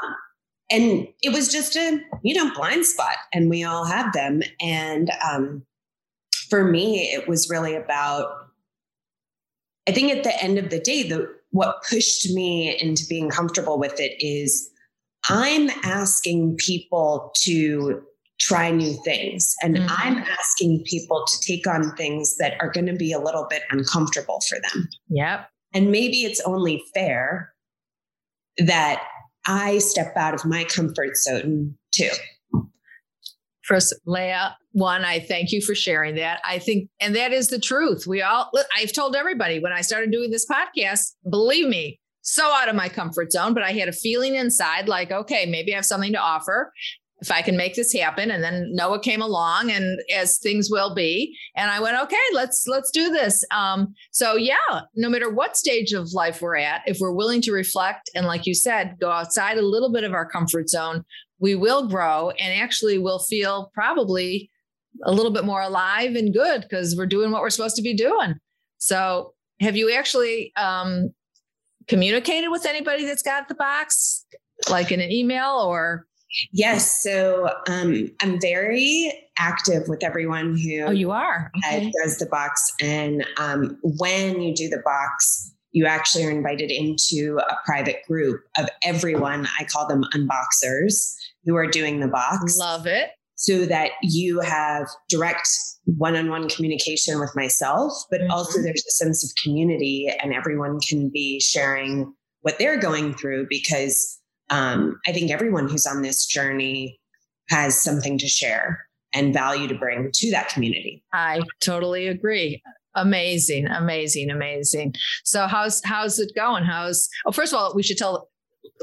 and 0.70 1.09
it 1.23 1.33
was 1.33 1.51
just 1.51 1.77
a 1.77 2.01
you 2.23 2.35
know 2.35 2.53
blind 2.55 2.87
spot 2.87 3.16
and 3.33 3.51
we 3.51 3.64
all 3.64 3.85
have 3.85 4.12
them 4.12 4.42
and 4.61 5.11
um, 5.29 5.64
for 6.49 6.64
me 6.64 7.12
it 7.12 7.29
was 7.29 7.51
really 7.51 7.75
about 7.75 8.29
I 9.88 9.92
think 9.92 10.12
at 10.12 10.23
the 10.23 10.42
end 10.42 10.59
of 10.59 10.70
the 10.70 10.79
day 10.79 11.03
the 11.03 11.35
what 11.51 11.83
pushed 11.89 12.31
me 12.33 12.77
into 12.81 13.05
being 13.09 13.29
comfortable 13.29 13.79
with 13.79 13.99
it 13.99 14.15
is 14.25 14.71
I'm 15.29 15.69
asking 15.85 16.57
people 16.57 17.33
to 17.43 18.03
try 18.39 18.71
new 18.71 18.95
things 19.05 19.55
and 19.63 19.77
mm-hmm. 19.77 19.87
I'm 19.89 20.19
asking 20.19 20.83
people 20.87 21.25
to 21.27 21.41
take 21.41 21.67
on 21.67 21.95
things 21.97 22.37
that 22.39 22.55
are 22.61 22.71
going 22.71 22.87
to 22.87 22.95
be 22.95 23.13
a 23.13 23.19
little 23.19 23.47
bit 23.51 23.63
uncomfortable 23.71 24.41
for 24.49 24.59
them. 24.59 24.89
Yep. 25.09 25.49
And 25.75 25.91
maybe 25.91 26.25
it's 26.25 26.41
only 26.41 26.83
fair 26.95 27.53
that 28.59 29.03
I 29.47 29.79
step 29.79 30.17
out 30.17 30.35
of 30.35 30.45
my 30.45 30.65
comfort 30.65 31.17
zone 31.17 31.77
too. 31.93 32.11
First, 33.70 33.94
Leah, 34.04 34.56
one, 34.72 35.04
I 35.04 35.20
thank 35.20 35.52
you 35.52 35.62
for 35.62 35.76
sharing 35.76 36.16
that. 36.16 36.40
I 36.44 36.59
think, 36.59 36.90
and 36.98 37.14
that 37.14 37.33
is 37.33 37.48
the 37.48 37.61
truth. 37.61 38.04
We 38.04 38.20
all, 38.20 38.50
I've 38.76 38.92
told 38.92 39.14
everybody 39.14 39.61
when 39.61 39.72
I 39.72 39.80
started 39.80 40.11
doing 40.11 40.33
this 40.33 40.44
podcast, 40.44 41.12
believe 41.30 41.68
me, 41.68 42.00
so 42.20 42.42
out 42.44 42.68
of 42.68 42.74
my 42.74 42.88
comfort 42.88 43.30
zone, 43.30 43.54
but 43.54 43.62
I 43.62 43.70
had 43.70 43.88
a 43.88 43.92
feeling 43.92 44.35
inside 44.35 44.88
like, 44.88 45.12
okay, 45.12 45.46
maybe 45.46 45.72
I 45.72 45.76
have 45.76 45.87
something 45.87 46.12
to 46.12 46.18
offer 46.18 46.72
if 47.20 47.30
I 47.30 47.42
can 47.42 47.56
make 47.56 47.76
this 47.76 47.92
happen. 47.92 48.33
And 48.33 48.42
then 48.42 48.70
Noah 48.72 48.98
came 48.98 49.22
along 49.22 49.70
and 49.70 50.00
as 50.12 50.38
things 50.38 50.68
will 50.68 50.92
be. 50.92 51.37
And 51.54 51.70
I 51.70 51.78
went, 51.78 51.96
okay, 52.02 52.16
let's, 52.35 52.64
let's 52.66 52.90
do 52.90 53.11
this. 53.11 53.44
Um, 53.52 53.94
so 54.11 54.35
yeah, 54.35 54.80
no 54.96 55.09
matter 55.09 55.30
what 55.33 55.56
stage 55.56 55.92
of 55.92 56.12
life 56.12 56.42
we're 56.42 56.56
at, 56.56 56.80
if 56.87 56.98
we're 56.98 57.14
willing 57.14 57.42
to 57.42 57.52
reflect 57.52 58.11
and 58.16 58.26
like 58.26 58.46
you 58.46 58.54
said, 58.54 58.96
go 59.00 59.12
outside 59.12 59.59
a 59.59 59.62
little 59.62 59.92
bit 59.92 60.02
of 60.02 60.12
our 60.12 60.28
comfort 60.28 60.68
zone, 60.68 61.04
we 61.40 61.55
will 61.55 61.88
grow 61.88 62.31
and 62.31 62.61
actually 62.61 62.98
will 62.98 63.18
feel 63.18 63.70
probably 63.74 64.50
a 65.05 65.12
little 65.12 65.33
bit 65.33 65.44
more 65.44 65.62
alive 65.62 66.14
and 66.14 66.33
good 66.33 66.62
because 66.62 66.96
we're 66.96 67.07
doing 67.07 67.31
what 67.31 67.40
we're 67.42 67.50
supposed 67.50 67.76
to 67.76 67.83
be 67.83 67.94
doing. 67.94 68.35
So, 68.79 69.35
have 69.61 69.76
you 69.76 69.92
actually 69.92 70.53
um, 70.57 71.12
communicated 71.87 72.48
with 72.48 72.64
anybody 72.64 73.05
that's 73.05 73.22
got 73.22 73.48
the 73.48 73.55
box, 73.55 74.24
like 74.70 74.90
in 74.90 75.00
an 75.00 75.11
email 75.11 75.57
or? 75.66 76.07
Yes. 76.53 77.03
So 77.03 77.50
um, 77.68 78.09
I'm 78.23 78.40
very 78.40 79.12
active 79.37 79.88
with 79.88 80.04
everyone 80.04 80.56
who 80.56 80.83
oh, 80.83 80.90
you 80.90 81.10
are 81.10 81.50
okay. 81.58 81.92
does 82.02 82.19
the 82.19 82.27
box. 82.27 82.71
And 82.81 83.27
um, 83.37 83.77
when 83.83 84.40
you 84.40 84.54
do 84.54 84.69
the 84.69 84.81
box, 84.85 85.52
you 85.73 85.87
actually 85.87 86.25
are 86.25 86.31
invited 86.31 86.71
into 86.71 87.40
a 87.48 87.56
private 87.67 88.02
group 88.06 88.42
of 88.56 88.69
everyone. 88.85 89.48
I 89.58 89.65
call 89.65 89.88
them 89.88 90.04
unboxers 90.15 91.15
who 91.45 91.57
are 91.57 91.67
doing 91.67 92.01
the 92.01 92.09
box. 92.09 92.57
Love 92.59 92.87
it. 92.87 93.11
so 93.35 93.65
that 93.65 93.93
you 94.03 94.41
have 94.41 94.87
direct 95.09 95.49
one-on-one 95.87 96.49
communication 96.49 97.19
with 97.19 97.35
myself 97.35 97.93
but 98.11 98.21
mm-hmm. 98.21 98.31
also 98.31 98.61
there's 98.63 98.85
a 98.87 98.91
sense 98.91 99.25
of 99.25 99.31
community 99.43 100.13
and 100.23 100.35
everyone 100.35 100.79
can 100.81 101.09
be 101.09 101.41
sharing 101.41 102.13
what 102.43 102.59
they're 102.59 102.79
going 102.79 103.15
through 103.15 103.47
because 103.49 104.21
um, 104.51 104.99
i 105.07 105.13
think 105.13 105.31
everyone 105.31 105.69
who's 105.69 105.87
on 105.87 106.03
this 106.03 106.27
journey 106.27 107.01
has 107.49 107.81
something 107.83 108.19
to 108.19 108.29
share 108.29 108.87
and 109.13 109.33
value 109.33 109.67
to 109.67 109.75
bring 109.75 110.11
to 110.13 110.31
that 110.31 110.49
community 110.51 111.03
i 111.13 111.41
totally 111.61 112.07
agree 112.07 112.63
amazing 112.95 113.67
amazing 113.67 114.31
amazing 114.31 114.95
so 115.25 115.47
how's 115.47 115.81
how's 115.85 116.19
it 116.19 116.31
going 116.37 116.63
how's 116.63 117.09
oh 117.27 117.33
first 117.33 117.53
of 117.53 117.59
all 117.59 117.73
we 117.75 117.83
should 117.83 117.97
tell 117.97 118.29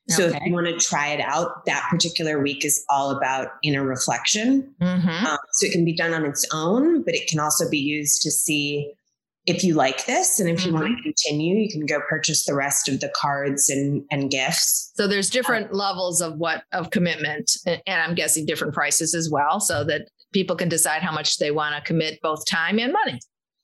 So 0.07 0.27
okay. 0.27 0.37
if 0.37 0.43
you 0.45 0.53
want 0.53 0.67
to 0.67 0.77
try 0.77 1.07
it 1.07 1.19
out, 1.19 1.65
that 1.65 1.87
particular 1.89 2.39
week 2.39 2.63
is 2.63 2.85
all 2.89 3.09
about 3.09 3.47
inner 3.63 3.83
reflection. 3.83 4.71
Mm-hmm. 4.79 5.25
Um, 5.25 5.39
so 5.53 5.65
it 5.65 5.71
can 5.71 5.83
be 5.83 5.95
done 5.95 6.13
on 6.13 6.25
its 6.25 6.45
own, 6.53 7.01
but 7.01 7.15
it 7.15 7.27
can 7.27 7.39
also 7.39 7.67
be 7.69 7.79
used 7.79 8.21
to 8.21 8.29
see 8.29 8.93
if 9.45 9.63
you 9.63 9.75
like 9.75 10.05
this 10.05 10.39
and 10.39 10.49
if 10.49 10.59
mm-hmm. 10.59 10.69
you 10.69 10.73
want 10.73 10.97
to 10.97 11.03
continue, 11.03 11.57
you 11.57 11.69
can 11.69 11.85
go 11.85 11.99
purchase 12.09 12.45
the 12.45 12.55
rest 12.55 12.89
of 12.89 12.99
the 12.99 13.11
cards 13.15 13.69
and, 13.69 14.03
and 14.11 14.31
gifts. 14.31 14.91
So 14.95 15.07
there's 15.07 15.29
different 15.29 15.71
um, 15.71 15.77
levels 15.77 16.21
of 16.21 16.37
what 16.37 16.63
of 16.71 16.89
commitment, 16.89 17.51
and 17.65 17.81
I'm 17.87 18.15
guessing 18.15 18.45
different 18.45 18.73
prices 18.73 19.13
as 19.13 19.29
well, 19.29 19.59
so 19.59 19.83
that 19.83 20.09
people 20.33 20.55
can 20.55 20.69
decide 20.69 21.01
how 21.01 21.11
much 21.11 21.37
they 21.37 21.51
want 21.51 21.75
to 21.75 21.81
commit 21.81 22.19
both 22.21 22.45
time 22.45 22.79
and 22.79 22.91
money. 22.91 23.19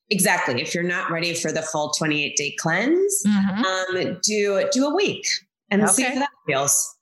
Exactly. 0.09 0.61
If 0.61 0.75
you're 0.75 0.83
not 0.83 1.09
ready 1.09 1.33
for 1.33 1.51
the 1.51 1.61
full 1.61 1.91
28 1.91 2.35
day 2.35 2.55
cleanse, 2.59 3.23
mm-hmm. 3.25 4.05
um, 4.05 4.19
do 4.23 4.67
do 4.71 4.87
a 4.87 4.95
week 4.95 5.25
and 5.71 5.81
okay. 5.83 5.91
see 5.91 6.03
how 6.03 6.15
that 6.15 6.29
feels. 6.45 6.95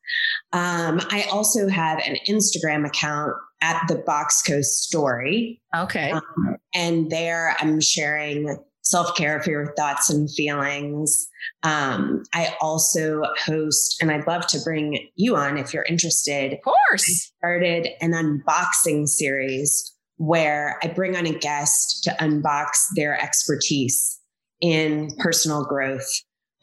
Um, 0.53 1.01
I 1.11 1.27
also 1.31 1.67
have 1.67 1.99
an 1.99 2.17
Instagram 2.27 2.85
account 2.85 3.33
at 3.61 3.81
the 3.87 3.95
Boxco 3.95 4.63
Story. 4.63 5.61
Okay. 5.75 6.11
Um, 6.11 6.57
and 6.73 7.09
there 7.09 7.55
I'm 7.59 7.81
sharing 7.81 8.57
self 8.89 9.15
care 9.15 9.41
for 9.41 9.51
your 9.51 9.73
thoughts 9.75 10.09
and 10.09 10.29
feelings. 10.31 11.27
Um, 11.63 12.23
I 12.33 12.55
also 12.59 13.21
host, 13.45 14.01
and 14.01 14.11
I'd 14.11 14.27
love 14.27 14.47
to 14.47 14.59
bring 14.63 15.09
you 15.15 15.35
on 15.35 15.57
if 15.57 15.73
you're 15.73 15.83
interested. 15.83 16.53
Of 16.53 16.59
course. 16.63 17.03
I 17.07 17.37
started 17.37 17.89
an 18.01 18.11
unboxing 18.11 19.07
series 19.07 19.95
where 20.17 20.79
I 20.83 20.87
bring 20.87 21.15
on 21.15 21.27
a 21.27 21.37
guest 21.37 22.03
to 22.03 22.15
unbox 22.19 22.69
their 22.95 23.19
expertise 23.19 24.19
in 24.59 25.15
personal 25.19 25.63
growth. 25.63 26.09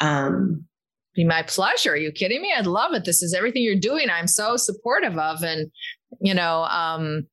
Um, 0.00 0.66
be 1.14 1.24
my 1.24 1.42
pleasure. 1.42 1.92
Are 1.92 1.96
you 1.96 2.12
kidding 2.12 2.42
me? 2.42 2.52
I'd 2.54 2.66
love 2.66 2.92
it. 2.92 3.04
This 3.04 3.22
is 3.22 3.32
everything 3.32 3.62
you're 3.62 3.80
doing. 3.80 4.10
I'm 4.10 4.26
so 4.26 4.56
supportive 4.56 5.16
of. 5.16 5.42
And, 5.42 5.70
you 6.20 6.34
know, 6.34 6.64
um, 6.64 7.26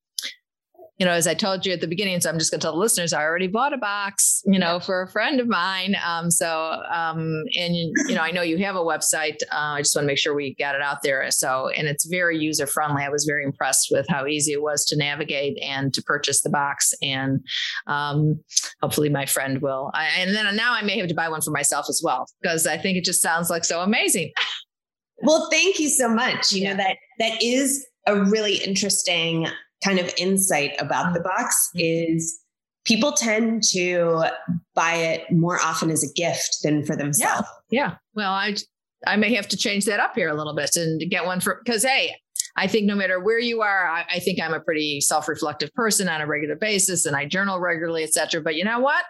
you 1.04 1.10
know, 1.10 1.16
as 1.16 1.28
I 1.28 1.34
told 1.34 1.66
you 1.66 1.74
at 1.74 1.82
the 1.82 1.88
beginning, 1.88 2.22
so 2.22 2.30
I'm 2.30 2.40
just 2.40 2.50
going 2.50 2.62
to 2.62 2.66
tell 2.66 2.72
the 2.72 2.80
listeners, 2.80 3.12
I 3.12 3.24
already 3.24 3.48
bought 3.48 3.74
a 3.74 3.78
box, 3.78 4.42
you 4.46 4.58
know, 4.58 4.80
for 4.80 5.02
a 5.02 5.12
friend 5.12 5.42
of 5.42 5.50
mine. 5.50 5.98
Um, 6.02 6.32
so, 6.32 6.82
um, 6.90 7.44
and 7.60 7.76
you 7.76 8.16
know, 8.16 8.22
I 8.22 8.32
know 8.32 8.42
you 8.42 8.58
have 8.60 8.78
a 8.78 8.80
website. 8.80 9.36
Uh, 9.52 9.76
I 9.76 9.82
just 9.82 9.94
want 9.98 10.06
to 10.06 10.08
make 10.08 10.18
sure 10.18 10.34
we 10.34 10.56
got 10.56 10.76
it 10.76 10.82
out 10.82 11.00
there. 11.04 11.30
So, 11.30 11.68
and 11.76 11.90
it's 11.90 12.06
very 12.06 12.38
user 12.38 12.66
friendly. 12.66 13.04
I 13.04 13.10
was 13.10 13.26
very 13.26 13.44
impressed 13.44 13.90
with 13.92 14.06
how 14.08 14.26
easy 14.28 14.54
it 14.54 14.62
was 14.62 14.86
to 14.86 14.96
navigate 14.96 15.62
and 15.62 15.94
to 15.94 16.02
purchase 16.04 16.40
the 16.40 16.50
box. 16.50 16.94
And 17.02 17.42
um, 17.86 18.40
hopefully, 18.82 19.10
my 19.10 19.26
friend 19.26 19.62
will. 19.62 19.92
I, 19.94 20.06
and 20.20 20.34
then 20.34 20.56
now 20.56 20.74
I 20.74 20.84
may 20.84 20.98
have 21.00 21.10
to 21.10 21.16
buy 21.16 21.28
one 21.28 21.42
for 21.42 21.52
myself 21.52 21.88
as 21.90 22.00
well 22.02 22.28
because 22.42 22.66
I 22.66 22.78
think 22.78 22.98
it 22.98 23.04
just 23.04 23.22
sounds 23.22 23.50
like 23.50 23.66
so 23.66 23.82
amazing. 23.82 24.32
Well, 25.26 25.48
thank 25.50 25.80
you 25.80 25.88
so 25.88 26.10
much. 26.10 26.52
You 26.52 26.64
yeah. 26.64 26.72
know 26.72 26.78
that 26.84 26.98
that 27.20 27.42
is 27.42 27.86
a 28.08 28.26
really 28.26 28.56
interesting 28.56 29.48
kind 29.84 30.00
of 30.00 30.14
insight 30.18 30.72
about 30.80 31.14
the 31.14 31.20
box 31.20 31.70
mm-hmm. 31.76 32.14
is 32.14 32.40
people 32.86 33.12
tend 33.12 33.64
to 33.64 34.26
buy 34.76 34.96
it 34.96 35.32
more 35.32 35.60
often 35.62 35.90
as 35.90 36.04
a 36.04 36.14
gift 36.14 36.58
than 36.64 36.84
for 36.86 36.96
themselves. 36.96 37.48
Yeah. 37.70 37.90
yeah. 37.90 37.96
Well, 38.14 38.32
I 38.32 38.56
I 39.06 39.18
may 39.18 39.34
have 39.36 39.48
to 39.50 39.58
change 39.58 39.86
that 39.86 40.00
up 40.00 40.16
here 40.16 40.30
a 40.30 40.34
little 40.34 40.56
bit 40.56 40.76
and 40.76 41.02
get 41.10 41.26
one 41.26 41.40
for 41.40 41.62
because 41.64 41.84
hey, 41.84 42.16
I 42.56 42.68
think 42.68 42.86
no 42.86 42.96
matter 42.96 43.20
where 43.20 43.40
you 43.40 43.62
are, 43.62 43.88
I, 43.88 44.06
I 44.14 44.20
think 44.20 44.40
I'm 44.42 44.54
a 44.54 44.60
pretty 44.60 45.02
self-reflective 45.02 45.74
person 45.74 46.08
on 46.08 46.22
a 46.22 46.28
regular 46.28 46.56
basis 46.56 47.06
and 47.06 47.16
I 47.16 47.26
journal 47.26 47.60
regularly, 47.60 48.04
etc. 48.04 48.42
But 48.42 48.56
you 48.56 48.64
know 48.64 48.80
what? 48.80 49.04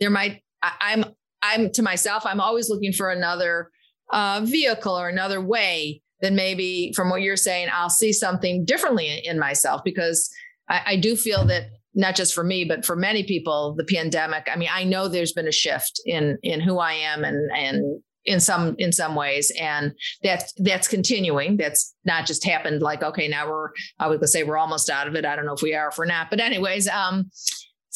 There 0.00 0.10
might 0.10 0.42
I, 0.62 0.72
I'm 0.80 1.04
I'm 1.42 1.70
to 1.72 1.82
myself, 1.82 2.24
I'm 2.26 2.40
always 2.40 2.70
looking 2.70 2.92
for 2.92 3.10
another 3.10 3.70
uh, 4.12 4.40
vehicle 4.44 4.98
or 4.98 5.08
another 5.08 5.40
way 5.40 6.02
then 6.20 6.34
maybe 6.34 6.92
from 6.94 7.10
what 7.10 7.22
you're 7.22 7.36
saying, 7.36 7.68
I'll 7.72 7.90
see 7.90 8.12
something 8.12 8.64
differently 8.64 9.22
in 9.24 9.38
myself 9.38 9.82
because 9.84 10.30
I, 10.68 10.80
I 10.86 10.96
do 10.96 11.16
feel 11.16 11.44
that 11.46 11.64
not 11.94 12.14
just 12.14 12.34
for 12.34 12.44
me, 12.44 12.64
but 12.64 12.84
for 12.84 12.94
many 12.94 13.22
people, 13.24 13.74
the 13.76 13.84
pandemic. 13.84 14.48
I 14.52 14.56
mean, 14.56 14.68
I 14.70 14.84
know 14.84 15.08
there's 15.08 15.32
been 15.32 15.48
a 15.48 15.52
shift 15.52 16.00
in 16.04 16.38
in 16.42 16.60
who 16.60 16.78
I 16.78 16.92
am 16.92 17.24
and 17.24 17.50
and 17.56 18.02
in 18.26 18.40
some 18.40 18.74
in 18.78 18.92
some 18.92 19.14
ways. 19.14 19.50
And 19.58 19.92
that's 20.22 20.52
that's 20.58 20.88
continuing. 20.88 21.56
That's 21.56 21.94
not 22.04 22.26
just 22.26 22.44
happened 22.44 22.82
like 22.82 23.02
okay 23.02 23.28
now 23.28 23.48
we're 23.48 23.70
i 23.98 24.08
would 24.08 24.26
say 24.28 24.42
we're 24.42 24.58
almost 24.58 24.90
out 24.90 25.08
of 25.08 25.14
it. 25.14 25.24
I 25.24 25.36
don't 25.36 25.46
know 25.46 25.54
if 25.54 25.62
we 25.62 25.74
are 25.74 25.88
if 25.88 25.98
we're 25.98 26.06
not. 26.06 26.28
But 26.28 26.40
anyways 26.40 26.88
um 26.88 27.30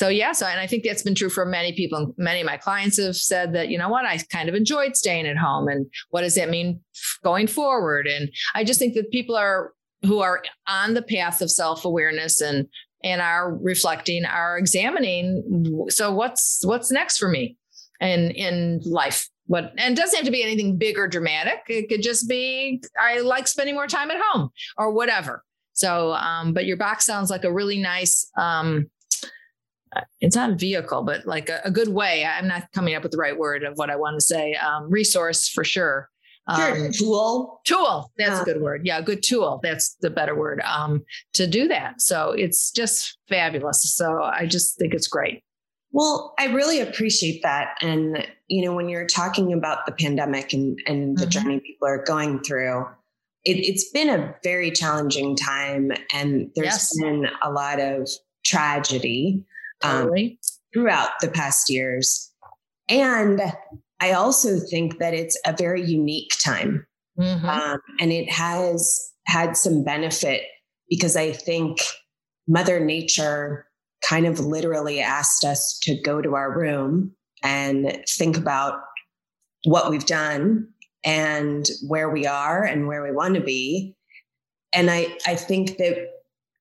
so 0.01 0.09
yeah 0.09 0.33
so 0.33 0.47
and 0.47 0.59
i 0.59 0.67
think 0.67 0.83
that's 0.83 1.03
been 1.03 1.15
true 1.15 1.29
for 1.29 1.45
many 1.45 1.75
people 1.75 2.15
many 2.17 2.41
of 2.41 2.47
my 2.47 2.57
clients 2.57 2.97
have 2.97 3.15
said 3.15 3.53
that 3.53 3.69
you 3.69 3.77
know 3.77 3.91
what? 3.91 4.07
I 4.07 4.17
kind 4.33 4.49
of 4.49 4.55
enjoyed 4.55 4.97
staying 4.97 5.27
at 5.27 5.37
home 5.37 5.69
and 5.69 5.87
what 6.09 6.23
does 6.23 6.37
that 6.37 6.49
mean 6.49 6.81
going 7.23 7.47
forward? 7.47 8.07
And 8.07 8.31
i 8.55 8.65
just 8.65 8.79
think 8.79 8.95
that 8.95 9.11
people 9.11 9.37
are 9.37 9.75
who 10.03 10.21
are 10.21 10.43
on 10.67 10.95
the 10.95 11.03
path 11.03 11.43
of 11.43 11.51
self-awareness 11.51 12.41
and 12.41 12.67
and 13.05 13.21
are 13.21 13.55
reflecting 13.57 14.25
are 14.25 14.57
examining 14.57 15.87
so 15.91 16.11
what's 16.11 16.63
what's 16.65 16.91
next 16.91 17.19
for 17.19 17.29
me 17.29 17.59
in 18.01 18.31
in 18.31 18.81
life? 18.87 19.29
What 19.49 19.75
and 19.77 19.95
doesn't 19.95 20.17
have 20.17 20.25
to 20.25 20.31
be 20.31 20.43
anything 20.43 20.79
big 20.79 20.97
or 20.97 21.09
dramatic. 21.09 21.61
It 21.69 21.91
could 21.91 22.03
just 22.03 22.27
be 22.27 22.83
i 22.99 23.21
like 23.21 23.47
spending 23.47 23.75
more 23.75 23.87
time 23.87 24.11
at 24.11 24.19
home 24.29 24.49
or 24.79 24.93
whatever. 24.93 25.45
So 25.75 26.13
um, 26.15 26.55
but 26.55 26.65
your 26.65 26.79
box 26.79 27.05
sounds 27.05 27.29
like 27.29 27.45
a 27.45 27.53
really 27.53 27.79
nice 27.79 28.31
um, 28.39 28.87
it's 30.21 30.37
not 30.37 30.51
a 30.51 30.55
vehicle, 30.55 31.03
but 31.03 31.27
like 31.27 31.49
a, 31.49 31.61
a, 31.65 31.71
good 31.71 31.89
way. 31.89 32.25
I'm 32.25 32.47
not 32.47 32.71
coming 32.73 32.95
up 32.95 33.03
with 33.03 33.13
the 33.13 33.19
right 33.19 33.37
word 33.37 33.65
of 33.65 33.75
what 33.77 33.91
I 33.91 33.97
want 33.97 34.17
to 34.17 34.21
say. 34.21 34.55
Um, 34.55 34.91
resource 34.91 35.49
for 35.49 35.65
sure. 35.65 36.09
Um, 36.47 36.91
tool. 36.93 37.61
Tool. 37.65 38.13
That's 38.17 38.41
a 38.41 38.45
good 38.45 38.61
word. 38.61 38.83
Yeah, 38.85 39.01
good 39.01 39.23
tool. 39.23 39.61
That's 39.63 39.97
the 40.01 40.11
better 40.11 40.35
word 40.35 40.61
um, 40.63 41.05
to 41.35 41.47
do 41.47 41.69
that. 41.69 42.01
So 42.01 42.31
it's 42.31 42.71
just 42.71 43.19
fabulous. 43.29 43.95
So 43.95 44.23
I 44.23 44.47
just 44.47 44.79
think 44.79 44.95
it's 44.95 45.07
great. 45.07 45.43
Well, 45.93 46.35
I 46.39 46.47
really 46.47 46.81
appreciate 46.81 47.43
that. 47.43 47.77
And, 47.81 48.27
you 48.47 48.65
know, 48.65 48.75
when 48.75 48.89
you're 48.89 49.07
talking 49.07 49.53
about 49.53 49.87
the 49.87 49.93
pandemic 49.93 50.53
and, 50.53 50.79
and 50.87 51.17
the 51.17 51.23
mm-hmm. 51.23 51.31
journey 51.31 51.61
people 51.61 51.89
are 51.89 52.05
going 52.05 52.41
through, 52.41 52.87
it, 53.45 53.73
has 53.73 53.85
been 53.93 54.09
a 54.09 54.35
very 54.45 54.71
challenging 54.71 55.35
time. 55.35 55.91
And 56.13 56.51
there's 56.55 56.67
yes. 56.67 57.01
been 57.01 57.27
a 57.43 57.51
lot 57.51 57.81
of 57.81 58.09
tragedy 58.45 59.45
um, 59.83 60.11
throughout 60.73 61.11
the 61.21 61.29
past 61.29 61.71
years. 61.71 62.31
And 62.89 63.41
I 64.01 64.13
also 64.13 64.59
think 64.59 64.99
that 64.99 65.15
it's 65.15 65.39
a 65.47 65.55
very 65.57 65.83
unique 65.83 66.33
time. 66.43 66.87
Mm-hmm. 67.19 67.49
Um, 67.49 67.81
and 68.01 68.13
it 68.13 68.31
has 68.31 69.13
had 69.27 69.57
some 69.57 69.85
benefit 69.85 70.43
because 70.89 71.17
I 71.17 71.33
think 71.33 71.79
Mother 72.49 72.81
Nature 72.81 73.67
kind 74.09 74.27
of 74.27 74.41
literally 74.41 75.01
asked 75.01 75.45
us 75.45 75.79
to 75.83 76.01
go 76.03 76.23
to 76.23 76.35
our 76.35 76.57
room 76.57 77.13
and 77.43 78.03
think 78.09 78.37
about 78.37 78.81
what 79.65 79.91
we've 79.91 80.07
done 80.07 80.69
and 81.05 81.69
where 81.87 82.11
we 82.11 82.27
are 82.27 82.65
and 82.65 82.87
where 82.87 83.03
we 83.03 83.13
want 83.13 83.35
to 83.35 83.41
be. 83.41 83.95
And 84.73 84.91
I, 84.91 85.17
I 85.27 85.35
think 85.35 85.77
that 85.79 86.09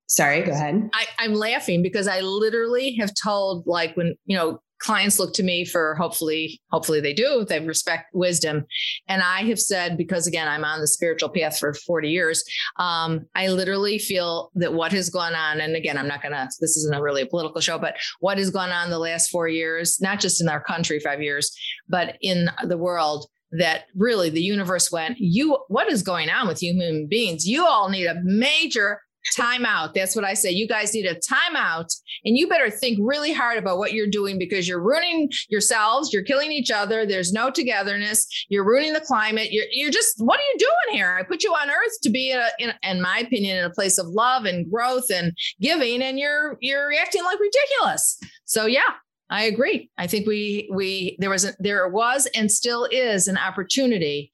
Sorry, 0.09 0.41
go 0.41 0.51
ahead. 0.51 0.89
I, 0.93 1.05
I'm 1.19 1.35
laughing 1.35 1.83
because 1.83 2.07
I 2.07 2.21
literally 2.21 2.95
have 2.95 3.13
told 3.13 3.65
like 3.67 3.95
when, 3.95 4.15
you 4.25 4.35
know, 4.35 4.59
clients 4.79 5.19
look 5.19 5.33
to 5.33 5.43
me 5.43 5.65
for 5.65 5.93
hopefully 5.95 6.59
hopefully 6.71 7.01
they 7.01 7.13
do 7.13 7.45
they 7.49 7.59
respect 7.59 8.05
wisdom 8.13 8.65
and 9.09 9.21
i 9.21 9.41
have 9.41 9.59
said 9.59 9.97
because 9.97 10.25
again 10.25 10.47
i'm 10.47 10.63
on 10.63 10.79
the 10.79 10.87
spiritual 10.87 11.27
path 11.27 11.59
for 11.59 11.73
40 11.73 12.09
years 12.09 12.43
um, 12.77 13.25
i 13.35 13.49
literally 13.49 13.99
feel 13.99 14.51
that 14.55 14.73
what 14.73 14.93
has 14.93 15.09
gone 15.09 15.35
on 15.35 15.59
and 15.59 15.75
again 15.75 15.97
i'm 15.97 16.07
not 16.07 16.23
gonna 16.23 16.47
this 16.61 16.77
isn't 16.77 16.95
a 16.95 17.01
really 17.01 17.23
a 17.23 17.27
political 17.27 17.59
show 17.59 17.77
but 17.77 17.97
what 18.21 18.37
has 18.37 18.49
gone 18.51 18.69
on 18.69 18.89
the 18.89 18.99
last 18.99 19.29
four 19.29 19.49
years 19.49 19.99
not 19.99 20.21
just 20.21 20.39
in 20.39 20.47
our 20.47 20.63
country 20.63 20.97
five 20.97 21.21
years 21.21 21.53
but 21.89 22.17
in 22.21 22.49
the 22.63 22.77
world 22.77 23.27
that 23.51 23.85
really 23.95 24.29
the 24.29 24.41
universe 24.41 24.91
went, 24.91 25.17
you, 25.17 25.57
what 25.69 25.91
is 25.91 26.03
going 26.03 26.29
on 26.29 26.47
with 26.47 26.61
human 26.61 27.07
beings? 27.07 27.47
You 27.47 27.65
all 27.65 27.89
need 27.89 28.05
a 28.05 28.21
major 28.23 29.01
timeout. 29.37 29.93
That's 29.93 30.15
what 30.15 30.25
I 30.25 30.33
say. 30.33 30.49
You 30.51 30.67
guys 30.67 30.93
need 30.93 31.05
a 31.05 31.15
timeout 31.15 31.93
and 32.25 32.37
you 32.37 32.47
better 32.47 32.69
think 32.69 32.99
really 33.01 33.33
hard 33.33 33.57
about 33.57 33.77
what 33.77 33.93
you're 33.93 34.07
doing 34.07 34.37
because 34.37 34.67
you're 34.67 34.81
ruining 34.81 35.29
yourselves. 35.49 36.11
You're 36.11 36.23
killing 36.23 36.51
each 36.51 36.71
other. 36.71 37.05
There's 37.05 37.33
no 37.33 37.49
togetherness. 37.49 38.27
You're 38.49 38.65
ruining 38.65 38.93
the 38.93 39.01
climate. 39.01 39.51
You're, 39.51 39.65
you're 39.71 39.91
just, 39.91 40.15
what 40.19 40.39
are 40.39 40.43
you 40.53 40.59
doing 40.59 40.97
here? 40.97 41.17
I 41.19 41.23
put 41.23 41.43
you 41.43 41.51
on 41.51 41.69
earth 41.69 42.01
to 42.03 42.09
be, 42.09 42.31
a, 42.31 42.47
in, 42.59 42.73
in 42.83 43.01
my 43.01 43.19
opinion, 43.19 43.57
in 43.57 43.65
a 43.65 43.69
place 43.69 43.97
of 43.97 44.07
love 44.07 44.45
and 44.45 44.69
growth 44.69 45.09
and 45.13 45.33
giving, 45.61 46.01
and 46.01 46.19
you're, 46.19 46.57
you're 46.61 46.91
acting 46.93 47.23
like 47.23 47.39
ridiculous. 47.39 48.19
So 48.45 48.65
yeah, 48.65 48.81
I 49.29 49.43
agree. 49.43 49.91
I 49.97 50.07
think 50.07 50.25
we 50.25 50.69
we 50.73 51.15
there 51.19 51.29
was 51.29 51.45
a, 51.45 51.53
there 51.59 51.87
was 51.87 52.27
and 52.35 52.51
still 52.51 52.87
is 52.91 53.27
an 53.27 53.37
opportunity 53.37 54.31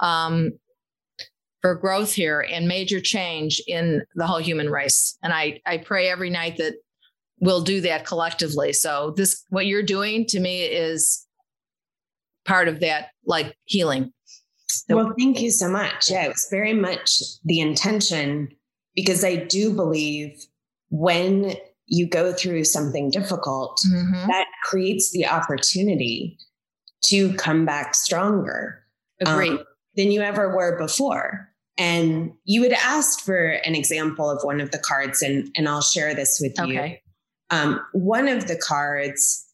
um, 0.00 0.52
for 1.60 1.74
growth 1.74 2.12
here 2.12 2.40
and 2.40 2.68
major 2.68 3.00
change 3.00 3.60
in 3.66 4.02
the 4.14 4.26
whole 4.26 4.38
human 4.38 4.70
race. 4.70 5.16
And 5.22 5.32
I 5.32 5.60
I 5.66 5.78
pray 5.78 6.08
every 6.08 6.30
night 6.30 6.56
that 6.58 6.74
we'll 7.40 7.62
do 7.62 7.80
that 7.82 8.06
collectively. 8.06 8.72
So 8.72 9.14
this 9.16 9.44
what 9.50 9.66
you're 9.66 9.82
doing 9.82 10.26
to 10.26 10.40
me 10.40 10.62
is 10.62 11.26
part 12.44 12.68
of 12.68 12.80
that 12.80 13.10
like 13.26 13.56
healing. 13.64 14.12
Well, 14.88 15.14
thank 15.18 15.40
you 15.40 15.50
so 15.50 15.68
much. 15.68 16.10
Yeah, 16.10 16.26
it's 16.26 16.48
very 16.50 16.74
much 16.74 17.22
the 17.44 17.60
intention 17.60 18.48
because 18.94 19.24
I 19.24 19.36
do 19.36 19.72
believe 19.72 20.44
when 20.90 21.54
you 21.86 22.06
go 22.06 22.32
through 22.32 22.64
something 22.64 23.10
difficult, 23.10 23.80
mm-hmm. 23.90 24.28
that 24.28 24.46
creates 24.64 25.10
the 25.12 25.26
opportunity 25.26 26.38
to 27.06 27.32
come 27.34 27.64
back 27.64 27.94
stronger 27.94 28.84
um, 29.24 29.60
than 29.98 30.12
you 30.12 30.22
ever 30.22 30.56
were 30.56 30.78
before. 30.78 31.50
And 31.76 32.32
you 32.44 32.62
had 32.62 32.72
asked 32.72 33.20
for 33.20 33.36
an 33.36 33.74
example 33.74 34.30
of 34.30 34.42
one 34.42 34.60
of 34.60 34.70
the 34.70 34.78
cards, 34.78 35.22
and, 35.22 35.50
and 35.56 35.68
I'll 35.68 35.82
share 35.82 36.14
this 36.14 36.38
with 36.40 36.54
you. 36.58 36.78
Okay. 36.78 37.02
Um, 37.50 37.80
one 37.92 38.28
of 38.28 38.46
the 38.46 38.56
cards 38.56 39.44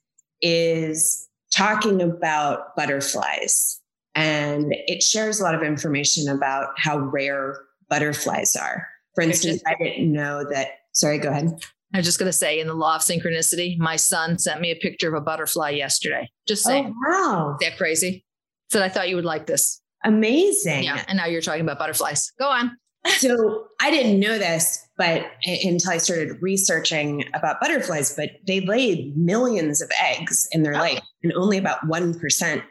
is 0.41 1.29
talking 1.53 2.01
about 2.03 2.77
butterflies, 2.77 3.81
and 4.15 4.75
it 4.87 5.03
shares 5.03 5.41
a 5.41 5.45
lot 5.45 5.55
of 5.55 5.63
information 5.63 6.29
about 6.29 6.69
how 6.77 6.99
rare 6.99 7.57
butterflies 7.89 8.55
are. 8.55 8.87
For 9.15 9.23
instance, 9.23 9.63
I 9.67 9.75
didn't 9.83 10.13
know 10.13 10.45
that. 10.51 10.69
Sorry, 10.93 11.19
go 11.19 11.31
ahead. 11.31 11.65
I 11.95 11.99
was 11.99 12.07
just 12.07 12.19
going 12.19 12.29
to 12.29 12.37
say, 12.37 12.61
in 12.61 12.67
the 12.67 12.75
law 12.75 12.97
of 12.97 13.03
synchronicity, 13.03 13.79
my 13.79 13.97
son 13.97 14.39
sent 14.39 14.61
me 14.61 14.71
a 14.71 14.77
picture 14.77 15.09
of 15.09 15.15
a 15.15 15.25
butterfly 15.25 15.71
yesterday. 15.71 16.29
Just 16.47 16.67
oh, 16.67 16.71
saying. 16.71 16.95
Oh, 17.07 17.11
wow. 17.11 17.57
Is 17.61 17.67
that 17.67 17.79
crazy? 17.79 18.27
Said, 18.71 18.83
I 18.83 18.89
thought 18.89 19.09
you 19.09 19.17
would 19.17 19.25
like 19.25 19.47
this. 19.47 19.81
Amazing. 20.05 20.85
Yeah. 20.85 21.05
And 21.09 21.17
now 21.17 21.27
you're 21.27 21.41
talking 21.41 21.63
about 21.63 21.79
butterflies. 21.79 22.31
Go 22.39 22.49
on. 22.49 22.77
so 23.19 23.67
I 23.81 23.91
didn't 23.91 24.19
know 24.19 24.39
this, 24.39 24.87
but 24.97 25.27
until 25.45 25.91
I 25.91 25.99
started 25.99 26.39
researching 26.41 27.25
about 27.35 27.61
butterflies, 27.61 28.15
but 28.17 28.31
they 28.47 28.61
lay 28.61 29.13
millions 29.15 29.83
of 29.83 29.91
eggs 30.03 30.49
in 30.53 30.63
their 30.63 30.75
oh. 30.75 30.79
life, 30.79 31.03
and 31.23 31.33
only 31.35 31.59
about 31.59 31.81
1% 31.87 32.63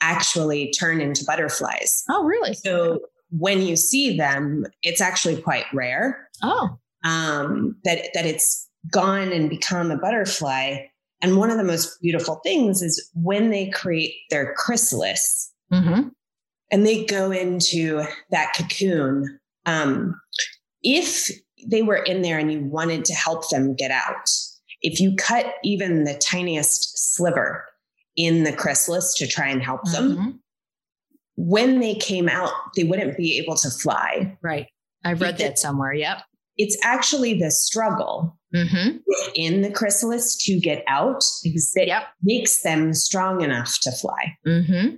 actually 0.00 0.72
turn 0.72 1.00
into 1.00 1.24
butterflies. 1.24 2.04
Oh, 2.10 2.24
really? 2.24 2.54
So 2.54 3.00
when 3.30 3.62
you 3.62 3.76
see 3.76 4.16
them, 4.16 4.66
it's 4.82 5.00
actually 5.00 5.40
quite 5.40 5.64
rare. 5.72 6.28
Oh. 6.42 6.78
Um, 7.04 7.76
that 7.84 8.10
that 8.14 8.26
it's 8.26 8.68
gone 8.90 9.32
and 9.32 9.48
become 9.48 9.90
a 9.90 9.96
butterfly. 9.96 10.78
And 11.22 11.36
one 11.36 11.50
of 11.50 11.56
the 11.56 11.64
most 11.64 12.00
beautiful 12.00 12.40
things 12.44 12.82
is 12.82 13.10
when 13.14 13.50
they 13.50 13.70
create 13.70 14.14
their 14.30 14.54
chrysalis 14.56 15.52
mm-hmm. 15.72 16.08
And 16.70 16.86
they 16.86 17.04
go 17.04 17.30
into 17.30 18.04
that 18.30 18.52
cocoon. 18.56 19.38
Um, 19.66 20.20
if 20.82 21.30
they 21.66 21.82
were 21.82 21.96
in 21.96 22.22
there 22.22 22.38
and 22.38 22.52
you 22.52 22.64
wanted 22.64 23.04
to 23.06 23.14
help 23.14 23.48
them 23.50 23.74
get 23.74 23.90
out, 23.90 24.30
if 24.82 25.00
you 25.00 25.16
cut 25.16 25.54
even 25.64 26.04
the 26.04 26.14
tiniest 26.14 27.14
sliver 27.14 27.64
in 28.16 28.44
the 28.44 28.52
chrysalis 28.52 29.14
to 29.14 29.26
try 29.26 29.48
and 29.48 29.62
help 29.62 29.82
them, 29.92 30.16
mm-hmm. 30.16 30.30
when 31.36 31.80
they 31.80 31.94
came 31.94 32.28
out, 32.28 32.52
they 32.76 32.84
wouldn't 32.84 33.16
be 33.16 33.38
able 33.38 33.56
to 33.56 33.70
fly. 33.70 34.36
Right. 34.42 34.66
I've 35.04 35.20
read 35.20 35.38
that 35.38 35.58
somewhere. 35.58 35.92
Yep. 35.92 36.22
It's 36.56 36.76
actually 36.82 37.38
the 37.38 37.52
struggle 37.52 38.36
mm-hmm. 38.54 38.98
in 39.34 39.62
the 39.62 39.70
chrysalis 39.70 40.36
to 40.44 40.58
get 40.58 40.82
out 40.88 41.22
that 41.44 41.84
yep. 41.86 42.02
makes 42.22 42.62
them 42.62 42.92
strong 42.94 43.42
enough 43.42 43.78
to 43.82 43.92
fly. 43.92 44.36
Mm-hmm. 44.46 44.96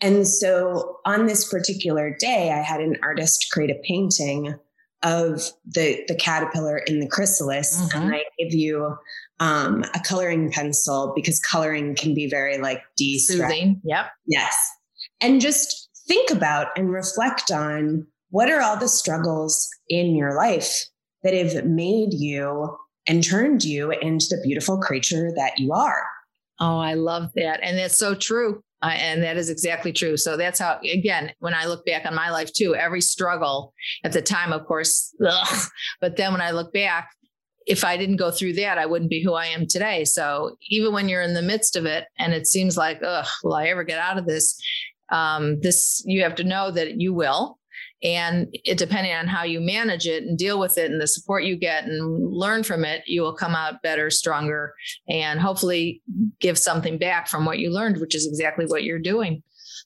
And 0.00 0.26
so 0.26 0.98
on 1.04 1.26
this 1.26 1.48
particular 1.48 2.14
day, 2.18 2.50
I 2.50 2.62
had 2.62 2.80
an 2.80 2.96
artist 3.02 3.46
create 3.50 3.70
a 3.70 3.80
painting 3.86 4.54
of 5.02 5.42
the 5.66 6.04
the 6.06 6.14
caterpillar 6.14 6.78
in 6.78 7.00
the 7.00 7.08
chrysalis, 7.08 7.80
mm-hmm. 7.80 7.98
and 7.98 8.14
I 8.14 8.22
give 8.38 8.52
you 8.52 8.96
um, 9.40 9.84
a 9.94 10.00
coloring 10.00 10.52
pencil 10.52 11.12
because 11.16 11.40
coloring 11.40 11.96
can 11.96 12.14
be 12.14 12.28
very 12.28 12.58
like 12.58 12.82
de-soothing. 12.96 13.80
Yep. 13.82 14.06
Yes. 14.26 14.56
And 15.20 15.40
just 15.40 15.88
think 16.06 16.30
about 16.30 16.68
and 16.76 16.92
reflect 16.92 17.50
on 17.50 18.06
what 18.30 18.50
are 18.50 18.60
all 18.60 18.76
the 18.76 18.88
struggles 18.88 19.68
in 19.88 20.14
your 20.14 20.36
life 20.36 20.84
that 21.22 21.34
have 21.34 21.64
made 21.64 22.12
you 22.12 22.76
and 23.06 23.24
turned 23.24 23.64
you 23.64 23.90
into 23.90 24.26
the 24.30 24.40
beautiful 24.44 24.78
creature 24.78 25.30
that 25.34 25.58
you 25.58 25.72
are. 25.72 26.06
Oh, 26.60 26.78
I 26.78 26.94
love 26.94 27.30
that. 27.34 27.60
And 27.62 27.76
that's 27.76 27.98
so 27.98 28.14
true. 28.14 28.62
Uh, 28.82 28.94
and 28.96 29.22
that 29.22 29.36
is 29.36 29.48
exactly 29.48 29.92
true. 29.92 30.16
So 30.16 30.36
that's 30.36 30.58
how, 30.58 30.80
again, 30.82 31.32
when 31.38 31.54
I 31.54 31.66
look 31.66 31.86
back 31.86 32.04
on 32.04 32.14
my 32.14 32.30
life 32.30 32.52
too, 32.52 32.74
every 32.74 33.00
struggle 33.00 33.72
at 34.02 34.12
the 34.12 34.22
time, 34.22 34.52
of 34.52 34.66
course, 34.66 35.14
ugh, 35.26 35.68
but 36.00 36.16
then 36.16 36.32
when 36.32 36.40
I 36.40 36.50
look 36.50 36.72
back, 36.72 37.10
if 37.64 37.84
I 37.84 37.96
didn't 37.96 38.16
go 38.16 38.32
through 38.32 38.54
that, 38.54 38.78
I 38.78 38.86
wouldn't 38.86 39.10
be 39.10 39.22
who 39.22 39.34
I 39.34 39.46
am 39.46 39.66
today. 39.68 40.04
So 40.04 40.56
even 40.68 40.92
when 40.92 41.08
you're 41.08 41.22
in 41.22 41.34
the 41.34 41.42
midst 41.42 41.76
of 41.76 41.86
it 41.86 42.06
and 42.18 42.32
it 42.32 42.48
seems 42.48 42.76
like, 42.76 43.00
ugh, 43.04 43.26
will 43.44 43.54
I 43.54 43.68
ever 43.68 43.84
get 43.84 44.00
out 44.00 44.18
of 44.18 44.26
this? 44.26 44.60
Um, 45.10 45.60
this, 45.60 46.02
you 46.04 46.24
have 46.24 46.34
to 46.36 46.44
know 46.44 46.72
that 46.72 47.00
you 47.00 47.14
will 47.14 47.58
and 48.02 48.48
it 48.52 48.78
depending 48.78 49.12
on 49.12 49.26
how 49.26 49.44
you 49.44 49.60
manage 49.60 50.06
it 50.06 50.24
and 50.24 50.38
deal 50.38 50.58
with 50.58 50.78
it 50.78 50.90
and 50.90 51.00
the 51.00 51.06
support 51.06 51.44
you 51.44 51.56
get 51.56 51.84
and 51.84 52.32
learn 52.32 52.62
from 52.62 52.84
it 52.84 53.02
you 53.06 53.22
will 53.22 53.34
come 53.34 53.54
out 53.54 53.82
better 53.82 54.10
stronger 54.10 54.74
and 55.08 55.40
hopefully 55.40 56.02
give 56.40 56.58
something 56.58 56.98
back 56.98 57.28
from 57.28 57.44
what 57.44 57.58
you 57.58 57.70
learned 57.70 57.98
which 57.98 58.14
is 58.14 58.26
exactly 58.26 58.66
what 58.66 58.84
you're 58.84 58.98
doing 58.98 59.42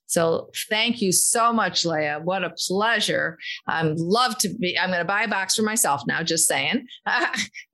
so 0.06 0.50
thank 0.70 1.02
you 1.02 1.12
so 1.12 1.52
much, 1.52 1.84
Leah. 1.84 2.20
What 2.22 2.44
a 2.44 2.54
pleasure. 2.68 3.38
I'm 3.66 3.94
love 3.96 4.38
to 4.38 4.54
be. 4.54 4.78
I'm 4.78 4.90
going 4.90 5.00
to 5.00 5.04
buy 5.04 5.22
a 5.22 5.28
box 5.28 5.56
for 5.56 5.62
myself 5.62 6.02
now. 6.06 6.22
Just 6.22 6.46
saying. 6.46 6.86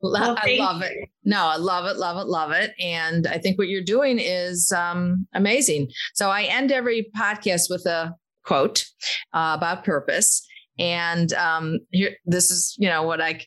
well, 0.00 0.36
I 0.38 0.56
love 0.58 0.82
it. 0.82 0.92
No, 1.24 1.44
I 1.44 1.56
love 1.56 1.84
it, 1.84 1.98
love 1.98 2.16
it, 2.16 2.28
love 2.28 2.52
it. 2.52 2.72
And 2.80 3.26
I 3.26 3.38
think 3.38 3.58
what 3.58 3.68
you're 3.68 3.82
doing 3.82 4.18
is 4.18 4.72
um, 4.72 5.26
amazing. 5.34 5.90
So 6.14 6.30
I 6.30 6.44
end 6.44 6.72
every 6.72 7.10
podcast 7.16 7.70
with 7.70 7.86
a 7.86 8.14
quote 8.44 8.84
uh, 9.32 9.54
about 9.56 9.84
purpose. 9.84 10.46
And 10.78 11.32
um, 11.34 11.78
here, 11.90 12.16
this 12.24 12.50
is, 12.50 12.74
you 12.78 12.88
know, 12.88 13.02
what 13.02 13.20
I 13.20 13.46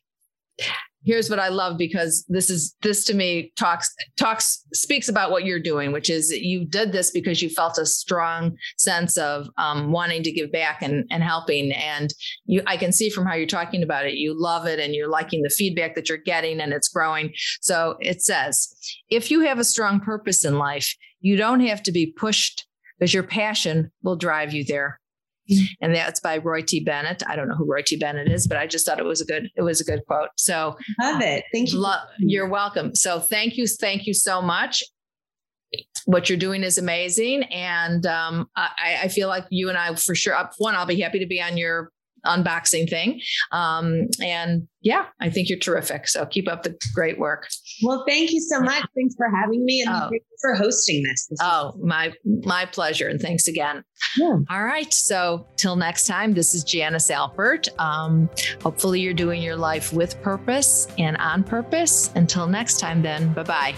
here's 1.06 1.30
what 1.30 1.40
I 1.40 1.50
love 1.50 1.78
because 1.78 2.26
this 2.28 2.50
is 2.50 2.76
this 2.82 3.06
to 3.06 3.14
me 3.14 3.54
talks 3.56 3.94
talks 4.18 4.66
speaks 4.74 5.08
about 5.08 5.32
what 5.32 5.46
you're 5.46 5.60
doing, 5.60 5.92
which 5.92 6.10
is 6.10 6.32
you 6.32 6.66
did 6.66 6.92
this 6.92 7.12
because 7.12 7.42
you 7.42 7.50
felt 7.50 7.78
a 7.78 7.86
strong 7.86 8.58
sense 8.78 9.18
of 9.18 9.48
um, 9.58 9.92
wanting 9.92 10.24
to 10.24 10.32
give 10.32 10.52
back 10.52 10.82
and 10.82 11.06
and 11.12 11.24
helping, 11.24 11.72
and 11.72 12.14
you 12.46 12.62
I 12.68 12.76
can 12.76 12.92
see 12.92 13.10
from 13.10 13.26
how 13.26 13.36
you're 13.36 13.48
talking 13.48 13.84
about 13.84 14.06
it, 14.06 14.16
you 14.16 14.34
love 14.38 14.66
it 14.66 14.80
and 14.80 14.94
you're 14.94 15.10
liking 15.10 15.44
the 15.44 15.50
feedback 15.50 15.96
that 15.96 16.10
you're 16.10 16.18
getting 16.18 16.60
and 16.60 16.74
it's 16.74 16.90
growing. 16.90 17.32
So 17.62 17.96
it 18.02 18.22
says, 18.22 18.76
if 19.10 19.32
you 19.32 19.42
have 19.42 19.60
a 19.60 19.64
strong 19.64 20.00
purpose 20.00 20.44
in 20.44 20.58
life, 20.58 20.94
you 21.22 21.38
don't 21.38 21.62
have 21.62 21.84
to 21.84 21.92
be 21.92 22.08
pushed 22.08 22.66
because 23.00 23.14
your 23.14 23.24
passion 23.24 23.92
will 24.04 24.16
drive 24.16 24.54
you 24.54 24.64
there. 24.64 25.00
Mm-hmm. 25.52 25.66
And 25.82 25.96
that's 25.96 26.20
by 26.20 26.38
Roy 26.38 26.62
T. 26.62 26.80
Bennett. 26.80 27.22
I 27.28 27.36
don't 27.36 27.48
know 27.48 27.56
who 27.56 27.72
Roy 27.72 27.84
T. 27.86 27.98
Bennett 27.98 28.32
is, 28.32 28.48
but 28.48 28.58
I 28.58 28.66
just 28.66 28.86
thought 28.86 29.00
it 29.00 29.06
was 29.06 29.22
a 29.22 29.26
good 29.26 29.50
it 29.56 29.62
was 29.62 29.80
a 29.80 29.84
good 29.84 30.02
quote. 30.08 30.30
So 30.38 30.76
love 31.02 31.22
it. 31.22 31.44
Thank 31.54 31.72
you. 31.72 31.80
Lo- 31.80 31.96
you're 32.18 32.50
welcome. 32.50 32.96
So 32.96 33.20
thank 33.20 33.58
you, 33.58 33.68
thank 33.68 34.08
you 34.08 34.14
so 34.14 34.42
much. 34.42 34.84
What 36.06 36.30
you're 36.30 36.38
doing 36.38 36.64
is 36.64 36.78
amazing, 36.78 37.44
and 37.46 38.06
um, 38.06 38.48
I, 38.56 39.00
I, 39.04 39.08
feel 39.10 39.28
like 39.28 39.46
you 39.50 39.68
and 39.68 39.78
I 39.78 39.94
for 39.96 40.16
sure. 40.16 40.38
One, 40.58 40.74
I'll 40.74 40.86
be 40.86 41.02
happy 41.02 41.20
to 41.20 41.26
be 41.26 41.42
on 41.42 41.58
your 41.58 41.92
unboxing 42.26 42.90
thing. 42.90 43.22
Um, 43.52 44.08
and 44.22 44.68
yeah, 44.82 45.06
I 45.20 45.30
think 45.30 45.50
you're 45.50 45.60
terrific. 45.60 46.08
So 46.08 46.26
keep 46.26 46.48
up 46.48 46.64
the 46.64 46.78
great 46.94 47.18
work. 47.18 47.48
Well, 47.84 48.04
thank 48.08 48.32
you 48.32 48.40
so 48.40 48.62
much. 48.62 48.86
Thanks 48.96 49.16
for 49.16 49.28
having 49.30 49.66
me 49.66 49.82
and 49.82 49.96
oh. 49.96 50.10
for 50.42 50.54
hosting 50.54 51.04
this. 51.04 51.28
this 51.28 51.40
oh, 51.42 51.74
my 51.82 52.14
my 52.44 52.66
pleasure. 52.66 53.08
And 53.08 53.20
thanks 53.20 53.48
again. 53.48 53.84
Yeah. 54.18 54.38
All 54.50 54.64
right. 54.64 54.94
So 54.94 55.48
till 55.56 55.76
next 55.76 56.06
time, 56.06 56.34
this 56.34 56.54
is 56.54 56.64
Janice 56.64 57.10
Alpert. 57.10 57.68
Um, 57.80 58.30
hopefully 58.62 59.00
you're 59.00 59.14
doing 59.14 59.42
your 59.42 59.56
life 59.56 59.92
with 59.92 60.22
purpose 60.22 60.88
and 60.98 61.18
on 61.18 61.44
purpose. 61.44 62.12
Until 62.16 62.48
next 62.48 62.80
time, 62.80 63.02
then, 63.02 63.34
bye 63.34 63.44
bye. 63.44 63.76